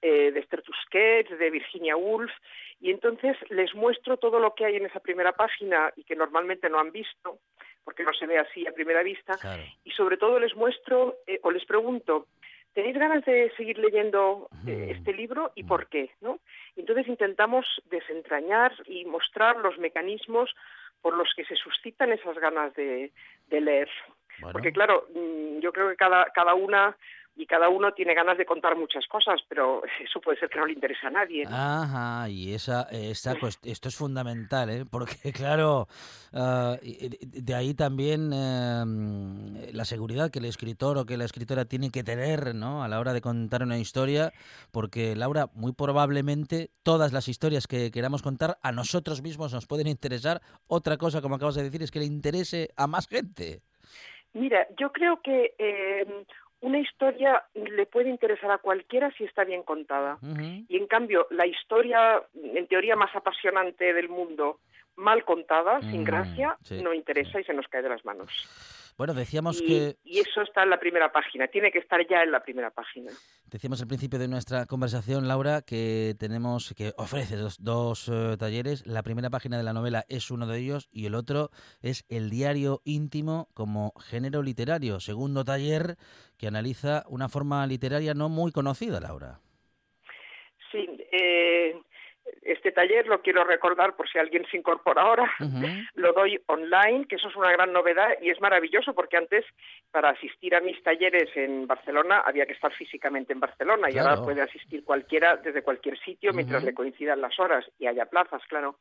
eh, 0.01 0.31
de 0.31 0.39
Esther 0.39 0.63
Tusquets, 0.63 1.37
de 1.37 1.49
Virginia 1.51 1.95
Woolf, 1.95 2.31
y 2.79 2.89
entonces 2.89 3.37
les 3.49 3.75
muestro 3.75 4.17
todo 4.17 4.39
lo 4.39 4.55
que 4.55 4.65
hay 4.65 4.77
en 4.77 4.85
esa 4.85 4.99
primera 4.99 5.33
página 5.33 5.91
y 5.95 6.03
que 6.05 6.15
normalmente 6.15 6.69
no 6.69 6.79
han 6.79 6.91
visto, 6.91 7.37
porque 7.83 8.03
no 8.03 8.13
se 8.13 8.25
ve 8.27 8.37
así 8.37 8.65
a 8.67 8.71
primera 8.73 9.03
vista, 9.03 9.37
Claro. 9.37 9.63
y 9.83 9.91
sobre 9.91 10.17
todo 10.17 10.39
les 10.39 10.55
muestro 10.55 11.15
eh, 11.27 11.39
o 11.43 11.51
les 11.51 11.65
pregunto, 11.65 12.27
¿tenéis 12.73 12.97
ganas 12.97 13.23
de 13.25 13.51
seguir 13.57 13.77
leyendo 13.79 14.47
eh, 14.67 14.87
Mm. 14.87 14.89
este 14.91 15.13
libro 15.13 15.51
y 15.55 15.63
por 15.63 15.87
qué? 15.87 16.11
¿no? 16.21 16.39
Entonces 16.75 17.07
intentamos 17.07 17.65
desentrañar 17.89 18.71
y 18.85 19.05
mostrar 19.05 19.57
los 19.57 19.77
mecanismos 19.77 20.53
por 21.01 21.15
los 21.17 21.33
que 21.35 21.45
se 21.45 21.55
suscitan 21.55 22.11
esas 22.11 22.37
ganas 22.37 22.73
de, 22.75 23.11
de 23.49 23.61
leer. 23.61 23.89
Bueno. 24.39 24.53
Porque 24.53 24.71
claro, 24.71 25.07
mm, 25.13 25.59
yo 25.59 25.73
creo 25.73 25.89
que 25.89 25.95
cada, 25.95 26.25
cada 26.33 26.53
una 26.53 26.95
y 27.35 27.45
cada 27.45 27.69
uno 27.69 27.93
tiene 27.93 28.13
ganas 28.13 28.37
de 28.37 28.45
contar 28.45 28.75
muchas 28.75 29.07
cosas, 29.07 29.39
pero 29.47 29.81
eso 30.03 30.19
puede 30.21 30.37
ser 30.39 30.49
que 30.49 30.59
no 30.59 30.65
le 30.65 30.73
interese 30.73 31.07
a 31.07 31.09
nadie. 31.11 31.45
¿no? 31.45 31.55
Ajá, 31.55 32.29
y 32.29 32.53
esa, 32.53 32.83
esa 32.91 33.35
cuest- 33.35 33.65
esto 33.65 33.89
es 33.89 33.95
fundamental, 33.95 34.69
¿eh? 34.69 34.85
porque 34.89 35.31
claro, 35.33 35.87
y 36.81 37.09
de 37.41 37.55
ahí 37.55 37.73
también 37.73 38.31
eh, 38.33 39.71
la 39.73 39.85
seguridad 39.85 40.29
que 40.29 40.39
el 40.39 40.45
escritor 40.45 40.97
o 40.97 41.05
que 41.05 41.17
la 41.17 41.25
escritora 41.25 41.65
tiene 41.65 41.89
que 41.89 42.03
tener 42.03 42.53
¿no? 42.55 42.83
a 42.83 42.87
la 42.87 42.99
hora 42.99 43.13
de 43.13 43.21
contar 43.21 43.63
una 43.63 43.77
historia, 43.77 44.33
porque 44.71 45.15
Laura, 45.15 45.49
muy 45.53 45.71
probablemente 45.73 46.71
todas 46.83 47.13
las 47.13 47.27
historias 47.27 47.67
que 47.67 47.91
queramos 47.91 48.21
contar 48.21 48.57
a 48.61 48.71
nosotros 48.71 49.21
mismos 49.21 49.53
nos 49.53 49.67
pueden 49.67 49.87
interesar. 49.87 50.41
Otra 50.67 50.97
cosa, 50.97 51.21
como 51.21 51.35
acabas 51.35 51.55
de 51.55 51.63
decir, 51.63 51.81
es 51.81 51.91
que 51.91 51.99
le 51.99 52.05
interese 52.05 52.69
a 52.75 52.87
más 52.87 53.07
gente. 53.07 53.61
Mira, 54.33 54.65
yo 54.79 54.91
creo 54.91 55.21
que 55.21 55.55
eh, 55.57 56.25
una 56.61 56.79
historia 56.79 57.43
le 57.55 57.85
puede 57.85 58.09
interesar 58.09 58.51
a 58.51 58.59
cualquiera 58.59 59.11
si 59.17 59.23
está 59.23 59.43
bien 59.43 59.63
contada. 59.63 60.17
Y 60.67 60.77
en 60.77 60.87
cambio, 60.87 61.27
la 61.31 61.47
historia, 61.47 62.23
en 62.33 62.67
teoría, 62.67 62.95
más 62.95 63.15
apasionante 63.15 63.93
del 63.93 64.09
mundo, 64.09 64.59
mal 64.95 65.23
contada, 65.25 65.81
sin 65.81 66.01
Mm, 66.01 66.05
gracia, 66.05 66.57
sí, 66.63 66.81
no 66.81 66.93
interesa 66.93 67.39
y 67.39 67.43
se 67.43 67.53
nos 67.53 67.67
cae 67.67 67.81
de 67.81 67.89
las 67.89 68.03
manos. 68.05 68.29
Bueno, 68.97 69.13
decíamos 69.13 69.61
Y, 69.61 69.65
que 69.65 69.95
y 70.03 70.19
eso 70.19 70.41
está 70.41 70.63
en 70.63 70.69
la 70.69 70.79
primera 70.79 71.11
página, 71.11 71.47
tiene 71.47 71.71
que 71.71 71.79
estar 71.79 72.05
ya 72.07 72.21
en 72.23 72.31
la 72.31 72.43
primera 72.43 72.69
página. 72.69 73.11
Decíamos 73.49 73.81
al 73.81 73.87
principio 73.87 74.19
de 74.19 74.27
nuestra 74.27 74.65
conversación, 74.65 75.27
Laura, 75.27 75.61
que 75.61 76.13
tenemos 76.19 76.73
que 76.77 76.93
ofrece 76.97 77.35
dos, 77.35 77.57
dos, 77.63 78.09
eh, 78.09 78.37
talleres. 78.37 78.85
La 78.85 79.01
primera 79.01 79.29
página 79.29 79.57
de 79.57 79.63
la 79.63 79.73
novela 79.73 80.03
es 80.07 80.29
uno 80.29 80.45
de 80.45 80.59
ellos 80.59 80.87
y 80.91 81.05
el 81.05 81.15
otro 81.15 81.49
es 81.81 82.05
el 82.09 82.29
diario 82.29 82.81
íntimo 82.85 83.47
como 83.53 83.93
género 83.99 84.43
literario. 84.43 84.99
Segundo 84.99 85.43
taller 85.45 85.95
que 86.37 86.47
analiza 86.47 87.03
una 87.07 87.27
forma 87.29 87.65
literaria 87.65 88.13
no 88.13 88.29
muy 88.29 88.51
conocida, 88.51 88.99
Laura. 88.99 89.39
Sí, 90.71 90.87
eh, 91.11 91.75
este 92.41 92.71
taller 92.71 93.07
lo 93.07 93.21
quiero 93.21 93.43
recordar 93.43 93.95
por 93.95 94.09
si 94.09 94.17
alguien 94.17 94.45
se 94.49 94.57
incorpora 94.57 95.03
ahora. 95.03 95.31
Lo 95.95 96.13
doy 96.13 96.39
online, 96.47 97.05
que 97.07 97.15
eso 97.15 97.27
es 97.27 97.35
una 97.35 97.51
gran 97.51 97.71
novedad 97.71 98.09
y 98.21 98.29
es 98.29 98.41
maravilloso 98.41 98.93
porque 98.93 99.17
antes 99.17 99.45
para 99.91 100.09
asistir 100.09 100.55
a 100.55 100.61
mis 100.61 100.81
talleres 100.81 101.29
en 101.35 101.67
Barcelona 101.67 102.23
había 102.25 102.45
que 102.45 102.53
estar 102.53 102.73
físicamente 102.73 103.33
en 103.33 103.39
Barcelona 103.39 103.89
y 103.91 103.97
ahora 103.97 104.23
puede 104.23 104.41
asistir 104.41 104.83
cualquiera 104.83 105.37
desde 105.37 105.61
cualquier 105.61 105.99
sitio 105.99 106.33
mientras 106.33 106.63
le 106.63 106.73
coincidan 106.73 107.21
las 107.21 107.39
horas 107.39 107.65
y 107.77 107.87
haya 107.87 108.05
plazas, 108.05 108.41
claro. 108.47 108.77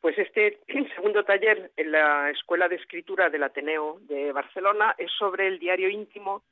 Pues 0.00 0.18
este 0.18 0.60
segundo 0.94 1.24
taller 1.24 1.72
en 1.76 1.92
la 1.92 2.30
Escuela 2.30 2.68
de 2.68 2.76
Escritura 2.76 3.28
del 3.30 3.42
Ateneo 3.42 3.98
de 4.02 4.32
Barcelona 4.32 4.94
es 4.98 5.10
sobre 5.18 5.48
el 5.48 5.58
diario 5.58 5.88
íntimo, 5.88 6.44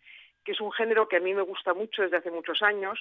que 0.45 0.53
es 0.53 0.61
un 0.61 0.73
género 0.73 1.09
que 1.09 1.17
a 1.17 1.21
mí 1.21 1.33
me 1.35 1.43
gusta 1.43 1.73
mucho 1.75 2.03
desde 2.03 2.17
hace 2.17 2.31
muchos 2.31 2.63
años, 2.63 2.99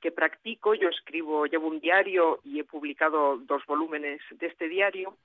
que 0.00 0.12
practico. 0.12 0.74
Yo 0.74 0.88
escribo, 0.88 1.46
llevo 1.46 1.68
un 1.68 1.80
diario 1.80 2.40
y 2.44 2.60
he 2.60 2.64
publicado 2.64 3.38
dos 3.38 3.64
volúmenes 3.66 4.20
de 4.30 4.46
este 4.46 4.68
diario. 4.68 5.16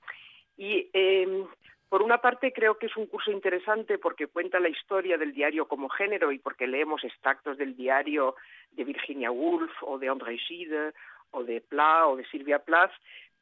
Y 0.56 0.88
eh, 0.92 1.44
por 1.90 2.02
una 2.02 2.18
parte 2.18 2.52
creo 2.52 2.78
que 2.78 2.86
es 2.86 2.96
un 2.96 3.06
curso 3.06 3.32
interesante 3.32 3.98
porque 3.98 4.28
cuenta 4.28 4.60
la 4.60 4.68
historia 4.68 5.18
del 5.18 5.34
diario 5.34 5.66
como 5.66 5.88
género 5.88 6.30
y 6.30 6.38
porque 6.38 6.68
leemos 6.68 7.02
extractos 7.02 7.58
del 7.58 7.76
diario 7.76 8.36
de 8.70 8.84
Virginia 8.84 9.32
Woolf 9.32 9.72
o 9.82 9.98
de 9.98 10.08
André 10.08 10.38
Gide 10.38 10.92
o 11.32 11.42
de 11.42 11.60
Pla 11.60 12.06
o 12.06 12.16
de 12.16 12.24
Silvia 12.26 12.60
Plath, 12.60 12.92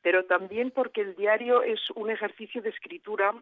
pero 0.00 0.24
también 0.24 0.70
porque 0.70 1.02
el 1.02 1.14
diario 1.14 1.62
es 1.62 1.90
un 1.94 2.10
ejercicio 2.10 2.62
de 2.62 2.70
escritura 2.70 3.34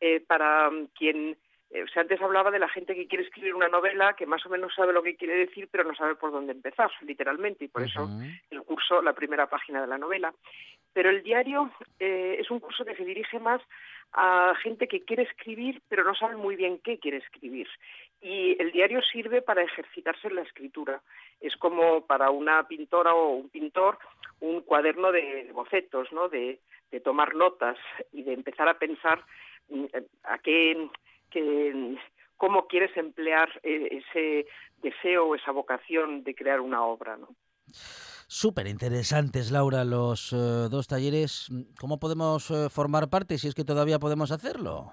eh, 0.00 0.20
para 0.20 0.70
mm, 0.70 0.86
quien 0.94 1.36
eh, 1.70 1.82
o 1.82 1.88
sea, 1.88 2.02
antes 2.02 2.20
hablaba 2.20 2.50
de 2.50 2.58
la 2.58 2.68
gente 2.68 2.94
que 2.94 3.08
quiere 3.08 3.24
escribir 3.24 3.54
una 3.54 3.68
novela 3.68 4.14
que 4.14 4.26
más 4.26 4.44
o 4.46 4.48
menos 4.48 4.72
sabe 4.74 4.92
lo 4.92 5.02
que 5.02 5.16
quiere 5.16 5.36
decir, 5.36 5.68
pero 5.70 5.84
no 5.84 5.94
sabe 5.94 6.14
por 6.14 6.30
dónde 6.30 6.52
empezar, 6.52 6.90
literalmente, 7.00 7.64
y 7.64 7.68
por 7.68 7.82
eso 7.82 8.08
el 8.50 8.62
curso, 8.62 9.02
la 9.02 9.12
primera 9.12 9.48
página 9.48 9.80
de 9.80 9.86
la 9.86 9.98
novela. 9.98 10.32
Pero 10.92 11.10
el 11.10 11.22
diario 11.22 11.70
eh, 11.98 12.36
es 12.38 12.50
un 12.50 12.60
curso 12.60 12.84
que 12.84 12.94
se 12.94 13.04
dirige 13.04 13.38
más 13.38 13.60
a 14.12 14.54
gente 14.62 14.88
que 14.88 15.04
quiere 15.04 15.24
escribir, 15.24 15.82
pero 15.88 16.04
no 16.04 16.14
sabe 16.14 16.36
muy 16.36 16.56
bien 16.56 16.80
qué 16.82 16.98
quiere 16.98 17.18
escribir. 17.18 17.68
Y 18.22 18.56
el 18.60 18.72
diario 18.72 19.02
sirve 19.02 19.42
para 19.42 19.62
ejercitarse 19.62 20.28
en 20.28 20.36
la 20.36 20.42
escritura. 20.42 21.02
Es 21.40 21.54
como 21.56 22.06
para 22.06 22.30
una 22.30 22.66
pintora 22.66 23.14
o 23.14 23.32
un 23.32 23.50
pintor 23.50 23.98
un 24.40 24.60
cuaderno 24.62 25.12
de 25.12 25.50
bocetos, 25.52 26.12
¿no? 26.12 26.28
De, 26.28 26.60
de 26.90 27.00
tomar 27.00 27.34
notas 27.34 27.78
y 28.12 28.22
de 28.22 28.34
empezar 28.34 28.68
a 28.68 28.78
pensar 28.78 29.24
mm, 29.68 29.84
a 30.24 30.38
qué, 30.38 30.88
cómo 32.36 32.66
quieres 32.66 32.96
emplear 32.96 33.48
eh, 33.62 34.02
ese 34.02 34.46
deseo 34.78 35.26
o 35.26 35.34
esa 35.34 35.52
vocación 35.52 36.22
de 36.24 36.34
crear 36.34 36.60
una 36.60 36.82
obra, 36.84 37.16
¿no? 37.16 37.28
Súper 38.28 38.66
interesantes, 38.66 39.50
Laura, 39.52 39.84
los 39.84 40.32
eh, 40.32 40.68
dos 40.70 40.86
talleres. 40.88 41.48
¿Cómo 41.80 41.98
podemos 41.98 42.50
eh, 42.50 42.68
formar 42.70 43.08
parte 43.08 43.38
si 43.38 43.48
es 43.48 43.54
que 43.54 43.64
todavía 43.64 43.98
podemos 43.98 44.32
hacerlo? 44.32 44.92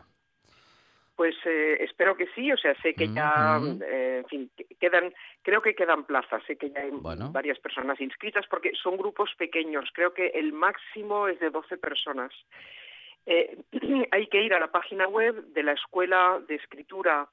Pues 1.16 1.36
eh, 1.46 1.78
espero 1.82 2.16
que 2.18 2.28
sí, 2.34 2.52
o 2.52 2.58
sea, 2.58 2.74
sé 2.82 2.96
que 2.96 3.08
ya, 3.14 3.58
Ujú. 3.60 3.80
eh, 3.84 4.18
en 4.24 4.26
fin, 4.26 4.52
que- 4.58 4.66
quedan, 4.80 5.14
creo 5.44 5.62
que 5.62 5.76
quedan 5.76 6.06
plazas, 6.06 6.41
sé 6.48 6.58
que 6.58 6.72
ya 6.72 6.82
hay 6.82 6.89
Bueno. 6.91 7.32
varias 7.32 7.60
personas 7.60 8.02
inscritas 8.02 8.46
porque 8.50 8.72
son 8.82 8.98
grupos 8.98 9.30
pequeños, 9.38 9.89
creo 9.94 10.14
que 10.14 10.28
el 10.30 10.54
máximo 10.54 11.28
es 11.28 11.39
de 11.39 11.52
12 11.52 11.78
personas. 11.78 12.32
Eh, 13.26 13.58
hay 14.12 14.28
que 14.28 14.42
ir 14.42 14.54
a 14.54 14.60
la 14.60 14.72
página 14.72 15.08
web 15.08 15.46
de 15.54 15.64
la 15.64 15.74
Escuela 15.74 16.42
de 16.48 16.56
Escritura 16.56 17.28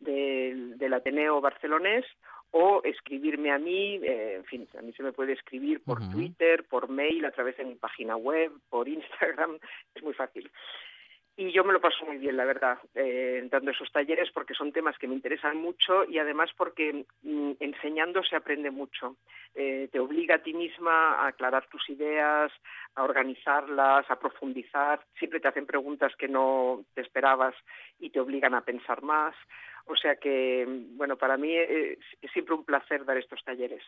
del, 0.00 0.76
del 0.78 0.94
Ateneo 0.94 1.40
Barcelonés 1.40 2.04
o 2.50 2.80
escribirme 2.84 3.52
a 3.52 3.58
mí, 3.58 3.96
eh, 4.02 4.36
en 4.36 4.44
fin, 4.44 4.68
a 4.78 4.82
mí 4.82 4.92
se 4.92 5.02
me 5.02 5.12
puede 5.12 5.32
escribir 5.32 5.82
por. 5.82 5.98
Twitter, 6.10 6.64
por 6.64 6.88
mail, 6.88 7.24
a 7.24 7.30
través 7.30 7.56
de 7.56 7.64
mi 7.64 7.74
página 7.74 8.16
web, 8.16 8.50
por 8.70 8.88
Instagram, 8.88 9.58
es 9.94 10.02
muy 10.02 10.14
fácil. 10.14 10.50
Y 11.38 11.52
yo 11.52 11.64
me 11.64 11.74
lo 11.74 11.82
paso 11.82 12.06
muy 12.06 12.16
bien, 12.16 12.34
la 12.38 12.46
verdad, 12.46 12.78
eh, 12.94 13.46
dando 13.50 13.70
esos 13.70 13.92
talleres 13.92 14.30
porque 14.32 14.54
son 14.54 14.72
temas 14.72 14.96
que 14.96 15.06
me 15.06 15.14
interesan 15.14 15.58
mucho 15.58 16.04
y 16.08 16.18
además 16.18 16.48
porque 16.56 17.04
mm, 17.22 17.52
enseñando 17.60 18.22
se 18.24 18.36
aprende 18.36 18.70
mucho. 18.70 19.16
Eh, 19.54 19.90
te 19.92 20.00
obliga 20.00 20.36
a 20.36 20.42
ti 20.42 20.54
misma 20.54 21.16
a 21.16 21.26
aclarar 21.26 21.66
tus 21.66 21.90
ideas, 21.90 22.50
a 22.94 23.04
organizarlas, 23.04 24.10
a 24.10 24.18
profundizar. 24.18 25.04
Siempre 25.18 25.40
te 25.40 25.48
hacen 25.48 25.66
preguntas 25.66 26.16
que 26.16 26.26
no 26.26 26.84
te 26.94 27.02
esperabas 27.02 27.54
y 27.98 28.08
te 28.08 28.20
obligan 28.20 28.54
a 28.54 28.62
pensar 28.62 29.02
más. 29.02 29.34
O 29.88 29.94
sea 29.96 30.16
que, 30.16 30.66
bueno, 30.96 31.16
para 31.16 31.36
mí 31.36 31.54
es, 31.54 31.98
siempre 32.32 32.54
un 32.54 32.64
placer 32.64 33.04
dar 33.04 33.16
estos 33.18 33.38
talleres. 33.44 33.82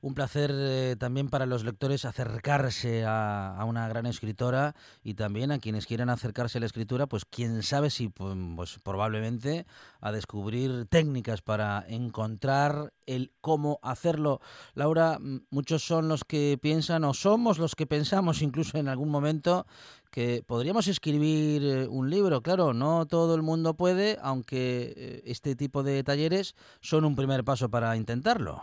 Un 0.00 0.14
placer 0.14 0.50
eh, 0.54 0.96
también 0.98 1.28
para 1.28 1.44
los 1.44 1.62
lectores 1.62 2.06
acercarse 2.06 3.04
a, 3.04 3.54
a 3.54 3.64
una 3.66 3.86
gran 3.88 4.06
escritora 4.06 4.74
y 5.04 5.14
también 5.14 5.52
a 5.52 5.58
quienes 5.58 5.86
quieran 5.86 6.08
acercarse 6.08 6.56
a 6.56 6.60
la 6.60 6.66
escritura, 6.66 7.06
pues 7.06 7.26
quién 7.26 7.62
sabe 7.62 7.90
si, 7.90 8.08
pu- 8.08 8.56
pues 8.56 8.78
probablemente 8.82 9.66
a 10.00 10.10
descubrir 10.10 10.86
técnicas 10.86 11.42
para 11.42 11.84
encontrar 11.88 12.92
el 13.14 13.32
cómo 13.40 13.78
hacerlo. 13.82 14.40
Laura, 14.74 15.18
muchos 15.50 15.82
son 15.82 16.08
los 16.08 16.24
que 16.24 16.58
piensan, 16.60 17.04
o 17.04 17.14
somos 17.14 17.58
los 17.58 17.74
que 17.74 17.86
pensamos 17.86 18.42
incluso 18.42 18.78
en 18.78 18.88
algún 18.88 19.10
momento, 19.10 19.66
que 20.10 20.42
podríamos 20.46 20.88
escribir 20.88 21.62
eh, 21.62 21.86
un 21.88 22.10
libro. 22.10 22.42
Claro, 22.42 22.72
no 22.72 23.06
todo 23.06 23.34
el 23.34 23.42
mundo 23.42 23.74
puede, 23.74 24.16
aunque 24.22 24.92
eh, 24.96 25.22
este 25.24 25.54
tipo 25.54 25.82
de 25.82 26.02
talleres 26.02 26.54
son 26.80 27.04
un 27.04 27.16
primer 27.16 27.44
paso 27.44 27.70
para 27.70 27.96
intentarlo. 27.96 28.62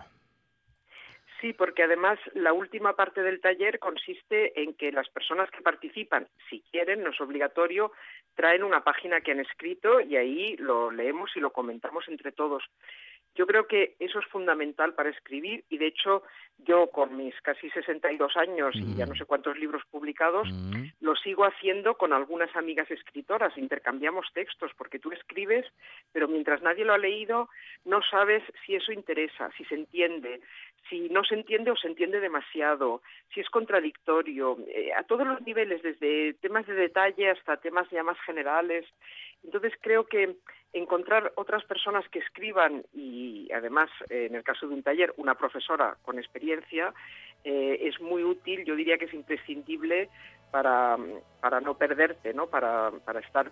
Sí, 1.40 1.54
porque 1.54 1.84
además 1.84 2.18
la 2.34 2.52
última 2.52 2.96
parte 2.96 3.22
del 3.22 3.40
taller 3.42 3.78
consiste 3.78 4.60
en 4.60 4.74
que 4.74 4.92
las 4.92 5.08
personas 5.10 5.52
que 5.52 5.62
participan, 5.62 6.28
si 6.50 6.62
quieren, 6.72 7.04
no 7.04 7.12
es 7.12 7.22
obligatorio, 7.22 7.92
traen 8.34 8.64
una 8.64 8.84
página 8.84 9.22
que 9.22 9.32
han 9.32 9.40
escrito 9.40 10.02
y 10.02 10.16
ahí 10.16 10.58
lo 10.58 10.90
leemos 10.90 11.30
y 11.36 11.40
lo 11.40 11.52
comentamos 11.52 12.08
entre 12.08 12.32
todos. 12.32 12.64
Yo 13.38 13.46
creo 13.46 13.68
que 13.68 13.96
eso 14.00 14.20
es 14.20 14.26
fundamental 14.26 14.96
para 14.96 15.10
escribir 15.10 15.64
y 15.70 15.78
de 15.78 15.88
hecho 15.88 16.24
yo 16.58 16.88
con 16.90 17.16
mis 17.16 17.40
casi 17.42 17.70
62 17.70 18.36
años 18.36 18.76
y 18.76 18.96
ya 18.96 19.06
no 19.06 19.14
sé 19.14 19.26
cuántos 19.26 19.58
libros 19.60 19.84
publicados, 19.92 20.48
lo 21.02 21.16
sigo 21.16 21.46
haciendo 21.46 21.96
con 21.96 22.14
algunas 22.14 22.54
amigas 22.56 22.90
escritoras, 22.90 23.56
intercambiamos 23.56 24.26
textos 24.34 24.72
porque 24.76 24.98
tú 24.98 25.12
escribes, 25.12 25.68
pero 26.12 26.28
mientras 26.28 26.64
nadie 26.64 26.84
lo 26.84 26.94
ha 26.94 26.98
leído 26.98 27.48
no 27.86 28.02
sabes 28.10 28.44
si 28.66 28.74
eso 28.74 28.92
interesa, 28.92 29.52
si 29.56 29.64
se 29.66 29.76
entiende, 29.76 30.42
si 30.90 31.10
no 31.10 31.24
se 31.24 31.36
entiende 31.36 31.72
o 31.72 31.76
se 31.76 31.88
entiende 31.88 32.20
demasiado, 32.20 33.02
si 33.34 33.40
es 33.40 33.50
contradictorio, 33.50 34.58
eh, 34.68 34.92
a 34.94 35.04
todos 35.04 35.28
los 35.28 35.42
niveles, 35.42 35.82
desde 35.82 36.34
temas 36.36 36.66
de 36.66 36.74
detalle 36.74 37.30
hasta 37.30 37.58
temas 37.58 37.90
ya 37.92 38.04
más 38.04 38.20
generales. 38.22 38.86
Entonces 39.44 39.74
creo 39.82 40.06
que 40.06 40.36
encontrar 40.74 41.32
otras 41.36 41.64
personas 41.66 42.08
que 42.10 42.20
escriban 42.20 42.86
y 42.94 43.50
además, 43.52 43.90
en 44.10 44.36
el 44.36 44.44
caso 44.44 44.68
de 44.68 44.76
un 44.76 44.84
taller, 44.84 45.14
una 45.18 45.36
profesora 45.36 45.98
con 46.04 46.20
experiencia, 46.20 46.94
eh, 47.44 47.80
es 47.82 48.00
muy 48.02 48.24
útil, 48.24 48.66
yo 48.66 48.76
diría 48.76 48.98
que 48.98 49.06
es 49.06 49.14
imprescindible 49.14 50.10
para, 50.52 50.98
para 51.42 51.60
no 51.60 51.76
perderte, 51.76 52.34
¿no? 52.34 52.48
Para, 52.48 52.92
para 53.06 53.20
estar, 53.20 53.52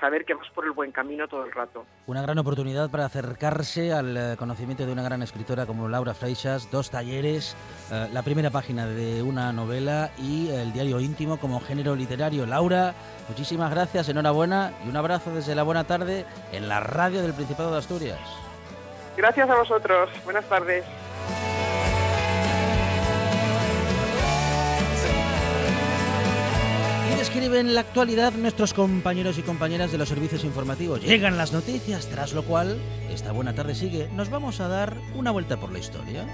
saber 0.00 0.24
que 0.24 0.34
vas 0.34 0.48
por 0.50 0.64
el 0.64 0.72
buen 0.72 0.92
camino 0.92 1.26
todo 1.28 1.44
el 1.44 1.52
rato. 1.52 1.84
Una 2.06 2.22
gran 2.22 2.38
oportunidad 2.38 2.90
para 2.90 3.06
acercarse 3.06 3.92
al 3.92 4.16
eh, 4.16 4.36
conocimiento 4.38 4.86
de 4.86 4.92
una 4.92 5.02
gran 5.02 5.22
escritora 5.22 5.66
como 5.66 5.88
Laura 5.88 6.14
Freixas, 6.14 6.70
dos 6.70 6.90
talleres, 6.90 7.56
eh, 7.90 8.08
la 8.12 8.22
primera 8.22 8.50
página 8.50 8.86
de 8.86 9.22
una 9.22 9.52
novela 9.52 10.10
y 10.18 10.50
el 10.50 10.72
diario 10.72 11.00
íntimo 11.00 11.38
como 11.38 11.60
género 11.60 11.94
literario. 11.94 12.46
Laura, 12.46 12.94
muchísimas 13.28 13.70
gracias, 13.70 14.08
enhorabuena 14.08 14.72
y 14.84 14.88
un 14.88 14.96
abrazo 14.96 15.34
desde 15.34 15.54
la 15.54 15.62
buena 15.62 15.84
tarde 15.84 16.24
en 16.52 16.68
la 16.68 16.80
radio 16.80 17.22
del 17.22 17.34
Principado 17.34 17.72
de 17.72 17.78
Asturias. 17.78 18.20
Gracias 19.16 19.48
a 19.48 19.56
vosotros. 19.56 20.10
Buenas 20.24 20.44
tardes. 20.48 20.84
Describen 27.36 27.74
la 27.74 27.82
actualidad 27.82 28.32
nuestros 28.32 28.72
compañeros 28.72 29.36
y 29.36 29.42
compañeras 29.42 29.92
de 29.92 29.98
los 29.98 30.08
servicios 30.08 30.42
informativos. 30.42 31.02
Llegan 31.02 31.36
las 31.36 31.52
noticias, 31.52 32.06
tras 32.06 32.32
lo 32.32 32.42
cual, 32.44 32.78
esta 33.10 33.32
buena 33.32 33.54
tarde 33.54 33.74
sigue. 33.74 34.08
Nos 34.14 34.30
vamos 34.30 34.60
a 34.60 34.68
dar 34.68 34.96
una 35.14 35.32
vuelta 35.32 35.60
por 35.60 35.70
la 35.70 35.78
historia. 35.78 36.24